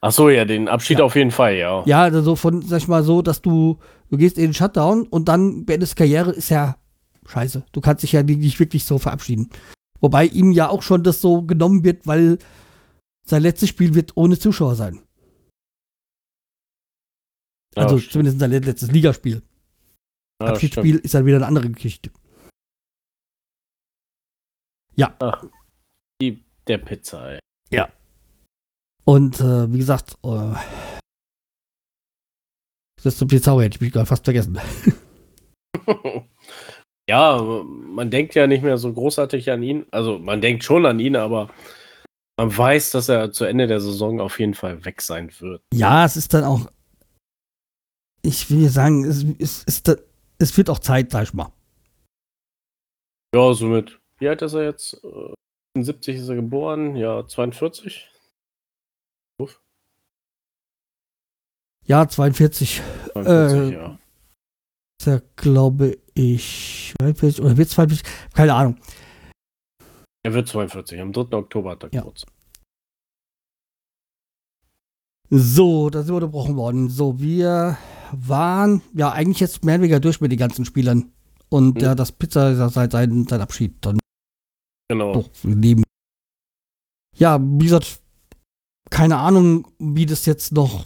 Ach 0.00 0.10
so, 0.10 0.30
ja, 0.30 0.44
den 0.44 0.66
Abschied 0.66 0.98
Ja. 0.98 1.04
auf 1.04 1.14
jeden 1.14 1.30
Fall, 1.30 1.54
ja. 1.54 1.84
Ja, 1.86 2.02
also 2.02 2.22
so 2.22 2.34
von, 2.36 2.62
sag 2.62 2.78
ich 2.78 2.88
mal 2.88 3.04
so, 3.04 3.22
dass 3.22 3.42
du, 3.42 3.78
du 4.08 4.16
gehst 4.16 4.36
in 4.38 4.44
den 4.46 4.54
Shutdown 4.54 5.06
und 5.06 5.28
dann 5.28 5.64
beendest 5.66 5.94
Karriere, 5.94 6.30
ist 6.32 6.48
ja 6.48 6.76
scheiße. 7.26 7.64
Du 7.72 7.80
kannst 7.80 8.02
dich 8.02 8.12
ja 8.12 8.22
nicht 8.22 8.58
wirklich 8.60 8.84
so 8.84 8.98
verabschieden. 8.98 9.50
Wobei 10.00 10.26
ihm 10.26 10.50
ja 10.52 10.68
auch 10.68 10.82
schon 10.82 11.02
das 11.02 11.20
so 11.20 11.42
genommen 11.42 11.84
wird, 11.84 12.06
weil 12.06 12.38
sein 13.26 13.42
letztes 13.42 13.68
Spiel 13.68 13.94
wird 13.94 14.16
ohne 14.16 14.38
Zuschauer 14.38 14.74
sein. 14.76 15.02
Ja, 17.76 17.84
Also 17.84 17.98
stimmt. 17.98 18.12
zumindest 18.12 18.38
sein 18.40 18.50
letztes 18.50 18.90
Ligaspiel. 18.90 19.42
Ja, 20.42 20.48
Abschiedsspiel 20.48 20.96
ist 20.96 21.14
dann 21.14 21.26
wieder 21.26 21.36
eine 21.36 21.46
andere 21.46 21.68
Geschichte. 21.70 22.10
stimmt. 24.96 25.14
Die, 26.20 26.44
der 26.66 26.78
Pizza, 26.78 27.32
ey. 27.32 27.38
Und 29.04 29.40
äh, 29.40 29.72
wie 29.72 29.78
gesagt, 29.78 30.18
äh, 30.24 30.54
das 33.02 33.16
zum 33.16 33.28
Pizarro 33.28 33.60
hätte 33.62 33.76
ich 33.76 33.80
mich 33.80 33.92
gerade 33.92 34.06
fast 34.06 34.24
vergessen. 34.24 34.58
ja, 37.10 37.42
man 37.42 38.08
denkt 38.08 38.36
ja 38.36 38.46
nicht 38.46 38.62
mehr 38.62 38.78
so 38.78 38.92
großartig 38.92 39.50
an 39.50 39.64
ihn. 39.64 39.84
Also 39.90 40.20
man 40.20 40.40
denkt 40.40 40.62
schon 40.62 40.86
an 40.86 41.00
ihn, 41.00 41.16
aber 41.16 41.50
man 42.38 42.56
weiß, 42.56 42.92
dass 42.92 43.08
er 43.08 43.32
zu 43.32 43.46
Ende 43.46 43.66
der 43.66 43.80
Saison 43.80 44.20
auf 44.20 44.38
jeden 44.38 44.54
Fall 44.54 44.84
weg 44.84 45.02
sein 45.02 45.28
wird. 45.40 45.60
Ja, 45.74 46.04
es 46.04 46.16
ist 46.16 46.32
dann 46.32 46.44
auch, 46.44 46.70
ich 48.22 48.48
will 48.48 48.68
sagen, 48.68 49.04
es, 49.04 49.24
es, 49.40 49.64
es, 49.66 49.82
es 50.38 50.56
wird 50.56 50.70
auch 50.70 50.78
Zeit, 50.78 51.10
sag 51.10 51.24
ich 51.24 51.34
mal. 51.34 51.52
Ja, 53.34 53.54
somit. 53.54 53.98
Wie 54.18 54.28
alt 54.28 54.42
ist 54.42 54.54
er 54.54 54.62
jetzt? 54.62 55.02
Äh, 55.02 55.82
70 55.82 56.16
ist 56.16 56.28
er 56.28 56.36
geboren, 56.36 56.94
ja, 56.94 57.26
42. 57.26 58.08
Ja, 61.86 62.06
42 62.06 62.82
42 63.14 63.26
Äh, 63.26 63.74
ja. 63.74 63.98
ist 65.00 65.06
er, 65.08 65.22
glaube 65.34 65.98
ich, 66.20 66.94
42 67.00 67.44
oder 67.44 67.56
wird 67.56 67.68
42, 67.68 68.02
keine 68.34 68.54
Ahnung. 68.54 68.76
Er 70.22 70.34
wird 70.34 70.48
42. 70.48 71.00
Am 71.00 71.12
3. 71.12 71.36
Oktober 71.36 71.70
hat 71.70 71.82
er 71.84 71.90
Ja. 71.92 72.00
Geburtstag. 72.00 72.30
So, 75.30 75.90
da 75.90 76.00
sind 76.02 76.10
wir 76.10 76.16
unterbrochen 76.16 76.56
worden. 76.56 76.88
So, 76.90 77.20
wir 77.20 77.78
waren 78.12 78.82
ja 78.94 79.12
eigentlich 79.12 79.38
jetzt 79.40 79.64
mehr 79.64 79.76
oder 79.76 79.82
weniger 79.82 80.00
durch 80.00 80.20
mit 80.20 80.32
den 80.32 80.38
ganzen 80.38 80.64
Spielern. 80.64 81.12
Und 81.48 81.76
Mhm. 81.76 81.80
ja, 81.80 81.94
das 81.94 82.12
Pizza 82.12 82.50
ist 82.50 82.74
seit 82.74 82.92
seinem 82.92 83.26
sein 83.28 83.40
Abschied 83.40 83.76
dann 83.80 83.98
Genau. 84.88 85.12
doch 85.14 85.30
neben. 85.44 85.84
Ja, 87.16 87.38
wie 87.40 87.64
gesagt, 87.64 88.00
keine 88.90 89.18
Ahnung, 89.18 89.68
wie 89.78 90.06
das 90.06 90.26
jetzt 90.26 90.52
noch 90.52 90.84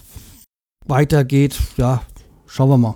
weitergeht. 0.85 1.57
Ja, 1.77 2.05
schauen 2.45 2.69
wir 2.69 2.77
mal. 2.77 2.95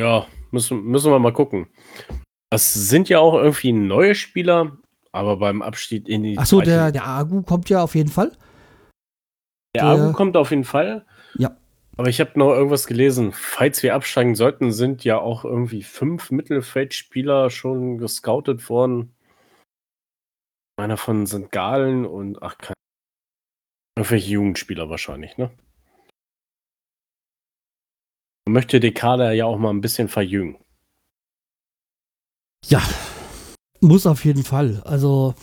Ja, 0.00 0.26
müssen, 0.56 0.82
müssen 0.84 1.12
wir 1.12 1.18
mal 1.18 1.32
gucken. 1.32 1.68
Das 2.50 2.72
sind 2.74 3.08
ja 3.08 3.18
auch 3.20 3.34
irgendwie 3.34 3.72
neue 3.72 4.14
Spieler, 4.14 4.78
aber 5.12 5.36
beim 5.36 5.62
Abstieg 5.62 6.08
in 6.08 6.22
die. 6.22 6.38
Achso, 6.38 6.60
der, 6.60 6.92
der 6.92 7.06
Agu 7.06 7.42
kommt 7.42 7.68
ja 7.68 7.82
auf 7.82 7.94
jeden 7.94 8.10
Fall. 8.10 8.32
der 9.74 9.82
der- 9.82 9.84
Agu 9.84 10.12
kommt 10.12 10.36
auf 10.36 10.50
jeden 10.50 10.64
Fall. 10.64 11.06
Ja. 11.36 11.56
Aber 11.98 12.08
ich 12.08 12.20
habe 12.20 12.38
noch 12.38 12.50
irgendwas 12.50 12.86
gelesen. 12.86 13.32
Falls 13.32 13.82
wir 13.82 13.94
absteigen 13.94 14.34
sollten, 14.34 14.70
sind 14.72 15.02
ja 15.04 15.18
auch 15.18 15.44
irgendwie 15.44 15.82
fünf 15.82 16.30
Mittelfeldspieler 16.30 17.48
schon 17.50 17.98
gescoutet 17.98 18.68
worden. 18.68 19.14
Einer 20.78 20.98
von 20.98 21.26
St. 21.26 21.50
Gallen 21.50 22.04
und 22.04 22.42
ach, 22.42 22.58
kein. 22.58 22.74
Irgendwelche 23.98 24.30
Jugendspieler 24.32 24.90
wahrscheinlich, 24.90 25.38
ne? 25.38 25.50
Man 28.46 28.52
möchte 28.52 28.78
den 28.78 28.94
Kader 28.94 29.32
ja 29.32 29.44
auch 29.44 29.58
mal 29.58 29.70
ein 29.70 29.80
bisschen 29.80 30.08
verjüngen. 30.08 30.56
Ja, 32.64 32.80
muss 33.80 34.06
auf 34.06 34.24
jeden 34.24 34.44
Fall. 34.44 34.82
Also 34.84 35.34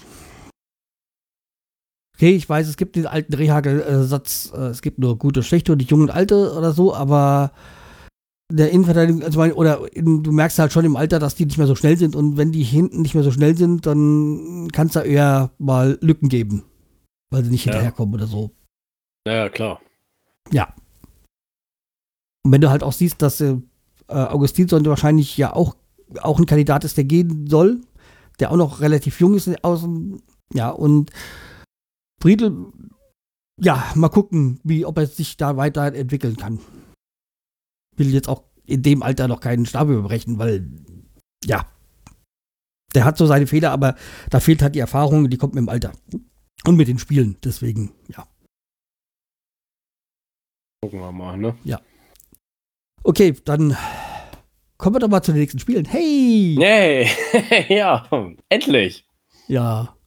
Okay, 2.16 2.36
ich 2.36 2.47
weiß, 2.47 2.68
es 2.68 2.78
gibt 2.78 2.95
den 2.95 3.08
alten 3.08 3.34
Rehagel-Satz, 3.34 4.54
äh, 4.56 4.68
es 4.68 4.82
gibt 4.82 4.99
nur 4.99 5.18
gute, 5.18 5.41
schlechte 5.43 5.72
und 5.74 5.80
die 5.80 5.86
jungen 5.86 6.04
und 6.04 6.10
alte 6.12 6.54
oder 6.56 6.72
so, 6.72 6.93
aber 6.93 7.51
der 8.51 8.70
Innenverteidigung, 8.70 9.24
also 9.24 9.39
mein, 9.39 9.51
oder 9.54 9.91
in, 9.93 10.22
du 10.22 10.32
merkst 10.32 10.60
halt 10.60 10.72
schon 10.72 10.86
im 10.86 10.95
Alter, 10.95 11.18
dass 11.20 11.34
die 11.36 11.45
nicht 11.45 11.58
mehr 11.58 11.66
so 11.68 11.76
schnell 11.76 11.97
sind 11.97 12.16
und 12.16 12.38
wenn 12.38 12.51
die 12.51 12.64
hinten 12.64 13.01
nicht 13.01 13.16
mehr 13.16 13.24
so 13.24 13.32
schnell 13.32 13.58
sind, 13.58 13.86
dann 13.88 14.70
kann 14.72 14.88
es 14.88 14.93
da 14.93 15.01
eher 15.01 15.51
mal 15.58 15.97
Lücken 16.01 16.30
geben, 16.30 16.64
weil 17.32 17.43
sie 17.43 17.49
nicht 17.51 17.66
Ja. 17.66 17.74
hinterherkommen 17.74 18.14
oder 18.14 18.28
so. 18.28 18.51
Naja, 19.26 19.49
klar. 19.49 19.82
Ja. 20.51 20.74
Und 22.44 22.52
wenn 22.52 22.62
du 22.62 22.70
halt 22.70 22.84
auch 22.84 22.91
siehst, 22.91 23.22
dass 23.22 23.41
äh, 23.41 23.58
Augustinsson 24.08 24.86
wahrscheinlich 24.86 25.38
ja 25.38 25.54
auch, 25.54 25.76
auch 26.22 26.39
ein 26.39 26.46
Kandidat 26.46 26.84
ist, 26.84 26.98
der 26.98 27.06
gehen 27.06 27.48
soll, 27.48 27.82
der 28.39 28.52
auch 28.52 28.58
noch 28.58 28.82
relativ 28.82 29.20
jung 29.20 29.34
ist 29.34 29.64
aus 29.64 29.82
dem, 29.82 30.22
ja, 30.54 30.70
und 30.70 31.12
Friedel, 32.22 32.72
ja, 33.62 33.91
mal 33.96 34.10
gucken, 34.10 34.60
wie, 34.64 34.86
ob 34.86 34.98
er 34.98 35.08
sich 35.08 35.38
da 35.38 35.58
weiterentwickeln 35.58 36.38
kann. 36.38 36.60
Will 37.96 38.14
jetzt 38.14 38.30
auch 38.30 38.44
in 38.66 38.82
dem 38.82 39.04
Alter 39.04 39.28
noch 39.28 39.39
keinen 39.39 39.66
Stab 39.66 39.89
überbrechen, 39.89 40.39
weil, 40.39 40.68
ja, 41.46 41.66
der 42.96 43.06
hat 43.06 43.18
so 43.18 43.26
seine 43.26 43.48
Fehler, 43.48 43.72
aber 43.72 43.96
da 44.30 44.39
fehlt 44.39 44.62
halt 44.62 44.76
die 44.76 44.80
Erfahrung, 44.80 45.30
die 45.30 45.38
kommt 45.38 45.56
mit 45.56 45.62
dem 45.64 45.70
Alter. 45.70 45.94
Und 46.66 46.78
mit 46.78 46.88
den 46.88 47.00
Spielen, 47.00 47.38
deswegen, 47.44 47.91
ja. 48.08 48.28
Gucken 50.82 51.00
wir 51.00 51.12
mal, 51.12 51.38
ne? 51.38 51.56
Okay, 53.06 53.34
dann 53.43 53.76
kommen 54.78 54.95
wir 54.95 54.99
doch 54.99 55.10
mal 55.10 55.22
zu 55.22 55.34
den 55.34 55.41
nächsten 55.41 55.60
Spielen. 55.60 55.84
Hey! 55.86 56.56
Yay! 56.58 57.10
ja, 57.68 58.08
endlich. 58.47 59.06
Ja. 59.47 59.97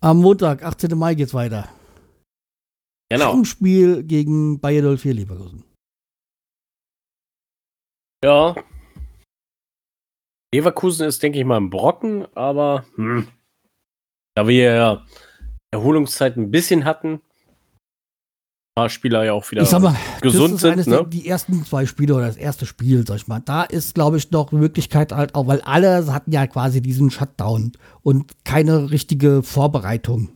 Am 0.00 0.18
Montag, 0.18 0.62
18. 0.62 0.96
Mai 0.96 1.14
geht's 1.14 1.32
weiter. 1.32 1.68
Genau. 3.08 3.32
Heimspiel 3.32 4.02
gegen 4.02 4.60
Bayer 4.60 4.96
04 4.98 5.14
Leverkusen. 5.14 5.64
Ja. 8.22 8.54
Leverkusen 10.52 11.06
ist, 11.06 11.22
denke 11.22 11.38
ich 11.38 11.44
mal, 11.44 11.56
ein 11.56 11.70
Brocken, 11.70 12.26
aber 12.34 12.84
hm, 12.96 13.28
da 14.34 14.46
wir 14.46 14.74
ja 14.74 15.06
Erholungszeit 15.70 16.36
ein 16.36 16.50
bisschen 16.50 16.84
hatten, 16.84 17.22
paar 18.76 18.90
Spieler 18.90 19.24
ja 19.24 19.32
auch 19.32 19.50
wieder 19.50 19.62
ich 19.62 19.70
sag 19.70 19.80
mal, 19.80 19.96
gesund 20.20 20.50
das 20.50 20.54
ist 20.56 20.60
sind, 20.60 20.72
eines 20.72 20.86
ne? 20.86 20.96
der, 20.96 21.04
die 21.04 21.26
ersten 21.26 21.64
zwei 21.64 21.86
Spiele 21.86 22.14
oder 22.14 22.26
das 22.26 22.36
erste 22.36 22.66
Spiel, 22.66 23.06
sag 23.06 23.16
ich 23.16 23.26
mal. 23.26 23.40
Da 23.40 23.62
ist, 23.62 23.94
glaube 23.94 24.18
ich, 24.18 24.30
noch 24.30 24.52
eine 24.52 24.60
Möglichkeit 24.60 25.12
halt 25.12 25.34
auch, 25.34 25.46
weil 25.46 25.62
alle 25.62 26.12
hatten 26.12 26.30
ja 26.30 26.46
quasi 26.46 26.82
diesen 26.82 27.10
Shutdown 27.10 27.72
und 28.02 28.44
keine 28.44 28.90
richtige 28.90 29.42
Vorbereitung. 29.42 30.28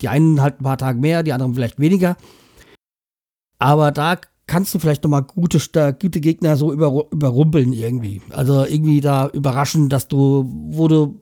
Die 0.00 0.08
einen 0.08 0.40
halt 0.40 0.60
ein 0.60 0.64
paar 0.64 0.78
Tage 0.78 1.00
mehr, 1.00 1.24
die 1.24 1.32
anderen 1.32 1.54
vielleicht 1.54 1.80
weniger. 1.80 2.16
Aber 3.58 3.90
da 3.90 4.16
kannst 4.46 4.72
du 4.72 4.78
vielleicht 4.78 5.02
noch 5.02 5.10
mal 5.10 5.20
gute, 5.20 5.58
gute 6.00 6.20
Gegner 6.20 6.56
so 6.56 6.72
über, 6.72 7.06
überrumpeln 7.10 7.72
irgendwie. 7.72 8.22
Also 8.30 8.64
irgendwie 8.64 9.00
da 9.00 9.26
überraschen, 9.28 9.88
dass 9.88 10.06
du, 10.06 10.48
wo 10.70 10.86
du, 10.86 11.20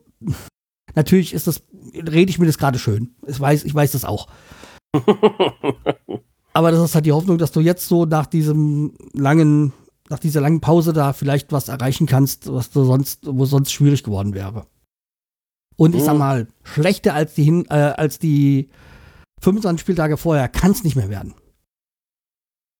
natürlich 0.93 1.33
ist 1.33 1.47
das, 1.47 1.63
rede 1.95 2.29
ich 2.29 2.37
mir 2.37 2.45
das 2.45 2.59
gerade 2.59 2.77
schön. 2.77 3.15
Ich 3.25 3.39
weiß, 3.39 3.63
ich 3.63 3.73
weiß 3.73 3.93
das 3.93 4.05
auch. 4.05 4.27
Aber 6.53 6.71
das 6.71 6.83
ist 6.83 6.95
halt 6.95 7.05
die 7.05 7.11
Hoffnung, 7.11 7.37
dass 7.37 7.51
du 7.51 7.59
jetzt 7.59 7.87
so 7.87 8.05
nach 8.05 8.25
diesem 8.25 8.93
langen, 9.13 9.71
nach 10.09 10.19
dieser 10.19 10.41
langen 10.41 10.61
Pause 10.61 10.93
da 10.93 11.13
vielleicht 11.13 11.51
was 11.51 11.67
erreichen 11.67 12.07
kannst, 12.07 12.51
was 12.51 12.71
du 12.71 12.83
sonst, 12.83 13.21
wo 13.25 13.45
sonst 13.45 13.71
schwierig 13.71 14.03
geworden 14.03 14.33
wäre. 14.33 14.65
Und 15.77 15.95
ich 15.95 16.03
sag 16.03 16.13
Mhm. 16.13 16.19
mal, 16.19 16.47
schlechter 16.63 17.13
als 17.13 17.35
die 17.35 17.43
hin, 17.43 17.65
äh, 17.69 17.73
als 17.95 18.19
die 18.19 18.69
25 19.41 19.79
Spieltage 19.79 20.17
vorher 20.17 20.49
kann 20.49 20.71
es 20.71 20.83
nicht 20.83 20.95
mehr 20.95 21.09
werden. 21.09 21.33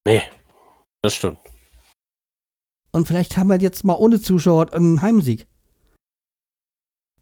nee, 0.06 0.22
das 1.02 1.14
stimmt. 1.16 1.38
Und 2.92 3.08
vielleicht 3.08 3.38
haben 3.38 3.48
wir 3.50 3.60
jetzt 3.60 3.84
mal 3.84 3.94
ohne 3.94 4.20
Zuschauer 4.20 4.74
einen 4.74 5.02
Heimsieg. 5.04 5.48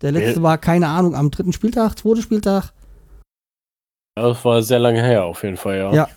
Der 0.02 0.14
letzte 0.14 0.42
war, 0.42 0.58
keine 0.58 0.88
Ahnung, 0.88 1.14
am 1.14 1.30
dritten 1.30 1.52
Spieltag, 1.54 1.98
zweiten 2.00 2.22
Spieltag. 2.22 2.72
Das 4.22 4.44
war 4.44 4.64
sehr 4.64 4.80
lange 4.80 5.04
her, 5.04 5.26
auf 5.26 5.44
jeden 5.44 5.58
Fall, 5.58 5.78
ja. 5.78 5.94
Ja. 5.94 6.10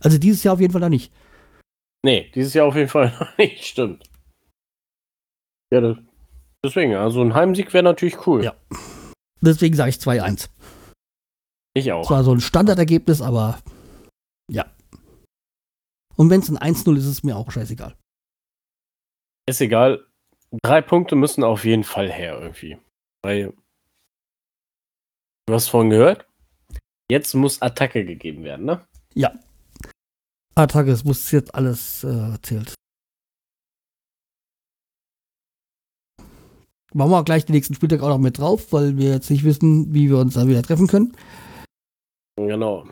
Also 0.00 0.18
dieses 0.18 0.42
Jahr 0.44 0.54
auf 0.54 0.60
jeden 0.60 0.72
Fall 0.72 0.82
noch 0.82 0.88
nicht. 0.88 1.12
Nee, 2.04 2.30
dieses 2.34 2.54
Jahr 2.54 2.66
auf 2.66 2.76
jeden 2.76 2.88
Fall 2.88 3.10
noch 3.20 3.36
nicht, 3.38 3.64
stimmt. 3.64 4.08
Ja, 5.72 5.80
das, 5.80 5.96
deswegen, 6.64 6.94
also 6.94 7.22
ein 7.22 7.34
Heimsieg 7.34 7.72
wäre 7.72 7.84
natürlich 7.84 8.26
cool. 8.26 8.44
Ja. 8.44 8.54
Deswegen 9.40 9.74
sage 9.74 9.90
ich 9.90 9.96
2-1. 9.96 10.48
Ich 11.74 11.92
auch. 11.92 12.06
Zwar 12.06 12.24
so 12.24 12.32
ein 12.32 12.40
Standardergebnis, 12.40 13.22
aber 13.22 13.60
ja. 14.50 14.66
Und 16.16 16.30
wenn 16.30 16.40
es 16.40 16.48
ein 16.48 16.58
1-0 16.58 16.96
ist, 16.96 17.04
ist 17.04 17.10
es 17.10 17.22
mir 17.22 17.36
auch 17.36 17.50
scheißegal. 17.50 17.96
Ist 19.48 19.60
egal. 19.60 20.04
Drei 20.62 20.82
Punkte 20.82 21.14
müssen 21.14 21.44
auf 21.44 21.64
jeden 21.64 21.84
Fall 21.84 22.10
her 22.10 22.38
irgendwie. 22.40 22.78
Weil 23.22 23.54
du 25.46 25.54
hast 25.54 25.68
vorhin 25.68 25.90
gehört, 25.90 26.26
jetzt 27.10 27.34
muss 27.34 27.62
Attacke 27.62 28.04
gegeben 28.04 28.44
werden, 28.44 28.66
ne? 28.66 28.86
Attacke, 30.54 30.90
es 30.90 31.04
muss 31.04 31.30
jetzt 31.30 31.54
alles 31.54 32.04
äh, 32.04 32.36
zählt. 32.42 32.74
Machen 36.94 37.10
wir 37.10 37.22
gleich 37.22 37.44
den 37.44 37.54
nächsten 37.54 37.74
Spieltag 37.74 38.00
auch 38.02 38.08
noch 38.08 38.18
mit 38.18 38.38
drauf, 38.38 38.72
weil 38.72 38.96
wir 38.96 39.10
jetzt 39.10 39.30
nicht 39.30 39.44
wissen, 39.44 39.92
wie 39.92 40.08
wir 40.08 40.18
uns 40.18 40.34
da 40.34 40.48
wieder 40.48 40.62
treffen 40.62 40.86
können. 40.86 41.14
Genau. 42.36 42.86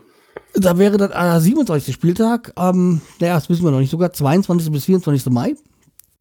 Da 0.53 0.77
wäre 0.77 0.97
dann 0.97 1.11
der 1.11 1.41
27. 1.41 1.93
Spieltag, 1.93 2.53
ähm, 2.57 3.01
naja, 3.19 3.35
das 3.35 3.49
wissen 3.49 3.63
wir 3.63 3.71
noch 3.71 3.79
nicht, 3.79 3.89
sogar 3.89 4.13
22. 4.13 4.71
bis 4.71 4.85
24. 4.85 5.31
Mai. 5.31 5.55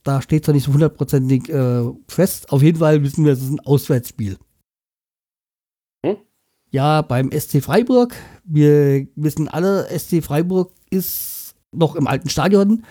Da 0.05 0.23
steht 0.23 0.45
zwar 0.45 0.55
nicht 0.55 0.65
so 0.65 0.73
hundertprozentig 0.73 1.49
äh, 1.49 1.83
fest. 2.09 2.51
Auf 2.51 2.63
jeden 2.63 2.79
Fall 2.79 3.03
wissen 3.03 3.25
wir, 3.25 3.33
es 3.33 3.43
ist 3.43 3.51
ein 3.51 3.61
Auswärtsspiel. 3.61 4.37
Ja, 6.77 7.01
beim 7.01 7.31
SC 7.33 7.63
Freiburg. 7.63 8.15
Wir 8.45 9.09
wissen 9.17 9.49
alle, 9.49 9.89
SC 9.99 10.23
Freiburg 10.23 10.75
ist 10.91 11.55
noch 11.73 11.97
im 11.97 12.07
alten 12.07 12.29
Stadion. 12.29 12.85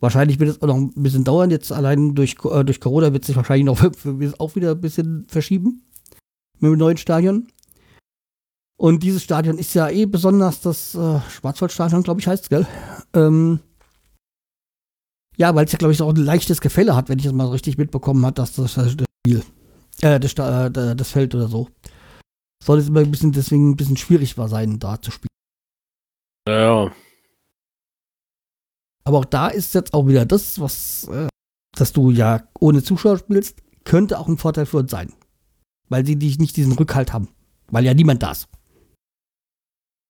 Wahrscheinlich 0.00 0.40
wird 0.40 0.50
es 0.50 0.60
auch 0.60 0.66
noch 0.66 0.74
ein 0.74 0.90
bisschen 0.96 1.22
dauern. 1.22 1.52
Jetzt 1.52 1.70
allein 1.70 2.16
durch, 2.16 2.34
äh, 2.44 2.64
durch 2.64 2.80
Corona 2.80 3.12
wird 3.12 3.24
sich 3.24 3.36
wahrscheinlich 3.36 3.66
noch 3.66 3.80
auch 4.40 4.56
wieder 4.56 4.72
ein 4.72 4.80
bisschen 4.80 5.28
verschieben 5.28 5.84
mit 6.58 6.72
dem 6.72 6.78
neuen 6.78 6.96
Stadion. 6.96 7.46
Und 8.76 9.04
dieses 9.04 9.22
Stadion 9.22 9.58
ist 9.58 9.74
ja 9.74 9.88
eh 9.88 10.06
besonders 10.06 10.60
das 10.60 10.96
äh, 10.96 11.20
Schwarzwaldstadion, 11.30 12.02
glaube 12.02 12.18
ich, 12.18 12.26
heißt 12.26 12.42
es, 12.42 12.48
gell? 12.48 12.66
Ähm, 13.14 13.60
ja, 15.36 15.54
weil 15.54 15.66
es 15.66 15.72
ja, 15.72 15.78
glaube 15.78 15.92
ich, 15.92 16.02
auch 16.02 16.12
ein 16.12 16.16
leichtes 16.16 16.60
Gefälle 16.60 16.96
hat, 16.96 17.08
wenn 17.08 17.20
ich 17.20 17.26
das 17.26 17.32
mal 17.32 17.46
richtig 17.46 17.78
mitbekommen 17.78 18.26
habe, 18.26 18.34
dass 18.34 18.56
das, 18.56 18.74
das 18.74 18.90
Spiel, 19.24 19.44
äh, 20.00 20.18
das, 20.18 20.32
äh, 20.32 20.96
das 20.96 21.10
Feld 21.12 21.32
oder 21.36 21.46
so. 21.46 21.68
Soll 22.62 22.78
es 22.78 22.88
immer 22.88 23.00
ein 23.00 23.10
bisschen, 23.10 23.32
deswegen 23.32 23.70
ein 23.70 23.76
bisschen 23.76 23.96
schwierig 23.96 24.36
war 24.38 24.48
sein, 24.48 24.78
da 24.78 25.00
zu 25.00 25.10
spielen. 25.10 25.28
Naja, 26.46 26.92
Aber 29.04 29.18
auch 29.18 29.24
da 29.24 29.48
ist 29.48 29.74
jetzt 29.74 29.94
auch 29.94 30.06
wieder 30.06 30.26
das, 30.26 30.60
was, 30.60 31.08
äh, 31.08 31.28
dass 31.76 31.92
du 31.92 32.10
ja 32.10 32.42
ohne 32.58 32.82
Zuschauer 32.82 33.18
spielst, 33.18 33.58
könnte 33.84 34.18
auch 34.18 34.28
ein 34.28 34.38
Vorteil 34.38 34.66
für 34.66 34.78
uns 34.78 34.90
sein. 34.90 35.12
Weil 35.88 36.04
sie 36.06 36.16
dich 36.16 36.38
nicht 36.38 36.56
diesen 36.56 36.72
Rückhalt 36.74 37.12
haben. 37.12 37.28
Weil 37.68 37.84
ja 37.84 37.94
niemand 37.94 38.22
da 38.22 38.32
ist. 38.32 38.48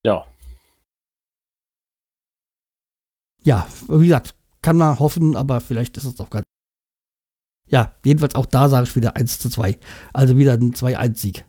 ja. 0.04 0.26
Ja, 3.42 3.66
wie 3.88 4.06
gesagt, 4.06 4.34
kann 4.60 4.76
man 4.76 4.98
hoffen, 4.98 5.34
aber 5.34 5.60
vielleicht 5.62 5.96
ist 5.96 6.04
es 6.04 6.20
auch 6.20 6.28
gar 6.28 6.42
Ja, 7.68 7.94
jedenfalls 8.04 8.34
auch 8.34 8.44
da 8.44 8.68
sage 8.68 8.84
ich 8.84 8.96
wieder 8.96 9.16
1 9.16 9.38
zu 9.38 9.48
2. 9.48 9.78
Also 10.12 10.36
wieder 10.36 10.52
ein 10.54 10.74
2-1-Sieg. 10.74 11.46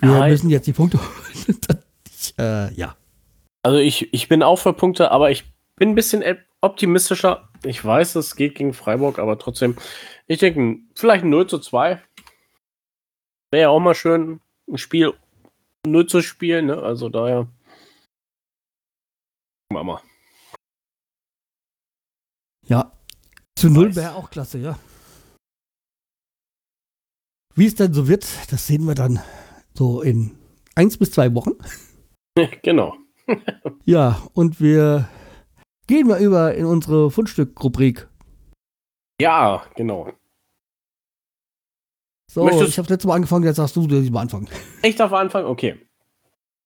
Wir 0.00 0.10
Ja, 0.10 0.26
müssen 0.28 0.50
jetzt 0.50 0.66
die 0.66 0.72
Punkte 0.72 0.98
holen. 1.00 1.58
ich, 2.10 2.34
äh, 2.38 2.72
ja. 2.74 2.96
Also 3.62 3.78
ich, 3.78 4.12
ich 4.12 4.28
bin 4.28 4.42
auch 4.42 4.56
für 4.56 4.72
Punkte, 4.72 5.10
aber 5.10 5.30
ich 5.30 5.44
bin 5.76 5.90
ein 5.90 5.94
bisschen 5.94 6.22
optimistischer. 6.60 7.48
Ich 7.64 7.84
weiß, 7.84 8.16
es 8.16 8.34
geht 8.36 8.56
gegen 8.56 8.72
Freiburg, 8.74 9.18
aber 9.18 9.38
trotzdem, 9.38 9.76
ich 10.26 10.40
denke, 10.40 10.80
vielleicht 10.96 11.24
ein 11.24 11.30
0 11.30 11.46
zu 11.48 11.58
2. 11.60 12.02
Wäre 13.52 13.62
ja 13.62 13.68
auch 13.68 13.80
mal 13.80 13.94
schön, 13.94 14.40
ein 14.68 14.78
Spiel 14.78 15.12
0 15.86 16.06
zu 16.06 16.22
spielen, 16.22 16.66
ne? 16.66 16.78
Also 16.82 17.08
daher. 17.08 17.46
Gucken 19.68 19.70
wir 19.70 19.84
mal. 19.84 20.00
Ja. 22.66 22.92
Zu 23.56 23.68
0 23.70 23.88
Weiß. 23.90 23.96
wäre 23.96 24.14
auch 24.14 24.30
klasse, 24.30 24.58
ja. 24.58 24.78
Wie 27.54 27.66
es 27.66 27.74
dann 27.74 27.92
so 27.92 28.08
wird, 28.08 28.24
das 28.50 28.66
sehen 28.66 28.84
wir 28.86 28.94
dann 28.94 29.20
so 29.74 30.02
in 30.02 30.36
eins 30.74 30.96
bis 30.98 31.10
zwei 31.12 31.34
Wochen. 31.34 31.52
genau. 32.62 32.94
Ja, 33.84 34.20
und 34.34 34.60
wir 34.60 35.08
gehen 35.86 36.06
mal 36.08 36.20
über 36.22 36.54
in 36.54 36.66
unsere 36.66 37.10
Fundstück-Rubrik. 37.10 38.08
Ja, 39.20 39.64
genau. 39.76 40.12
So, 42.30 42.44
Möchtest- 42.44 42.70
ich 42.70 42.78
habe 42.78 42.88
letztes 42.88 43.06
Mal 43.06 43.14
angefangen, 43.16 43.44
jetzt 43.44 43.56
sagst 43.56 43.76
du, 43.76 43.86
dass 43.86 44.00
ich 44.04 44.10
mal 44.10 44.22
anfangen. 44.22 44.48
Ich 44.82 44.96
darf 44.96 45.12
anfangen? 45.12 45.46
Okay. 45.46 45.78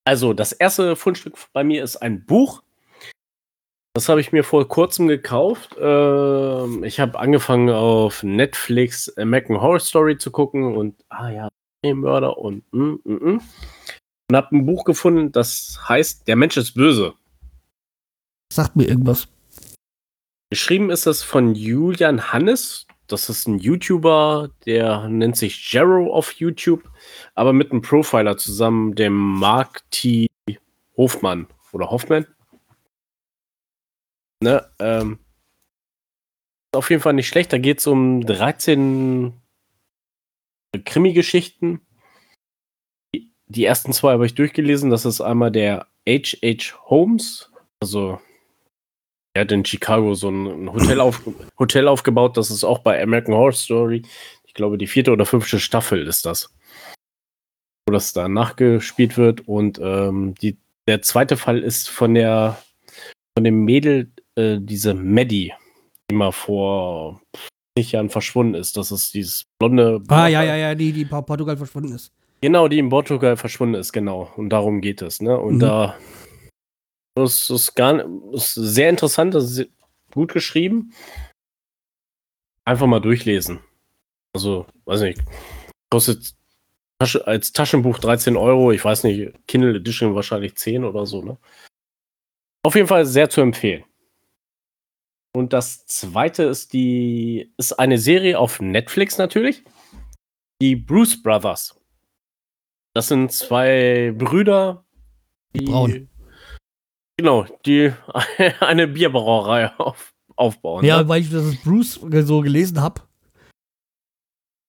Also, 0.04 0.32
das 0.32 0.52
erste 0.52 0.94
Fundstück 0.96 1.36
bei 1.52 1.64
mir 1.64 1.82
ist 1.82 1.96
ein 1.96 2.24
Buch. 2.24 2.62
Das 3.94 4.08
habe 4.08 4.20
ich 4.20 4.30
mir 4.32 4.44
vor 4.44 4.66
kurzem 4.68 5.08
gekauft. 5.08 5.74
Ähm, 5.80 6.84
ich 6.84 7.00
habe 7.00 7.18
angefangen 7.18 7.70
auf 7.70 8.22
Netflix 8.22 9.14
American 9.16 9.60
Horror 9.60 9.80
Story 9.80 10.18
zu 10.18 10.30
gucken 10.30 10.76
und, 10.76 11.02
ah 11.08 11.30
ja, 11.30 11.48
Mörder 11.94 12.38
und, 12.38 12.64
mm, 12.72 12.96
mm, 13.04 13.12
mm. 13.12 13.40
und 14.28 14.36
habe 14.36 14.56
ein 14.56 14.66
Buch 14.66 14.84
gefunden, 14.84 15.32
das 15.32 15.78
heißt 15.88 16.26
Der 16.28 16.36
Mensch 16.36 16.56
ist 16.56 16.72
böse. 16.72 17.14
Sagt 18.52 18.76
mir 18.76 18.88
irgendwas. 18.88 19.28
Geschrieben 20.50 20.90
ist 20.90 21.06
das 21.06 21.22
von 21.22 21.54
Julian 21.54 22.32
Hannes. 22.32 22.86
Das 23.08 23.28
ist 23.28 23.46
ein 23.46 23.58
YouTuber, 23.58 24.50
der 24.64 25.08
nennt 25.08 25.36
sich 25.36 25.72
Jero 25.72 26.12
auf 26.12 26.32
YouTube, 26.32 26.82
aber 27.34 27.52
mit 27.52 27.70
einem 27.70 27.82
Profiler 27.82 28.36
zusammen, 28.36 28.94
dem 28.94 29.14
Mark 29.14 29.82
T. 29.90 30.26
Hofmann 30.96 31.46
oder 31.72 31.90
Hoffmann. 31.90 32.26
Ne, 34.42 34.68
ähm, 34.78 35.18
auf 36.72 36.90
jeden 36.90 37.02
Fall 37.02 37.14
nicht 37.14 37.28
schlecht. 37.28 37.52
Da 37.52 37.58
geht 37.58 37.78
es 37.78 37.86
um 37.86 38.24
13 38.26 39.32
Krimi-Geschichten. 40.78 41.80
Die, 43.48 43.64
ersten 43.64 43.92
zwei 43.92 44.12
habe 44.12 44.26
ich 44.26 44.34
durchgelesen. 44.34 44.90
Das 44.90 45.04
ist 45.04 45.20
einmal 45.20 45.50
der 45.50 45.86
H.H. 46.08 46.78
Holmes, 46.88 47.50
also 47.80 48.20
er 49.34 49.42
hat 49.42 49.52
in 49.52 49.64
Chicago 49.64 50.14
so 50.14 50.30
ein 50.30 50.72
Hotel, 50.72 51.00
auf, 51.00 51.20
Hotel 51.58 51.88
aufgebaut. 51.88 52.36
Das 52.36 52.50
ist 52.50 52.64
auch 52.64 52.78
bei 52.78 53.02
American 53.02 53.34
Horror 53.34 53.52
Story. 53.52 54.02
Ich 54.46 54.54
glaube, 54.54 54.78
die 54.78 54.86
vierte 54.86 55.12
oder 55.12 55.26
fünfte 55.26 55.60
Staffel 55.60 56.06
ist 56.06 56.24
das. 56.24 56.54
Wo 57.86 57.92
das 57.92 58.14
da 58.14 58.28
nachgespielt 58.28 59.18
wird. 59.18 59.46
Und 59.46 59.78
ähm, 59.78 60.34
die, 60.36 60.56
der 60.88 61.02
zweite 61.02 61.36
Fall 61.36 61.62
ist 61.62 61.90
von 61.90 62.14
der 62.14 62.56
von 63.36 63.44
dem 63.44 63.64
Mädel, 63.64 64.10
äh, 64.36 64.56
diese 64.58 64.94
Maddie, 64.94 65.52
die 66.10 66.14
mal 66.14 66.32
vor 66.32 67.20
Jahren 67.76 68.10
verschwunden 68.10 68.54
ist. 68.54 68.76
Das 68.76 68.90
ist 68.90 69.14
dieses 69.14 69.46
blonde. 69.58 70.02
Ah, 70.08 70.28
ja, 70.28 70.42
ja, 70.42 70.56
ja, 70.56 70.74
die, 70.74 70.92
die 70.92 71.02
in 71.02 71.08
Portugal 71.08 71.56
verschwunden 71.56 71.94
ist. 71.94 72.12
Genau, 72.40 72.68
die 72.68 72.78
in 72.78 72.88
Portugal 72.88 73.36
verschwunden 73.36 73.74
ist, 73.74 73.92
genau. 73.92 74.30
Und 74.36 74.50
darum 74.50 74.80
geht 74.80 75.02
es, 75.02 75.20
ne? 75.20 75.38
Und 75.38 75.56
mhm. 75.56 75.60
da 75.60 75.96
das 77.16 77.48
ist, 77.48 77.74
gar, 77.74 78.04
ist 78.32 78.54
sehr 78.54 78.90
interessant, 78.90 79.34
das 79.34 79.50
ist 79.50 79.70
gut 80.12 80.34
geschrieben. 80.34 80.92
Einfach 82.64 82.86
mal 82.86 83.00
durchlesen. 83.00 83.60
Also, 84.34 84.66
weiß 84.84 85.00
nicht, 85.00 85.22
kostet 85.90 86.34
als 86.98 87.52
Taschenbuch 87.52 87.98
13 87.98 88.36
Euro, 88.36 88.70
ich 88.72 88.84
weiß 88.84 89.04
nicht, 89.04 89.32
Kindle 89.48 89.76
Edition 89.76 90.14
wahrscheinlich 90.14 90.56
10 90.56 90.84
oder 90.84 91.06
so, 91.06 91.22
ne? 91.22 91.38
Auf 92.62 92.74
jeden 92.74 92.88
Fall 92.88 93.06
sehr 93.06 93.30
zu 93.30 93.40
empfehlen. 93.40 93.84
Und 95.36 95.52
das 95.52 95.84
zweite 95.84 96.44
ist 96.44 96.72
die, 96.72 97.52
ist 97.58 97.78
eine 97.78 97.98
Serie 97.98 98.38
auf 98.38 98.58
Netflix 98.58 99.18
natürlich. 99.18 99.64
Die 100.62 100.76
Bruce 100.76 101.22
Brothers. 101.22 101.78
Das 102.94 103.08
sind 103.08 103.30
zwei 103.30 104.14
Brüder, 104.16 104.86
die, 105.54 105.66
braun. 105.66 106.08
Genau, 107.18 107.44
die 107.66 107.92
eine 108.60 108.88
Bierbrauerei 108.88 109.72
auf, 109.76 110.14
aufbauen. 110.36 110.86
Ja, 110.86 111.02
ne? 111.02 111.08
weil 111.10 111.20
ich 111.20 111.30
das 111.30 111.54
Bruce 111.56 112.00
so 112.00 112.40
gelesen 112.40 112.80
habe. 112.80 113.02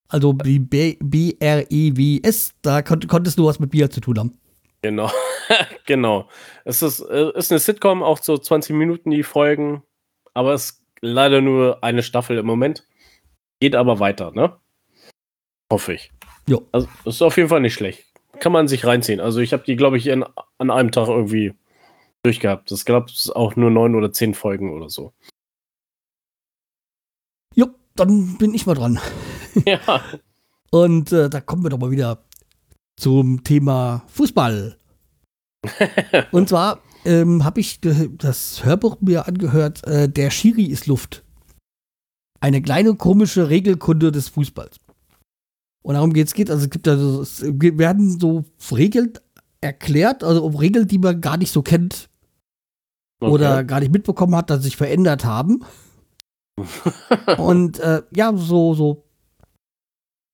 Also 0.10 0.34
die 0.34 0.60
B-R-E-W-S, 0.60 2.56
da 2.62 2.82
kon 2.82 3.00
konntest 3.08 3.40
du 3.40 3.46
was 3.46 3.60
mit 3.60 3.72
Bier 3.72 3.90
zu 3.90 4.02
tun 4.02 4.20
haben. 4.20 4.38
Genau, 4.82 5.10
genau. 5.86 6.28
Es 6.66 6.82
ist, 6.82 7.00
äh, 7.00 7.32
ist 7.36 7.54
eine 7.54 7.60
Sitcom, 7.60 8.04
auch 8.04 8.22
so 8.22 8.38
20 8.38 8.76
Minuten 8.76 9.12
die 9.12 9.24
Folgen, 9.24 9.82
aber 10.38 10.54
es 10.54 10.66
ist 10.66 10.84
leider 11.02 11.42
nur 11.42 11.84
eine 11.84 12.04
Staffel 12.04 12.38
im 12.38 12.46
Moment. 12.46 12.88
Geht 13.60 13.76
aber 13.76 14.00
weiter, 14.00 14.32
ne? 14.32 14.56
Hoffe 15.74 15.94
ich. 15.94 16.12
Jo. 16.48 16.68
Also, 16.72 16.88
ist 17.06 17.24
auf 17.24 17.38
jeden 17.38 17.50
Fall 17.50 17.60
nicht 17.60 17.74
schlecht. 17.74 18.06
Kann 18.40 18.52
man 18.52 18.68
sich 18.68 18.86
reinziehen. 18.86 19.20
Also, 19.20 19.40
ich 19.40 19.52
habe 19.52 19.64
die, 19.64 19.76
glaube 19.76 19.98
ich, 19.98 20.06
in, 20.06 20.24
an 20.60 20.70
einem 20.70 20.92
Tag 20.92 21.08
irgendwie 21.08 21.56
durchgehabt. 22.24 22.70
Das 22.70 22.86
gab 22.86 23.08
es 23.10 23.32
auch 23.32 23.56
nur 23.56 23.72
neun 23.72 23.96
oder 23.96 24.12
zehn 24.12 24.36
Folgen 24.36 24.72
oder 24.72 24.92
so. 24.92 25.12
Jo, 27.56 27.70
dann 27.96 28.38
bin 28.38 28.54
ich 28.54 28.66
mal 28.66 28.76
dran. 28.76 29.00
Ja. 29.66 30.04
Und 30.70 31.12
äh, 31.12 31.32
da 31.32 31.42
kommen 31.42 31.64
wir 31.64 31.72
doch 31.72 31.80
mal 31.80 31.90
wieder 31.90 32.24
zum 32.96 33.44
Thema 33.44 34.04
Fußball. 34.10 34.78
Und 36.32 36.48
zwar 36.48 36.84
ähm, 37.08 37.44
habe 37.44 37.60
ich 37.62 37.80
das 37.82 38.64
Hörbuch 38.64 38.98
mir 39.02 39.28
angehört, 39.28 39.86
äh, 39.88 40.10
Der 40.10 40.30
Schiri 40.30 40.66
ist 40.66 40.88
Luft. 40.88 41.24
Eine 42.40 42.62
kleine 42.62 42.96
komische 42.96 43.50
Regelkunde 43.50 44.12
des 44.12 44.28
Fußballs. 44.30 44.78
Und 45.84 45.94
darum 45.94 46.14
geht's 46.14 46.34
geht. 46.34 46.52
Also 46.52 46.66
es 46.66 46.70
gibt 46.70 46.88
also, 46.88 47.22
es 47.22 47.42
werden 47.42 48.20
so 48.20 48.46
Regeln 48.72 49.14
erklärt, 49.62 50.24
also 50.24 50.44
um 50.46 50.56
Regeln, 50.56 50.88
die 50.88 51.00
man 51.00 51.22
gar 51.22 51.38
nicht 51.38 51.52
so 51.52 51.62
kennt 51.62 52.10
okay. 53.20 53.32
oder 53.32 53.64
gar 53.64 53.80
nicht 53.80 53.92
mitbekommen 53.92 54.36
hat, 54.36 54.50
dass 54.50 54.60
sie 54.60 54.66
sich 54.66 54.78
verändert 54.78 55.26
haben. 55.26 55.64
und 57.38 57.80
äh, 57.80 58.04
ja, 58.16 58.36
so, 58.36 58.74
so. 58.74 59.07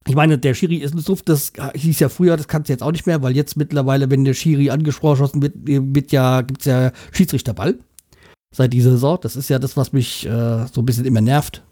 Ich 0.08 0.16
meine, 0.16 0.38
der 0.38 0.54
Schiri 0.54 0.78
ist 0.78 0.94
ein 0.94 1.00
Suft, 1.00 1.30
das 1.30 1.54
hieß 1.76 2.00
ja 2.00 2.10
früher, 2.10 2.36
das 2.36 2.48
kannst 2.48 2.68
du 2.68 2.74
jetzt 2.74 2.84
auch 2.84 2.92
nicht 2.92 3.06
mehr, 3.06 3.22
weil 3.24 3.36
jetzt 3.36 3.56
mittlerweile, 3.56 4.10
wenn 4.10 4.26
der 4.26 4.34
Schiri 4.34 4.70
angesprochen 4.70 5.42
wird, 5.42 5.54
wird 5.56 6.12
ja, 6.12 6.42
gibt's 6.42 6.66
ja 6.66 6.92
Schiedsrichterball. 7.12 7.80
Seit 8.54 8.74
dieser 8.74 8.92
Saison. 8.92 9.18
Das 9.22 9.36
ist 9.36 9.50
ja 9.50 9.58
das, 9.58 9.78
was 9.78 9.94
mich 9.94 10.26
äh, 10.26 10.68
so 10.68 10.82
ein 10.82 10.86
bisschen 10.86 11.06
immer 11.06 11.22
nervt. 11.22 11.64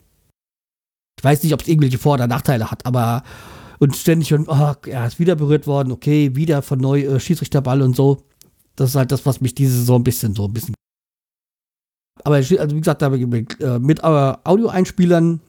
Ich 1.20 1.24
weiß 1.24 1.44
nicht, 1.44 1.54
ob 1.54 1.62
es 1.62 1.68
irgendwelche 1.68 2.00
Vor- 2.00 2.16
oder 2.16 2.26
Nachteile 2.26 2.72
hat, 2.72 2.86
aber 2.86 3.24
und 3.78 3.96
ständig, 3.96 4.34
und, 4.34 4.48
oh, 4.48 4.74
er 4.88 5.08
ist 5.08 5.20
wieder 5.20 5.36
berührt 5.36 5.68
worden, 5.68 5.92
okay, 5.92 6.36
wieder 6.36 6.62
von 6.62 6.80
neu 6.80 7.02
äh, 7.02 7.20
Schiedsrichterball 7.20 7.82
und 7.82 7.96
so. 7.96 8.24
Das 8.76 8.92
ist 8.92 8.96
halt 8.96 9.12
das, 9.12 9.26
was 9.26 9.42
mich 9.42 9.56
diese 9.56 9.78
Saison 9.78 10.02
ein 10.02 10.04
bisschen 10.04 10.34
so 10.34 10.46
ein 10.46 10.54
bisschen. 10.54 10.76
Aber 12.24 12.36
also 12.36 12.76
wie 12.76 12.80
gesagt, 12.80 13.02
da 13.02 13.10
mit, 13.10 13.60
äh, 13.60 13.80
mit 13.80 14.00
äh, 14.00 14.04
Audioeinspielern 14.44 15.42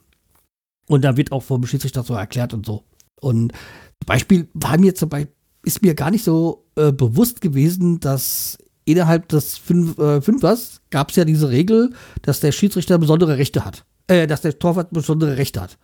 und 0.88 1.04
da 1.04 1.16
wird 1.16 1.32
auch 1.32 1.42
vom 1.42 1.64
Schiedsrichter 1.66 2.02
so 2.02 2.14
erklärt 2.14 2.54
und 2.54 2.66
so. 2.66 2.84
Und 3.20 3.52
zum 3.52 4.06
Beispiel 4.06 4.48
war 4.54 4.78
mir 4.78 4.94
zum 4.94 5.08
Beispiel, 5.08 5.34
ist 5.64 5.82
mir 5.82 5.94
gar 5.94 6.10
nicht 6.10 6.24
so 6.24 6.66
äh, 6.76 6.92
bewusst 6.92 7.40
gewesen, 7.40 8.00
dass 8.00 8.58
innerhalb 8.84 9.28
des 9.28 9.58
Fünf, 9.58 9.98
äh, 9.98 10.20
Fünfers 10.20 10.82
gab 10.90 11.10
es 11.10 11.16
ja 11.16 11.24
diese 11.24 11.50
Regel, 11.50 11.92
dass 12.22 12.40
der 12.40 12.52
Schiedsrichter 12.52 12.98
besondere 12.98 13.38
Rechte 13.38 13.64
hat. 13.64 13.84
Äh, 14.08 14.26
dass 14.26 14.40
der 14.40 14.58
Torwart 14.58 14.90
besondere 14.90 15.36
Rechte 15.36 15.60
hat. 15.60 15.78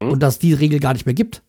Und 0.00 0.20
dass 0.20 0.38
die 0.38 0.54
Regel 0.54 0.80
gar 0.80 0.94
nicht 0.94 1.06
mehr 1.06 1.14
gibt. 1.14 1.42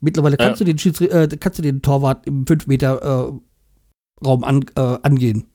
Mittlerweile 0.00 0.36
kannst, 0.36 0.60
ja. 0.60 0.64
du, 0.64 0.72
den 0.72 0.78
Schiedsri 0.78 1.06
äh, 1.06 1.28
kannst 1.28 1.58
du 1.58 1.62
den 1.62 1.82
Torwart 1.82 2.26
im 2.26 2.46
5 2.46 2.66
Meter 2.66 3.02
äh, 3.02 4.24
Raum 4.24 4.44
an, 4.44 4.64
äh, 4.76 4.98
angehen. 5.02 5.46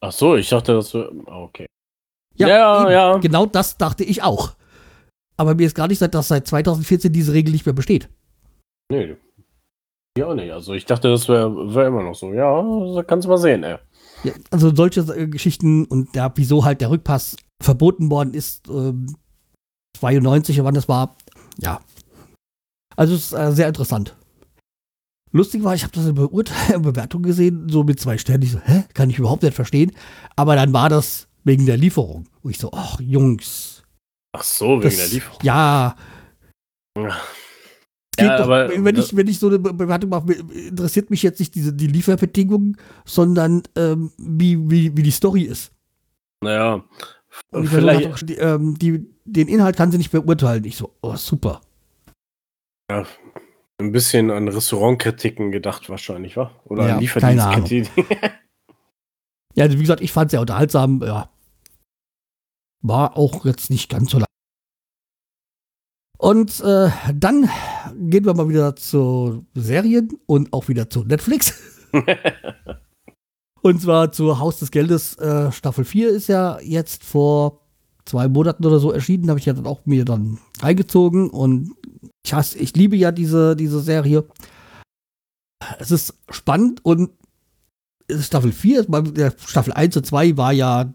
Ach 0.00 0.12
so, 0.12 0.36
ich 0.36 0.48
dachte, 0.48 0.74
das 0.74 0.92
wäre. 0.94 1.12
Ah, 1.26 1.40
okay. 1.40 1.66
Ja, 2.36 2.48
ja, 2.48 2.90
ja, 2.90 3.18
Genau 3.18 3.46
das 3.46 3.78
dachte 3.78 4.04
ich 4.04 4.22
auch. 4.22 4.54
Aber 5.36 5.54
mir 5.54 5.66
ist 5.66 5.74
gar 5.74 5.88
nicht 5.88 5.98
seit, 5.98 6.14
dass 6.14 6.28
seit 6.28 6.46
2014 6.46 7.12
diese 7.12 7.32
Regel 7.32 7.52
nicht 7.52 7.66
mehr 7.66 7.72
besteht. 7.72 8.08
Nee. 8.90 9.16
Ja, 10.16 10.32
nee. 10.34 10.50
Also 10.50 10.74
ich 10.74 10.84
dachte, 10.84 11.08
das 11.08 11.28
wäre 11.28 11.74
wär 11.74 11.88
immer 11.88 12.02
noch 12.02 12.14
so. 12.14 12.32
Ja, 12.32 12.62
das 12.94 13.06
kannst 13.06 13.24
du 13.24 13.30
mal 13.30 13.38
sehen, 13.38 13.64
ey. 13.64 13.76
Ja, 14.22 14.32
also 14.50 14.74
solche 14.74 15.00
äh, 15.00 15.26
Geschichten 15.26 15.84
und 15.86 16.14
ja, 16.14 16.32
wieso 16.34 16.64
halt 16.64 16.80
der 16.80 16.90
Rückpass 16.90 17.36
verboten 17.60 18.10
worden 18.10 18.32
ist, 18.32 18.68
ähm, 18.68 19.16
92, 19.98 20.62
wann 20.62 20.74
das 20.74 20.88
war. 20.88 21.16
Ja. 21.58 21.80
Also 22.96 23.14
es 23.14 23.26
ist 23.26 23.32
äh, 23.32 23.52
sehr 23.52 23.68
interessant. 23.68 24.16
Lustig 25.32 25.64
war, 25.64 25.74
ich 25.74 25.82
habe 25.82 25.92
das 25.92 26.06
in 26.06 26.14
der 26.14 26.78
Bewertung 26.78 27.22
gesehen, 27.22 27.68
so 27.68 27.82
mit 27.82 27.98
zwei 27.98 28.18
Sternen. 28.18 28.42
Ich 28.42 28.52
so, 28.52 28.60
hä? 28.60 28.84
Kann 28.94 29.10
ich 29.10 29.18
überhaupt 29.18 29.42
nicht 29.42 29.54
verstehen. 29.54 29.90
Aber 30.36 30.54
dann 30.54 30.72
war 30.72 30.88
das 30.88 31.26
wegen 31.42 31.66
der 31.66 31.76
Lieferung. 31.76 32.28
Wo 32.42 32.50
ich 32.50 32.58
so, 32.58 32.70
ach, 32.72 33.00
Jungs. 33.00 33.73
Ach 34.34 34.42
so, 34.42 34.70
wegen 34.70 34.82
das, 34.82 34.96
der 34.96 35.06
Lieferung. 35.08 35.38
Ja. 35.42 35.96
ja. 36.98 37.16
Ja, 38.18 38.38
doch, 38.38 38.44
aber, 38.44 38.68
wenn, 38.68 38.96
ich, 38.96 39.16
wenn 39.16 39.26
ich 39.26 39.38
so 39.40 39.48
eine 39.48 39.58
Bewertung 39.58 40.10
mache, 40.10 40.32
interessiert 40.32 41.10
mich 41.10 41.22
jetzt 41.22 41.40
nicht 41.40 41.54
diese, 41.54 41.72
die 41.72 41.88
Lieferbedingungen, 41.88 42.76
sondern 43.04 43.62
ähm, 43.74 44.12
wie, 44.18 44.70
wie, 44.70 44.96
wie 44.96 45.02
die 45.02 45.10
Story 45.10 45.42
ist. 45.42 45.72
Naja, 46.40 46.84
und 47.50 47.66
vielleicht. 47.68 48.06
Auch, 48.06 48.18
die, 48.18 48.34
ähm, 48.34 48.78
die, 48.78 49.06
den 49.24 49.48
Inhalt 49.48 49.76
kann 49.76 49.90
sie 49.90 49.98
nicht 49.98 50.12
beurteilen. 50.12 50.64
Ich 50.64 50.76
so, 50.76 50.94
oh, 51.02 51.16
super. 51.16 51.60
Ja, 52.90 53.04
ein 53.78 53.92
bisschen 53.92 54.30
an 54.30 54.48
Restaurantkritiken 54.48 55.50
gedacht, 55.50 55.88
wahrscheinlich, 55.88 56.36
wa? 56.36 56.52
Oder 56.64 56.86
ja, 56.86 56.94
an 56.94 57.00
Lieferdienstkritiken. 57.00 58.04
ja, 59.54 59.64
also 59.64 59.76
wie 59.76 59.82
gesagt, 59.82 60.02
ich 60.02 60.12
fand 60.12 60.28
es 60.28 60.30
sehr 60.32 60.40
unterhaltsam. 60.40 61.02
Ja. 61.02 61.30
War 62.86 63.16
auch 63.16 63.44
jetzt 63.46 63.70
nicht 63.70 63.88
ganz 63.88 64.10
so 64.10 64.18
lang. 64.18 64.26
Und 66.18 66.60
äh, 66.60 66.90
dann 67.14 67.48
gehen 67.96 68.24
wir 68.24 68.34
mal 68.34 68.48
wieder 68.48 68.76
zu 68.76 69.46
Serien 69.54 70.10
und 70.26 70.52
auch 70.52 70.68
wieder 70.68 70.88
zu 70.88 71.04
Netflix. 71.04 71.54
Und 73.62 73.80
zwar 73.80 74.12
zu 74.12 74.38
Haus 74.38 74.58
des 74.58 74.70
Geldes, 74.70 75.16
äh, 75.16 75.50
Staffel 75.50 75.86
4 75.86 76.10
ist 76.10 76.26
ja 76.26 76.60
jetzt 76.60 77.02
vor 77.02 77.62
zwei 78.04 78.28
Monaten 78.28 78.66
oder 78.66 78.78
so 78.78 78.92
erschienen, 78.92 79.30
habe 79.30 79.40
ich 79.40 79.46
ja 79.46 79.54
dann 79.54 79.66
auch 79.66 79.86
mir 79.86 80.04
dann 80.04 80.38
reingezogen 80.60 81.30
und 81.30 81.74
ich 82.26 82.34
hasse, 82.34 82.58
ich 82.58 82.76
liebe 82.76 82.96
ja 82.96 83.10
diese, 83.10 83.56
diese 83.56 83.80
Serie. 83.80 84.26
Es 85.78 85.90
ist 85.90 86.14
spannend 86.28 86.84
und 86.84 87.12
Staffel 88.10 88.52
4, 88.52 88.86
Staffel 89.46 89.72
1 89.72 89.96
und 89.96 90.04
2 90.04 90.36
war 90.36 90.52
ja 90.52 90.92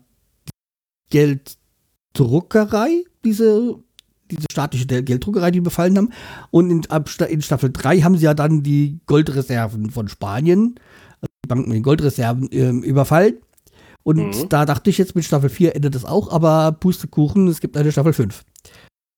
Gelddruckerei, 2.14 3.04
diese, 3.24 3.76
diese 4.32 4.46
staatliche 4.52 4.86
Gelddruckerei, 4.86 5.52
die 5.52 5.62
befallen 5.62 5.98
haben. 5.98 6.14
Und 6.52 6.70
in, 6.70 6.82
in 7.30 7.42
Staffel 7.42 7.72
3 7.72 8.02
haben 8.02 8.18
sie 8.18 8.26
ja 8.26 8.34
dann 8.34 8.64
die 8.64 9.00
Goldreserven 9.06 9.90
von 9.92 10.08
Spanien 10.08 10.80
Banken 11.48 11.72
mit 11.72 11.84
Goldreserven 11.84 12.50
äh, 12.52 12.70
überfallen. 12.70 13.38
Und 14.04 14.38
mhm. 14.38 14.50
da 14.50 14.66
dachte 14.66 14.90
ich 14.90 14.98
jetzt 14.98 15.16
mit 15.16 15.26
Staffel 15.26 15.50
4 15.50 15.76
endet 15.76 15.96
es 15.96 16.06
auch, 16.06 16.32
aber 16.32 16.72
Pustekuchen, 16.72 17.48
es 17.48 17.60
gibt 17.60 17.76
eine 17.76 17.92
Staffel 17.92 18.14
5. 18.14 18.46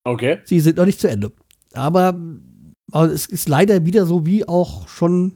Okay. 0.03 0.39
Sie 0.45 0.59
sind 0.59 0.77
noch 0.77 0.85
nicht 0.85 0.99
zu 0.99 1.07
Ende. 1.07 1.31
Aber, 1.73 2.19
aber 2.91 3.11
es 3.11 3.27
ist 3.27 3.47
leider 3.47 3.85
wieder 3.85 4.07
so 4.07 4.25
wie 4.25 4.47
auch 4.47 4.87
schon 4.87 5.35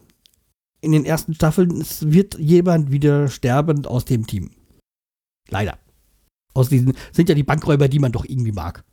in 0.82 0.92
den 0.92 1.06
ersten 1.06 1.34
Staffeln, 1.34 1.80
es 1.80 2.12
wird 2.12 2.40
jemand 2.40 2.92
wieder 2.92 3.28
sterben 3.28 3.86
aus 3.86 4.06
dem 4.06 4.26
Team. 4.26 4.52
Leider. 5.50 5.78
Aus 6.56 6.70
diesen 6.70 6.94
sind 7.12 7.30
ja 7.30 7.36
die 7.36 7.44
Bankräuber, 7.44 7.88
die 7.88 8.00
man 8.00 8.12
doch 8.12 8.26
irgendwie 8.26 8.54
mag. 8.54 8.84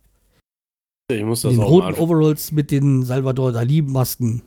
Ich 1.09 1.23
muss 1.23 1.41
das 1.41 1.53
den 1.53 1.61
auch 1.61 1.69
roten 1.69 1.91
mal. 1.93 1.99
Overalls 1.99 2.51
mit 2.51 2.69
den 2.71 3.03
Salvador 3.03 3.51
Dali-Masken. 3.51 4.43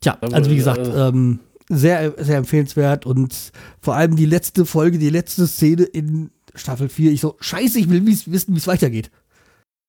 Tja, 0.00 0.18
also 0.20 0.50
wie 0.50 0.56
gesagt, 0.56 0.86
ähm, 0.86 1.40
sehr, 1.68 2.14
sehr 2.22 2.38
empfehlenswert 2.38 3.04
und 3.06 3.52
vor 3.80 3.94
allem 3.94 4.16
die 4.16 4.26
letzte 4.26 4.64
Folge, 4.64 4.98
die 4.98 5.10
letzte 5.10 5.46
Szene 5.46 5.84
in 5.84 6.30
Staffel 6.54 6.88
4. 6.88 7.12
Ich 7.12 7.20
so, 7.20 7.36
scheiße, 7.40 7.78
ich 7.78 7.90
will 7.90 8.06
wissen, 8.06 8.54
wie 8.54 8.58
es 8.58 8.66
weitergeht. 8.66 9.10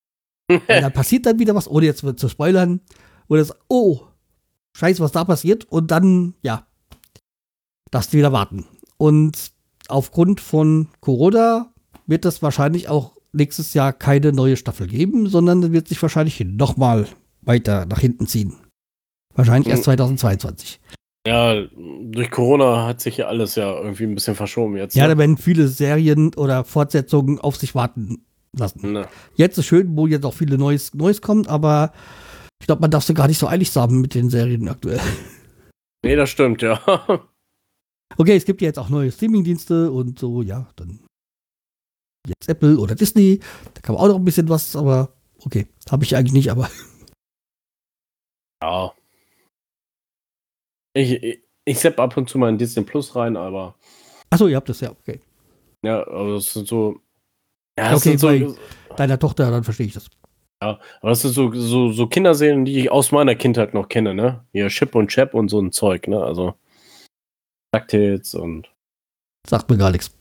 Und 0.50 0.68
da 0.68 0.90
passiert 0.90 1.26
dann 1.26 1.38
wieder 1.38 1.54
was, 1.54 1.68
ohne 1.68 1.86
jetzt 1.86 2.04
zu 2.16 2.28
spoilern. 2.28 2.80
Oder 3.28 3.40
das, 3.40 3.54
oh, 3.68 4.00
scheiße, 4.76 5.00
was 5.00 5.12
da 5.12 5.24
passiert. 5.24 5.64
Und 5.66 5.92
dann, 5.92 6.34
ja, 6.42 6.66
darfst 7.90 8.12
du 8.12 8.18
wieder 8.18 8.32
warten. 8.32 8.66
Und 8.96 9.52
aufgrund 9.88 10.40
von 10.40 10.88
Corona 11.00 11.72
wird 12.06 12.24
es 12.24 12.42
wahrscheinlich 12.42 12.88
auch 12.88 13.16
nächstes 13.32 13.74
Jahr 13.74 13.92
keine 13.92 14.32
neue 14.32 14.56
Staffel 14.56 14.86
geben, 14.86 15.28
sondern 15.28 15.72
wird 15.72 15.88
sich 15.88 16.00
wahrscheinlich 16.02 16.40
nochmal 16.40 17.06
weiter 17.42 17.86
nach 17.86 18.00
hinten 18.00 18.26
ziehen. 18.26 18.56
Wahrscheinlich 19.34 19.68
erst 19.68 19.84
2022. 19.84 20.80
Hm. 20.82 21.00
Ja, 21.26 21.66
durch 21.76 22.30
Corona 22.30 22.86
hat 22.86 23.00
sich 23.02 23.18
ja 23.18 23.26
alles 23.26 23.54
ja 23.54 23.70
irgendwie 23.74 24.04
ein 24.04 24.14
bisschen 24.14 24.34
verschoben 24.34 24.76
jetzt. 24.76 24.96
Ja, 24.96 25.04
ne? 25.04 25.14
da 25.14 25.18
werden 25.18 25.36
viele 25.36 25.68
Serien 25.68 26.34
oder 26.34 26.64
Fortsetzungen 26.64 27.38
auf 27.38 27.56
sich 27.56 27.74
warten 27.74 28.24
lassen. 28.56 28.92
Ne. 28.92 29.06
Jetzt 29.34 29.58
ist 29.58 29.66
schön, 29.66 29.96
wo 29.96 30.06
jetzt 30.06 30.24
auch 30.24 30.34
viele 30.34 30.56
Neues, 30.56 30.94
Neues 30.94 31.20
kommt, 31.20 31.48
aber 31.48 31.92
ich 32.60 32.66
glaube, 32.66 32.80
man 32.80 32.90
darf 32.90 33.04
sie 33.04 33.14
gar 33.14 33.28
nicht 33.28 33.38
so 33.38 33.48
eilig 33.48 33.74
haben 33.76 34.00
mit 34.00 34.14
den 34.14 34.30
Serien 34.30 34.68
aktuell. 34.68 35.00
Nee, 36.02 36.16
das 36.16 36.30
stimmt, 36.30 36.62
ja. 36.62 36.80
Okay, 38.16 38.36
es 38.36 38.44
gibt 38.44 38.60
ja 38.60 38.68
jetzt 38.68 38.78
auch 38.78 38.88
neue 38.88 39.12
Streamingdienste 39.12 39.90
und 39.90 40.18
so, 40.18 40.42
ja, 40.42 40.68
dann 40.76 41.00
jetzt 42.26 42.48
Apple 42.48 42.78
oder 42.78 42.94
Disney. 42.94 43.40
Da 43.74 43.80
kann 43.80 43.94
man 43.94 44.04
auch 44.04 44.08
noch 44.08 44.16
ein 44.16 44.24
bisschen 44.24 44.48
was, 44.48 44.76
aber 44.76 45.14
okay, 45.44 45.66
habe 45.90 46.04
ich 46.04 46.16
eigentlich 46.16 46.32
nicht, 46.32 46.50
aber. 46.50 46.68
Ja. 48.62 48.92
Ich, 50.92 51.12
ich, 51.12 51.42
ich 51.64 51.78
sepp 51.78 51.98
ab 52.00 52.16
und 52.16 52.28
zu 52.28 52.36
mal 52.36 52.50
in 52.50 52.58
Disney 52.58 52.82
Plus 52.84 53.14
rein, 53.16 53.36
aber. 53.36 53.76
Achso, 54.28 54.48
ihr 54.48 54.56
habt 54.56 54.68
das 54.68 54.80
ja, 54.80 54.90
okay. 54.90 55.20
Ja, 55.82 56.06
aber 56.06 56.34
das 56.34 56.52
sind 56.52 56.68
so. 56.68 57.00
Ja, 57.78 57.92
das 57.92 58.02
okay, 58.02 58.16
sind 58.16 58.44
so, 58.48 58.56
deiner 58.96 59.18
Tochter, 59.18 59.50
dann 59.50 59.64
verstehe 59.64 59.86
ich 59.86 59.94
das. 59.94 60.08
Ja, 60.62 60.78
aber 61.00 61.10
das 61.10 61.22
sind 61.22 61.32
so, 61.32 61.52
so, 61.54 61.92
so 61.92 62.06
Kinderserien, 62.06 62.66
die 62.66 62.78
ich 62.78 62.90
aus 62.90 63.12
meiner 63.12 63.34
Kindheit 63.34 63.72
noch 63.72 63.88
kenne, 63.88 64.14
ne? 64.14 64.44
Hier 64.52 64.68
Chip 64.68 64.94
und 64.94 65.08
Chap 65.08 65.32
und 65.32 65.48
so 65.48 65.60
ein 65.60 65.72
Zeug, 65.72 66.06
ne? 66.08 66.22
Also. 66.22 66.54
DuckTales 67.74 68.34
und. 68.34 68.70
Sagt 69.48 69.70
mir 69.70 69.76
gar 69.78 69.90
nichts. 69.90 70.14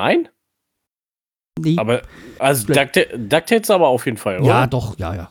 Nein? 0.00 0.28
Nee. 1.58 1.76
Aber, 1.78 2.02
also 2.38 2.66
DuckTales, 2.72 3.70
aber 3.70 3.88
auf 3.88 4.06
jeden 4.06 4.16
Fall, 4.16 4.38
oder? 4.40 4.46
Ja, 4.48 4.66
doch, 4.66 4.98
ja, 4.98 5.14
ja. 5.14 5.30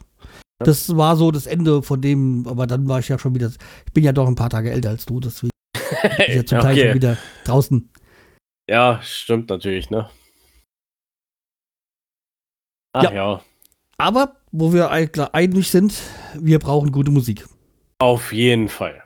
Das 0.59 0.95
war 0.95 1.15
so 1.15 1.31
das 1.31 1.47
Ende 1.47 1.81
von 1.81 2.01
dem, 2.01 2.45
aber 2.45 2.67
dann 2.67 2.87
war 2.87 2.99
ich 2.99 3.07
ja 3.07 3.17
schon 3.17 3.33
wieder, 3.33 3.47
ich 3.47 3.93
bin 3.93 4.03
ja 4.03 4.11
doch 4.11 4.27
ein 4.27 4.35
paar 4.35 4.49
Tage 4.49 4.71
älter 4.71 4.89
als 4.89 5.05
du, 5.05 5.19
deswegen 5.19 5.51
bin 5.75 6.11
ich 6.27 6.35
ja 6.35 6.45
zum 6.45 6.59
Teil 6.59 6.73
Okay. 6.73 6.85
schon 6.87 6.95
wieder 6.95 7.17
draußen. 7.45 7.89
Ja, 8.69 9.01
stimmt 9.01 9.49
natürlich, 9.49 9.89
ne? 9.89 10.09
Ach 12.93 13.03
Ja. 13.03 13.11
ja. 13.13 13.41
Aber, 13.97 14.35
wo 14.51 14.71
wir 14.73 14.91
eigentlich 14.91 15.27
einig 15.33 15.69
sind, 15.71 15.93
wir 16.35 16.59
brauchen 16.59 16.91
gute 16.91 17.11
Musik. 17.11 17.45
Auf 17.99 18.31
jeden 18.31 18.69
Fall. 18.69 19.03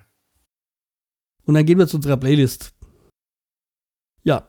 Und 1.45 1.53
dann 1.55 1.65
gehen 1.65 1.77
wir 1.77 1.87
zu 1.87 1.97
unserer 1.97 2.17
Playlist. 2.17 2.73
Ja. 4.23 4.47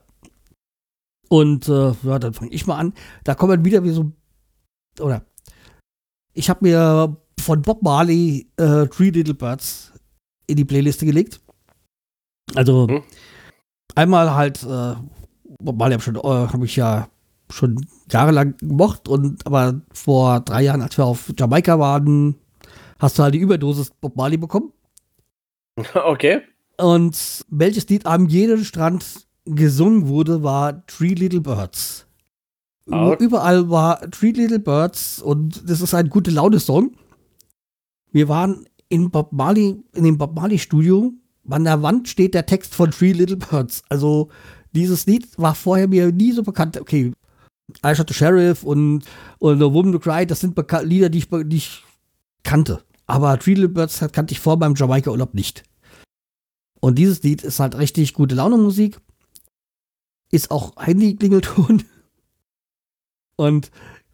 Und 1.29 1.67
äh, 1.67 1.93
ja, 2.03 2.19
dann 2.19 2.33
fange 2.33 2.51
ich 2.51 2.67
mal 2.67 2.77
an. 2.77 2.93
Da 3.23 3.35
kommen 3.35 3.65
wieder 3.65 3.83
wie 3.83 3.89
so, 3.89 4.11
oder 4.99 5.25
ich 6.33 6.49
habe 6.49 6.59
mir 6.65 7.17
von 7.39 7.61
Bob 7.61 7.81
Marley 7.81 8.47
äh, 8.57 8.85
Three 8.87 9.09
Little 9.09 9.33
Birds 9.33 9.91
in 10.47 10.55
die 10.57 10.65
Playliste 10.65 11.05
gelegt. 11.05 11.41
Also 12.53 12.87
Hm. 12.87 13.03
einmal 13.95 14.33
halt, 14.33 14.63
äh, 14.63 14.95
Bob 15.59 15.77
Marley 15.77 15.93
habe 15.93 16.03
schon, 16.03 16.15
äh, 16.15 16.19
habe 16.21 16.65
ich 16.65 16.75
ja 16.75 17.09
schon 17.51 17.85
jahrelang 18.11 18.55
gemocht 18.57 19.07
und 19.07 19.45
aber 19.45 19.81
vor 19.93 20.39
drei 20.41 20.63
Jahren, 20.63 20.81
als 20.81 20.97
wir 20.97 21.05
auf 21.05 21.31
Jamaika 21.37 21.79
waren, 21.79 22.35
hast 22.99 23.17
du 23.19 23.23
halt 23.23 23.33
die 23.33 23.39
Überdosis 23.39 23.91
Bob 23.91 24.15
Marley 24.15 24.37
bekommen. 24.37 24.71
Okay. 25.93 26.41
Und 26.77 27.45
welches 27.49 27.87
Lied 27.87 28.05
am 28.05 28.27
jedem 28.27 28.63
Strand 28.63 29.27
gesungen 29.45 30.07
wurde, 30.07 30.43
war 30.43 30.85
Three 30.87 31.13
Little 31.13 31.41
Birds. 31.41 32.05
Ah. 32.91 33.15
Überall 33.19 33.69
war 33.69 33.99
Three 34.11 34.31
Little 34.31 34.59
Birds 34.59 35.21
und 35.21 35.69
das 35.69 35.81
ist 35.81 35.93
ein 35.93 36.09
gute 36.09 36.31
Laune-Song. 36.31 36.95
Wir 38.11 38.29
waren 38.29 38.65
in 38.89 39.09
Bob 39.09 39.31
Marley, 39.33 39.83
in 39.93 40.03
dem 40.03 40.17
Bob 40.17 40.35
Marley 40.35 40.59
Studio. 40.59 41.11
An 41.49 41.63
der 41.63 41.81
Wand 41.81 42.07
steht 42.07 42.33
der 42.33 42.45
Text 42.45 42.75
von 42.75 42.91
Three 42.91 43.11
Little 43.11 43.37
Birds. 43.37 43.83
Also 43.89 44.29
dieses 44.73 45.05
Lied 45.05 45.27
war 45.37 45.55
vorher 45.55 45.87
mir 45.87 46.11
nie 46.11 46.31
so 46.31 46.43
bekannt. 46.43 46.79
Okay, 46.79 47.11
I 47.85 47.95
Shot 47.95 48.09
the 48.09 48.13
Sheriff 48.13 48.63
und, 48.63 49.03
und 49.39 49.59
The 49.59 49.71
Woman 49.71 49.91
to 49.91 49.99
Cry, 49.99 50.25
das 50.25 50.41
sind 50.41 50.55
Lieder, 50.83 51.09
die 51.09 51.19
ich, 51.19 51.29
die 51.29 51.57
ich 51.57 51.83
kannte. 52.43 52.81
Aber 53.07 53.37
Three 53.39 53.53
Little 53.53 53.69
Birds 53.69 53.99
kannte 54.11 54.33
ich 54.33 54.39
vor 54.39 54.57
meinem 54.57 54.75
Jamaika-Urlaub 54.75 55.33
nicht. 55.33 55.63
Und 56.85 56.99
dieses 56.99 57.23
Lied 57.23 57.43
ist 57.43 57.59
halt 57.59 57.75
richtig 57.79 58.13
gute 58.13 58.35
Laune 58.35 58.57
Musik. 58.57 58.99
Ist 60.29 60.51
auch 60.51 60.73
Handy-Klingelton. 60.77 61.83
Und 63.37 63.71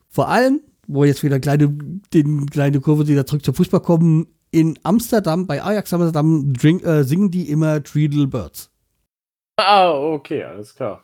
vor 0.07 0.29
allem, 0.29 0.61
wo 0.87 1.03
jetzt 1.03 1.21
wieder 1.21 1.41
kleine, 1.41 1.67
den 2.13 2.49
kleine 2.49 2.79
Kurve 2.79 3.09
wieder 3.09 3.25
zurück 3.25 3.43
zum 3.43 3.55
Fußball 3.55 3.81
kommen, 3.81 4.27
in 4.51 4.79
Amsterdam, 4.83 5.47
bei 5.47 5.61
Ajax 5.61 5.93
Amsterdam, 5.93 6.53
drink, 6.53 6.85
äh, 6.85 7.03
singen 7.03 7.29
die 7.29 7.49
immer 7.49 7.81
Little 7.93 8.27
Birds. 8.27 8.71
Ah, 9.57 9.91
okay, 9.91 10.45
alles 10.45 10.73
klar. 10.73 11.03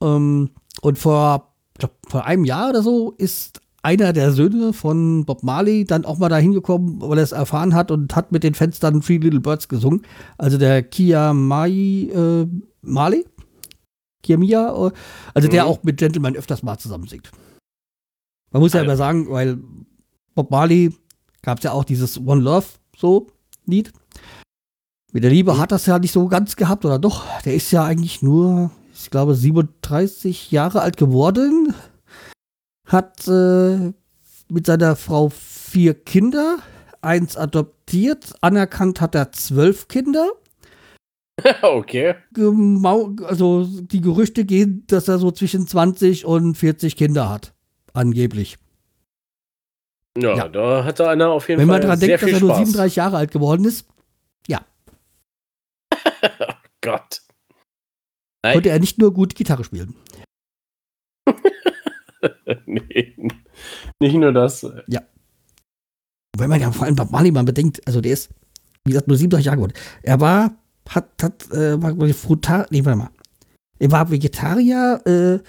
Ähm, 0.00 0.50
und 0.80 0.96
vor, 0.96 1.52
glaub, 1.76 1.90
vor 2.08 2.24
einem 2.24 2.44
Jahr 2.44 2.70
oder 2.70 2.84
so 2.84 3.14
ist 3.18 3.60
einer 3.82 4.12
der 4.12 4.32
Söhne 4.32 4.72
von 4.72 5.24
Bob 5.24 5.42
Marley 5.42 5.84
dann 5.84 6.04
auch 6.04 6.18
mal 6.18 6.28
da 6.28 6.36
hingekommen, 6.36 7.00
weil 7.00 7.18
er 7.18 7.24
es 7.24 7.32
erfahren 7.32 7.74
hat 7.74 7.90
und 7.90 8.14
hat 8.14 8.30
mit 8.32 8.44
den 8.44 8.54
Fans 8.54 8.78
dann 8.78 9.00
Three 9.00 9.16
Little 9.18 9.40
Birds 9.40 9.68
gesungen. 9.68 10.02
Also 10.38 10.58
der 10.58 10.82
Kia 10.82 11.32
Mai, 11.32 11.70
äh, 11.70 12.46
Marley? 12.82 13.24
Kia 14.22 14.36
Mia? 14.36 14.68
äh, 14.88 14.90
Also 15.34 15.48
der 15.48 15.64
Mhm. 15.64 15.70
auch 15.70 15.82
mit 15.82 15.96
Gentleman 15.96 16.36
öfters 16.36 16.62
mal 16.62 16.78
zusammen 16.78 17.06
singt. 17.08 17.30
Man 18.52 18.60
muss 18.62 18.72
ja 18.74 18.80
Alter. 18.80 18.90
immer 18.92 18.96
sagen, 18.98 19.30
weil 19.30 19.58
Bob 20.34 20.50
Marley 20.50 20.94
gab 21.42 21.58
es 21.58 21.64
ja 21.64 21.72
auch 21.72 21.84
dieses 21.84 22.18
One 22.18 22.42
Love 22.42 22.66
so 22.98 23.28
Lied. 23.64 23.92
Mit 25.12 25.24
der 25.24 25.30
Liebe 25.30 25.58
hat 25.58 25.72
das 25.72 25.86
ja 25.86 25.98
nicht 25.98 26.12
so 26.12 26.28
ganz 26.28 26.54
gehabt, 26.56 26.84
oder 26.84 26.98
doch? 26.98 27.24
Der 27.44 27.54
ist 27.54 27.70
ja 27.70 27.84
eigentlich 27.84 28.20
nur, 28.22 28.70
ich 28.94 29.10
glaube, 29.10 29.34
37 29.34 30.50
Jahre 30.52 30.82
alt 30.82 30.96
geworden. 30.98 31.74
Hat 32.90 33.26
äh, 33.28 33.92
mit 34.48 34.66
seiner 34.66 34.96
Frau 34.96 35.28
vier 35.28 35.94
Kinder, 35.94 36.58
eins 37.02 37.36
adoptiert. 37.36 38.34
Anerkannt 38.40 39.00
hat 39.00 39.14
er 39.14 39.30
zwölf 39.32 39.86
Kinder. 39.88 40.28
okay. 41.62 42.16
Also 43.24 43.64
die 43.66 44.00
Gerüchte 44.00 44.44
gehen, 44.44 44.84
dass 44.88 45.06
er 45.08 45.18
so 45.18 45.30
zwischen 45.30 45.66
20 45.66 46.24
und 46.24 46.56
40 46.56 46.96
Kinder 46.96 47.28
hat. 47.28 47.54
Angeblich. 47.92 48.58
Ja, 50.18 50.34
Ja. 50.36 50.48
da 50.48 50.84
hatte 50.84 51.08
einer 51.08 51.30
auf 51.30 51.48
jeden 51.48 51.60
Wenn 51.60 51.68
Fall 51.68 51.76
man 51.78 51.82
daran 51.82 52.00
denkt, 52.00 52.22
dass 52.22 52.28
er 52.30 52.40
nur 52.40 52.50
Spaß. 52.50 52.58
37 52.58 52.96
Jahre 52.96 53.16
alt 53.16 53.30
geworden 53.30 53.64
ist, 53.64 53.86
Gott. 56.82 57.22
Nein. 58.42 58.54
konnte 58.54 58.70
er 58.70 58.78
nicht 58.78 58.98
nur 58.98 59.12
gut 59.12 59.34
Gitarre 59.34 59.64
spielen. 59.64 59.94
nee, 62.66 63.16
nicht 64.00 64.14
nur 64.14 64.32
das. 64.32 64.64
Und 66.34 66.40
wenn 66.40 66.50
man 66.50 66.60
ja 66.60 66.70
vor 66.72 66.86
allem 66.86 66.96
Bob 66.96 67.10
Marley 67.10 67.30
mal 67.30 67.44
bedenkt, 67.44 67.86
also 67.86 68.00
der 68.00 68.12
ist, 68.12 68.30
wie 68.84 68.92
gesagt, 68.92 69.08
nur 69.08 69.16
37 69.16 69.46
Jahre 69.46 69.56
geworden. 69.56 69.74
Er 70.02 70.20
war, 70.20 70.56
hat, 70.88 71.10
hat, 71.22 71.50
äh, 71.50 71.80
war 71.80 72.08
Frutar, 72.14 72.66
nee, 72.70 72.84
warte 72.84 72.98
mal. 72.98 73.10
Er 73.78 73.90
war 73.90 74.10
Vegetarier, 74.10 75.00
äh, 75.06 75.44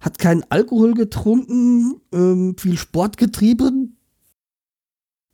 hat 0.00 0.18
keinen 0.18 0.44
Alkohol 0.50 0.94
getrunken, 0.94 2.00
ähm, 2.12 2.56
viel 2.58 2.76
Sport 2.76 3.16
getrieben. 3.16 3.98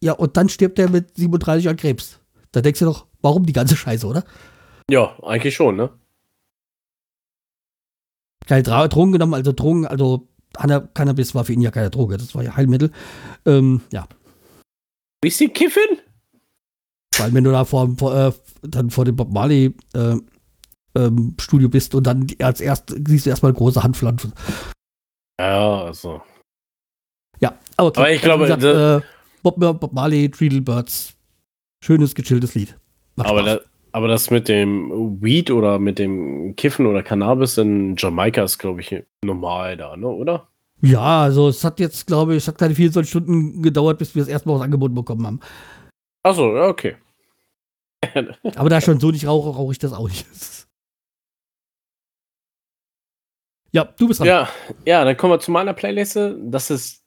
Ja, 0.03 0.12
und 0.12 0.36
dann 0.36 0.49
stirbt 0.49 0.78
er 0.78 0.90
mit 0.90 1.16
37 1.16 1.68
an 1.68 1.76
Krebs. 1.76 2.20
Da 2.51 2.61
denkst 2.61 2.80
du 2.80 2.86
doch, 2.86 3.07
warum 3.20 3.47
die 3.47 3.53
ganze 3.53 3.76
Scheiße, 3.76 4.07
oder? 4.07 4.24
Ja, 4.90 5.16
eigentlich 5.22 5.55
schon, 5.55 5.76
ne? 5.76 5.90
Keine 8.47 8.62
Drogen 8.62 9.12
genommen, 9.12 9.34
also 9.34 9.53
Drogen, 9.53 9.86
also 9.86 10.28
Cannabis 10.94 11.34
war 11.34 11.44
für 11.44 11.53
ihn 11.53 11.61
ja 11.61 11.70
keine 11.70 11.90
Droge, 11.90 12.16
das 12.16 12.34
war 12.34 12.42
ja 12.42 12.57
Heilmittel. 12.57 12.90
Ähm, 13.46 13.80
ja, 13.92 14.07
Bisschen 15.20 15.53
kiffen? 15.53 16.00
vor 17.14 17.26
allem 17.26 17.34
wenn 17.34 17.44
du 17.44 17.53
da 17.53 17.64
vor, 17.64 17.88
vor, 17.96 18.14
äh, 18.14 18.32
dann 18.62 18.90
vor 18.90 19.05
dem 19.05 19.16
Bob 19.16 19.32
Marley 19.32 19.74
äh, 19.94 20.16
ähm, 20.94 21.36
Studio 21.40 21.68
bist 21.68 21.94
und 21.94 22.05
dann 22.05 22.26
als 22.40 22.61
erst 22.61 22.94
siehst 23.07 23.26
du 23.26 23.30
erstmal 23.30 23.53
große 23.53 23.82
Handpflanzen. 23.82 24.32
Ja, 25.40 25.84
also. 25.84 26.22
Ja, 27.40 27.59
aber, 27.76 27.88
okay. 27.88 28.00
Aber 28.00 28.11
ich 28.12 28.22
glaube, 28.22 28.44
gesagt, 28.44 28.64
äh, 28.64 29.00
Bob, 29.42 29.59
Bob 29.59 29.92
Marley, 29.92 30.30
Tweedledbirds, 30.30 31.14
schönes, 31.84 32.14
gechilltes 32.14 32.55
Lied. 32.55 32.76
Macht 33.16 33.28
Aber, 33.28 33.42
Spaß. 33.42 33.61
Aber 33.93 34.09
das 34.09 34.30
mit 34.30 34.49
dem 34.49 35.20
Weed 35.22 35.51
oder 35.51 35.78
mit 35.78 35.99
dem 35.99 36.57
Kiffen 36.57 36.86
oder 36.86 37.03
Cannabis 37.03 37.59
in 37.59 37.95
Jamaika 37.97 38.43
ist, 38.43 38.59
glaube 38.59 38.80
ich, 38.80 39.05
normal 39.24 39.76
da, 39.76 39.97
ne? 39.97 40.09
Oder? 40.09 40.49
ja, 40.82 41.22
also 41.22 41.49
es 41.49 41.64
hat 41.64 41.78
jetzt, 41.78 42.07
glaube 42.07 42.32
ich, 42.32 42.38
es 42.38 42.49
hat 42.49 42.59
keine 42.59 42.74
24 42.74 43.09
Stunden 43.09 43.62
gedauert, 43.62 43.99
bis 43.99 44.14
wir 44.14 44.22
das 44.22 44.28
erste 44.28 44.49
Mal 44.49 44.57
was 44.57 44.62
angeboten 44.62 44.95
bekommen 44.95 45.26
haben. 45.26 45.40
Achso, 46.24 46.57
ja, 46.57 46.66
okay. 46.66 46.97
Aber 48.57 48.68
da 48.68 48.78
ich 48.78 48.84
schon 48.84 48.99
so 48.99 49.11
nicht 49.11 49.26
rauche, 49.26 49.51
rauche 49.51 49.72
ich 49.72 49.78
das 49.78 49.93
auch 49.93 50.09
nicht. 50.09 50.26
Ja, 53.74 53.84
du 53.84 54.07
bist 54.07 54.20
dran. 54.20 54.26
Ja, 54.26 54.49
ja, 54.84 55.03
dann 55.03 55.16
kommen 55.16 55.32
wir 55.32 55.40
zu 55.40 55.51
meiner 55.51 55.72
Playlist. 55.72 56.18
Das 56.43 56.70
ist 56.70 57.07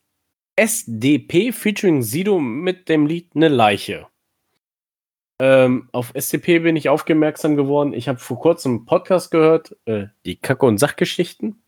SDP 0.55 1.51
featuring 1.51 2.01
Sido 2.01 2.39
mit 2.39 2.89
dem 2.89 3.05
Lied 3.05 3.35
Ne 3.35 3.49
Leiche. 3.49 4.07
Ähm, 5.39 5.89
auf 5.91 6.11
SDP 6.13 6.59
bin 6.59 6.75
ich 6.75 6.89
aufmerksam 6.89 7.55
geworden. 7.57 7.93
Ich 7.93 8.07
habe 8.07 8.19
vor 8.19 8.39
kurzem 8.39 8.71
einen 8.71 8.85
Podcast 8.85 9.31
gehört, 9.31 9.75
äh, 9.85 10.07
die 10.25 10.37
Kacke- 10.37 10.65
und 10.65 10.77
Sachgeschichten. 10.77 11.61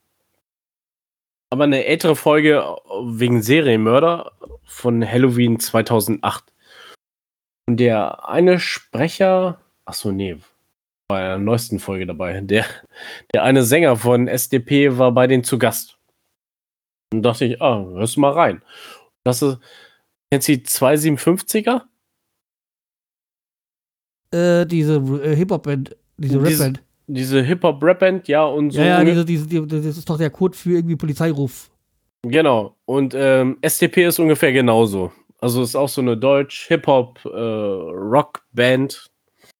Aber 1.49 1.65
eine 1.65 1.85
ältere 1.85 2.15
Folge 2.15 2.63
wegen 3.05 3.41
Serienmörder 3.41 4.31
von 4.65 5.05
Halloween 5.05 5.59
2008. 5.59 6.53
Und 7.67 7.77
der 7.77 8.27
eine 8.27 8.59
Sprecher, 8.59 9.59
ach 9.85 9.93
so, 9.93 10.11
nee, 10.11 10.37
bei 11.09 11.21
der 11.21 11.37
neuesten 11.37 11.79
Folge 11.79 12.05
dabei. 12.05 12.39
Der, 12.41 12.65
der 13.33 13.43
eine 13.43 13.63
Sänger 13.63 13.95
von 13.95 14.27
SDP 14.27 14.97
war 14.97 15.11
bei 15.11 15.27
denen 15.27 15.43
zu 15.43 15.57
Gast. 15.57 15.97
Und 17.13 17.23
dachte 17.23 17.45
ich, 17.45 17.61
ah, 17.61 17.83
hörst 17.83 18.17
du 18.17 18.21
mal 18.21 18.33
rein. 18.33 18.61
Das 19.23 19.41
ist, 19.41 19.59
kennst 20.31 20.47
du 20.47 20.57
die 20.57 20.65
257er? 20.65 21.83
Äh, 24.31 24.65
diese 24.65 24.95
äh, 24.95 25.35
Hip-Hop-Band, 25.35 25.95
diese 26.17 26.41
Rap-Band. 26.41 26.81
Diese 27.07 27.41
Hip-Hop-Rap-Band, 27.41 28.27
ja, 28.27 28.45
und 28.45 28.71
so. 28.71 28.79
Ja, 28.79 29.01
ja, 29.01 29.03
diese, 29.03 29.25
diese, 29.25 29.47
die, 29.47 29.65
das 29.65 29.97
ist 29.97 30.09
doch 30.09 30.17
der 30.17 30.29
Code 30.29 30.57
für 30.57 30.71
irgendwie 30.71 30.95
Polizeiruf. 30.95 31.69
Genau. 32.23 32.75
Und 32.85 33.13
ähm, 33.15 33.57
SDP 33.61 34.05
ist 34.05 34.19
ungefähr 34.19 34.51
genauso. 34.51 35.11
Also 35.39 35.61
ist 35.61 35.75
auch 35.75 35.89
so 35.89 36.01
eine 36.01 36.17
Deutsch-Hip-Hop-Rock-Band. 36.17 39.07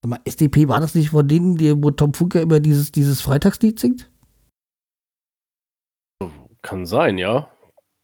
Sag 0.01 0.09
mal, 0.09 0.19
SDP, 0.25 0.67
war 0.67 0.79
das 0.79 0.95
nicht 0.95 1.11
von 1.11 1.27
denen, 1.27 1.57
die, 1.57 1.79
wo 1.81 1.91
Tom 1.91 2.13
Funke 2.13 2.41
immer 2.41 2.59
dieses, 2.59 2.91
dieses 2.91 3.21
Freitagslied 3.21 3.79
singt? 3.79 4.09
kann 6.67 6.85
sein, 6.85 7.17
ja. 7.17 7.49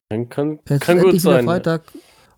Kann, 0.09 0.30
kann, 0.30 0.59
kann 0.64 0.99
gut 0.99 1.20
sein. 1.20 1.45
Freitag 1.45 1.84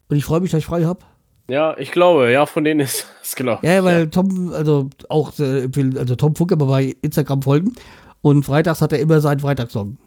und 0.08 0.18
ich 0.18 0.26
freue 0.26 0.40
mich, 0.40 0.52
dass 0.52 0.60
ich 0.60 0.66
frei 0.66 0.86
habe. 0.86 1.06
Ja, 1.48 1.78
ich 1.78 1.92
glaube, 1.92 2.32
ja, 2.32 2.46
von 2.46 2.64
denen 2.64 2.80
ist 2.80 3.08
es 3.22 3.36
genau. 3.36 3.60
Ja, 3.62 3.84
weil 3.84 4.10
Tom, 4.10 4.52
also 4.54 4.90
auch 5.10 5.32
also 5.38 6.16
Tom 6.16 6.36
Funke 6.36 6.56
aber 6.56 6.66
bei 6.68 6.96
Instagram 7.02 7.42
folgen 7.44 7.76
und 8.22 8.44
freitags 8.44 8.82
hat 8.82 8.92
er 8.94 9.00
immer 9.00 9.22
seinen 9.22 9.40
Freitagssong. 9.40 9.98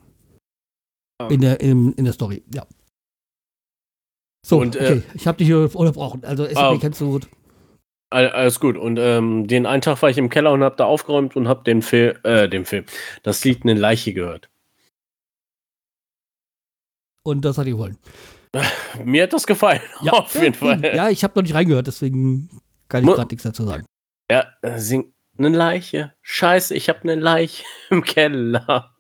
Ah. 1.21 1.29
In 1.29 1.41
der, 1.41 1.61
in, 1.61 1.93
in 1.95 2.05
der 2.05 2.13
Story, 2.15 2.43
ja. 2.55 2.67
So, 4.47 4.61
Und, 4.61 4.77
äh, 4.77 4.79
okay, 5.01 5.03
ich 5.15 5.27
habe 5.27 5.39
dich 5.39 5.49
hier 5.49 5.59
unterbrochen. 5.75 6.25
Also 6.25 6.45
SDP 6.45 6.61
Ah. 6.61 6.79
kennst 6.81 7.01
du 7.01 7.11
gut. 7.11 7.29
All- 8.11 8.31
Alles 8.31 8.59
gut. 8.61 8.77
Und 8.79 8.99
ähm, 8.99 9.47
den 9.47 9.67
einen 9.67 9.83
Tag 9.83 10.01
war 10.01 10.09
ich 10.11 10.17
im 10.19 10.31
Keller 10.31 10.53
und 10.53 10.63
hab 10.63 10.77
da 10.77 10.87
aufgeräumt 10.87 11.37
und 11.37 11.47
hab 11.49 11.65
den 11.65 11.83
Film, 11.83 12.17
äh, 12.23 12.49
den 12.49 12.65
Film, 12.65 12.85
das 13.23 13.45
Lied 13.45 13.63
eine 13.65 13.75
Leiche 13.75 14.13
gehört. 14.15 14.49
Und 17.23 17.45
das 17.45 17.59
hat 17.59 17.67
dir 17.67 17.73
gefallen. 17.73 17.99
Mir 19.05 19.25
hat 19.25 19.33
das 19.33 19.47
gefallen, 19.47 19.81
auf 20.11 20.35
ja, 20.35 20.43
jeden 20.43 20.55
Fall. 20.55 20.83
Ja, 20.83 21.11
ich 21.11 21.25
habe 21.25 21.35
noch 21.37 21.43
nicht 21.43 21.55
reingehört, 21.55 21.87
deswegen 21.87 22.49
kann 22.89 23.05
ich 23.05 23.11
gerade 23.11 23.29
nichts 23.29 23.45
dazu 23.45 23.65
sagen. 23.65 23.85
Ja, 24.31 24.47
äh, 24.63 24.79
sing 24.79 25.13
eine 25.39 25.51
Leiche. 25.51 26.13
Scheiße, 26.23 26.75
ich 26.75 26.89
habe 26.89 27.03
eine 27.03 27.15
Leiche 27.15 27.65
im 27.91 28.03
Keller. 28.03 28.95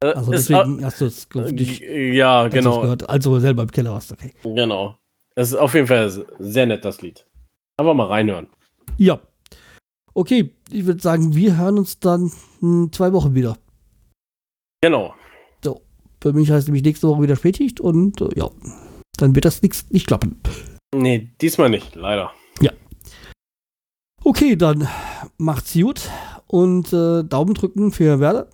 Äh, 0.00 0.08
Also 0.08 0.32
ist 0.32 0.48
deswegen 0.48 0.84
hast 0.84 1.00
du 1.00 1.06
es 1.06 1.28
nicht 1.52 1.80
ja, 1.80 2.48
genau, 2.48 2.82
gehört, 2.82 3.08
also 3.08 3.38
selber 3.40 3.62
im 3.62 3.70
Keller 3.70 3.92
warst. 3.92 4.12
Okay. 4.12 4.34
genau. 4.42 4.98
Es 5.36 5.48
ist 5.48 5.56
auf 5.56 5.74
jeden 5.74 5.88
Fall 5.88 6.10
sehr 6.38 6.66
nett, 6.66 6.84
das 6.84 7.02
Lied. 7.02 7.26
Aber 7.76 7.92
mal 7.92 8.06
reinhören. 8.06 8.46
Ja. 8.98 9.20
Okay, 10.14 10.54
ich 10.70 10.86
würde 10.86 11.02
sagen, 11.02 11.34
wir 11.34 11.56
hören 11.56 11.78
uns 11.78 11.98
dann 11.98 12.30
in 12.62 12.92
zwei 12.92 13.12
Wochen 13.12 13.34
wieder. 13.34 13.56
Genau. 14.80 15.14
Für 16.24 16.32
mich 16.32 16.50
heißt 16.50 16.68
nämlich 16.68 16.82
nächste 16.82 17.06
Woche 17.06 17.20
wieder 17.20 17.36
Spätschicht 17.36 17.80
und 17.80 18.18
äh, 18.22 18.30
ja, 18.34 18.48
dann 19.18 19.34
wird 19.34 19.44
das 19.44 19.60
nix, 19.60 19.90
nicht 19.90 20.06
klappen. 20.06 20.40
Nee, 20.96 21.28
diesmal 21.38 21.68
nicht, 21.68 21.94
leider. 21.96 22.32
Okay, 24.24 24.56
dann 24.56 24.88
macht's 25.36 25.74
gut 25.74 26.08
und 26.46 26.90
äh, 26.94 27.22
Daumen 27.24 27.52
drücken 27.52 27.92
für 27.92 28.20
Werder. 28.20 28.48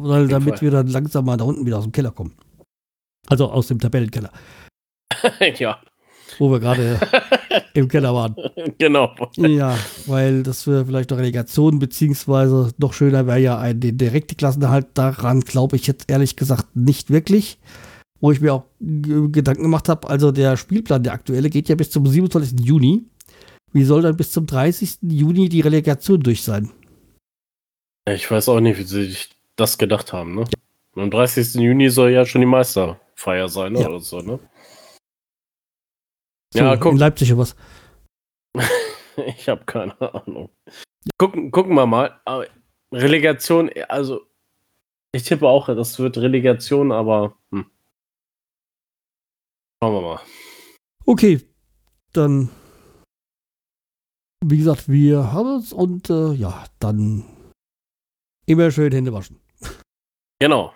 Weil, 0.00 0.26
damit 0.28 0.62
wir 0.62 0.70
dann 0.70 0.86
langsam 0.86 1.26
mal 1.26 1.36
da 1.36 1.44
unten 1.44 1.66
wieder 1.66 1.76
aus 1.76 1.84
dem 1.84 1.92
Keller 1.92 2.12
kommen. 2.12 2.34
Also 3.28 3.50
aus 3.50 3.66
dem 3.66 3.78
Tabellenkeller, 3.78 4.32
ja, 5.58 5.82
wo 6.38 6.50
wir 6.50 6.60
gerade 6.60 6.98
im 7.74 7.88
Keller 7.88 8.14
waren. 8.14 8.36
genau. 8.78 9.14
Ja, 9.36 9.76
weil 10.06 10.42
das 10.42 10.66
wäre 10.66 10.86
vielleicht 10.86 11.10
noch 11.10 11.18
Relegation, 11.18 11.78
beziehungsweise 11.78 12.72
noch 12.78 12.92
schöner 12.92 13.26
wäre 13.26 13.40
ja 13.40 13.58
ein 13.58 13.80
direkte 13.80 14.34
Klassenerhalt. 14.34 14.86
Daran 14.94 15.40
glaube 15.40 15.76
ich 15.76 15.86
jetzt 15.86 16.10
ehrlich 16.10 16.36
gesagt 16.36 16.74
nicht 16.74 17.10
wirklich. 17.10 17.58
Wo 18.20 18.32
ich 18.32 18.40
mir 18.40 18.54
auch 18.54 18.64
Gedanken 18.80 19.64
gemacht 19.64 19.90
habe, 19.90 20.08
also 20.08 20.32
der 20.32 20.56
Spielplan, 20.56 21.02
der 21.02 21.12
aktuelle, 21.12 21.50
geht 21.50 21.68
ja 21.68 21.74
bis 21.74 21.90
zum 21.90 22.06
27. 22.06 22.60
Juni. 22.60 23.04
Wie 23.72 23.84
soll 23.84 24.00
dann 24.00 24.16
bis 24.16 24.32
zum 24.32 24.46
30. 24.46 24.98
Juni 25.02 25.50
die 25.50 25.60
Relegation 25.60 26.20
durch 26.20 26.42
sein? 26.42 26.70
Ich 28.08 28.30
weiß 28.30 28.48
auch 28.48 28.60
nicht, 28.60 28.78
wie 28.78 28.84
sie 28.84 29.04
sich 29.04 29.30
das 29.56 29.76
gedacht 29.76 30.12
haben, 30.14 30.34
ne? 30.34 30.44
Am 30.94 31.10
30. 31.10 31.56
Juni 31.56 31.90
soll 31.90 32.12
ja 32.12 32.24
schon 32.24 32.40
die 32.40 32.46
Meisterfeier 32.46 33.48
sein, 33.48 33.74
ne? 33.74 33.80
Ja. 33.80 33.88
Oder 33.88 34.00
so, 34.00 34.20
ne? 34.20 34.38
So, 36.52 36.60
Ja, 36.60 36.76
guck. 36.76 36.92
In 36.92 36.98
Leipzig 36.98 37.32
oder 37.32 37.42
was? 37.42 37.56
Ich 39.16 39.48
habe 39.48 39.64
keine 39.64 39.98
Ahnung. 40.00 40.50
Gucken, 41.16 41.50
gucken 41.50 41.74
wir 41.74 41.86
mal. 41.86 42.20
Aber 42.26 42.46
Relegation, 42.92 43.70
also 43.88 44.26
ich 45.12 45.22
tippe 45.22 45.48
auch, 45.48 45.66
das 45.68 45.98
wird 45.98 46.18
Relegation, 46.18 46.92
aber 46.92 47.36
hm. 47.50 47.64
schauen 49.82 49.94
wir 49.94 50.00
mal. 50.02 50.20
Okay, 51.06 51.40
dann, 52.12 52.50
wie 54.44 54.58
gesagt, 54.58 54.88
wir 54.88 55.32
haben 55.32 55.60
es 55.60 55.72
und 55.72 56.10
äh, 56.10 56.32
ja, 56.32 56.64
dann 56.78 57.24
immer 58.44 58.70
schön 58.70 58.92
Hände 58.92 59.12
waschen. 59.12 59.40
Genau. 60.40 60.74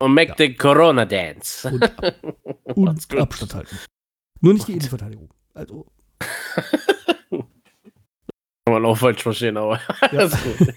Und 0.00 0.14
make 0.14 0.34
the 0.38 0.54
Corona 0.54 1.04
Dance. 1.04 1.68
Und, 1.68 1.82
ab, 1.98 2.14
und. 2.76 3.18
Abstand 3.18 3.54
halten. 3.54 3.76
Nur 4.40 4.54
nicht 4.54 4.68
die 4.68 4.72
Innenverteidigung. 4.72 5.30
Also, 5.54 5.86
Kann 7.30 8.74
man 8.74 8.84
auch 8.84 8.96
falsch 8.98 9.22
verstehen, 9.22 9.56
aber 9.56 9.76
ja. 9.76 10.08
alles 10.18 10.36
gut. 10.42 10.74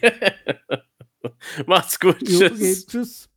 Macht's 1.68 2.00
gut. 2.00 2.18
Jo, 2.22 2.40
Tschüss. 2.40 2.52
okay, 2.52 2.76
tschüss. 2.88 3.29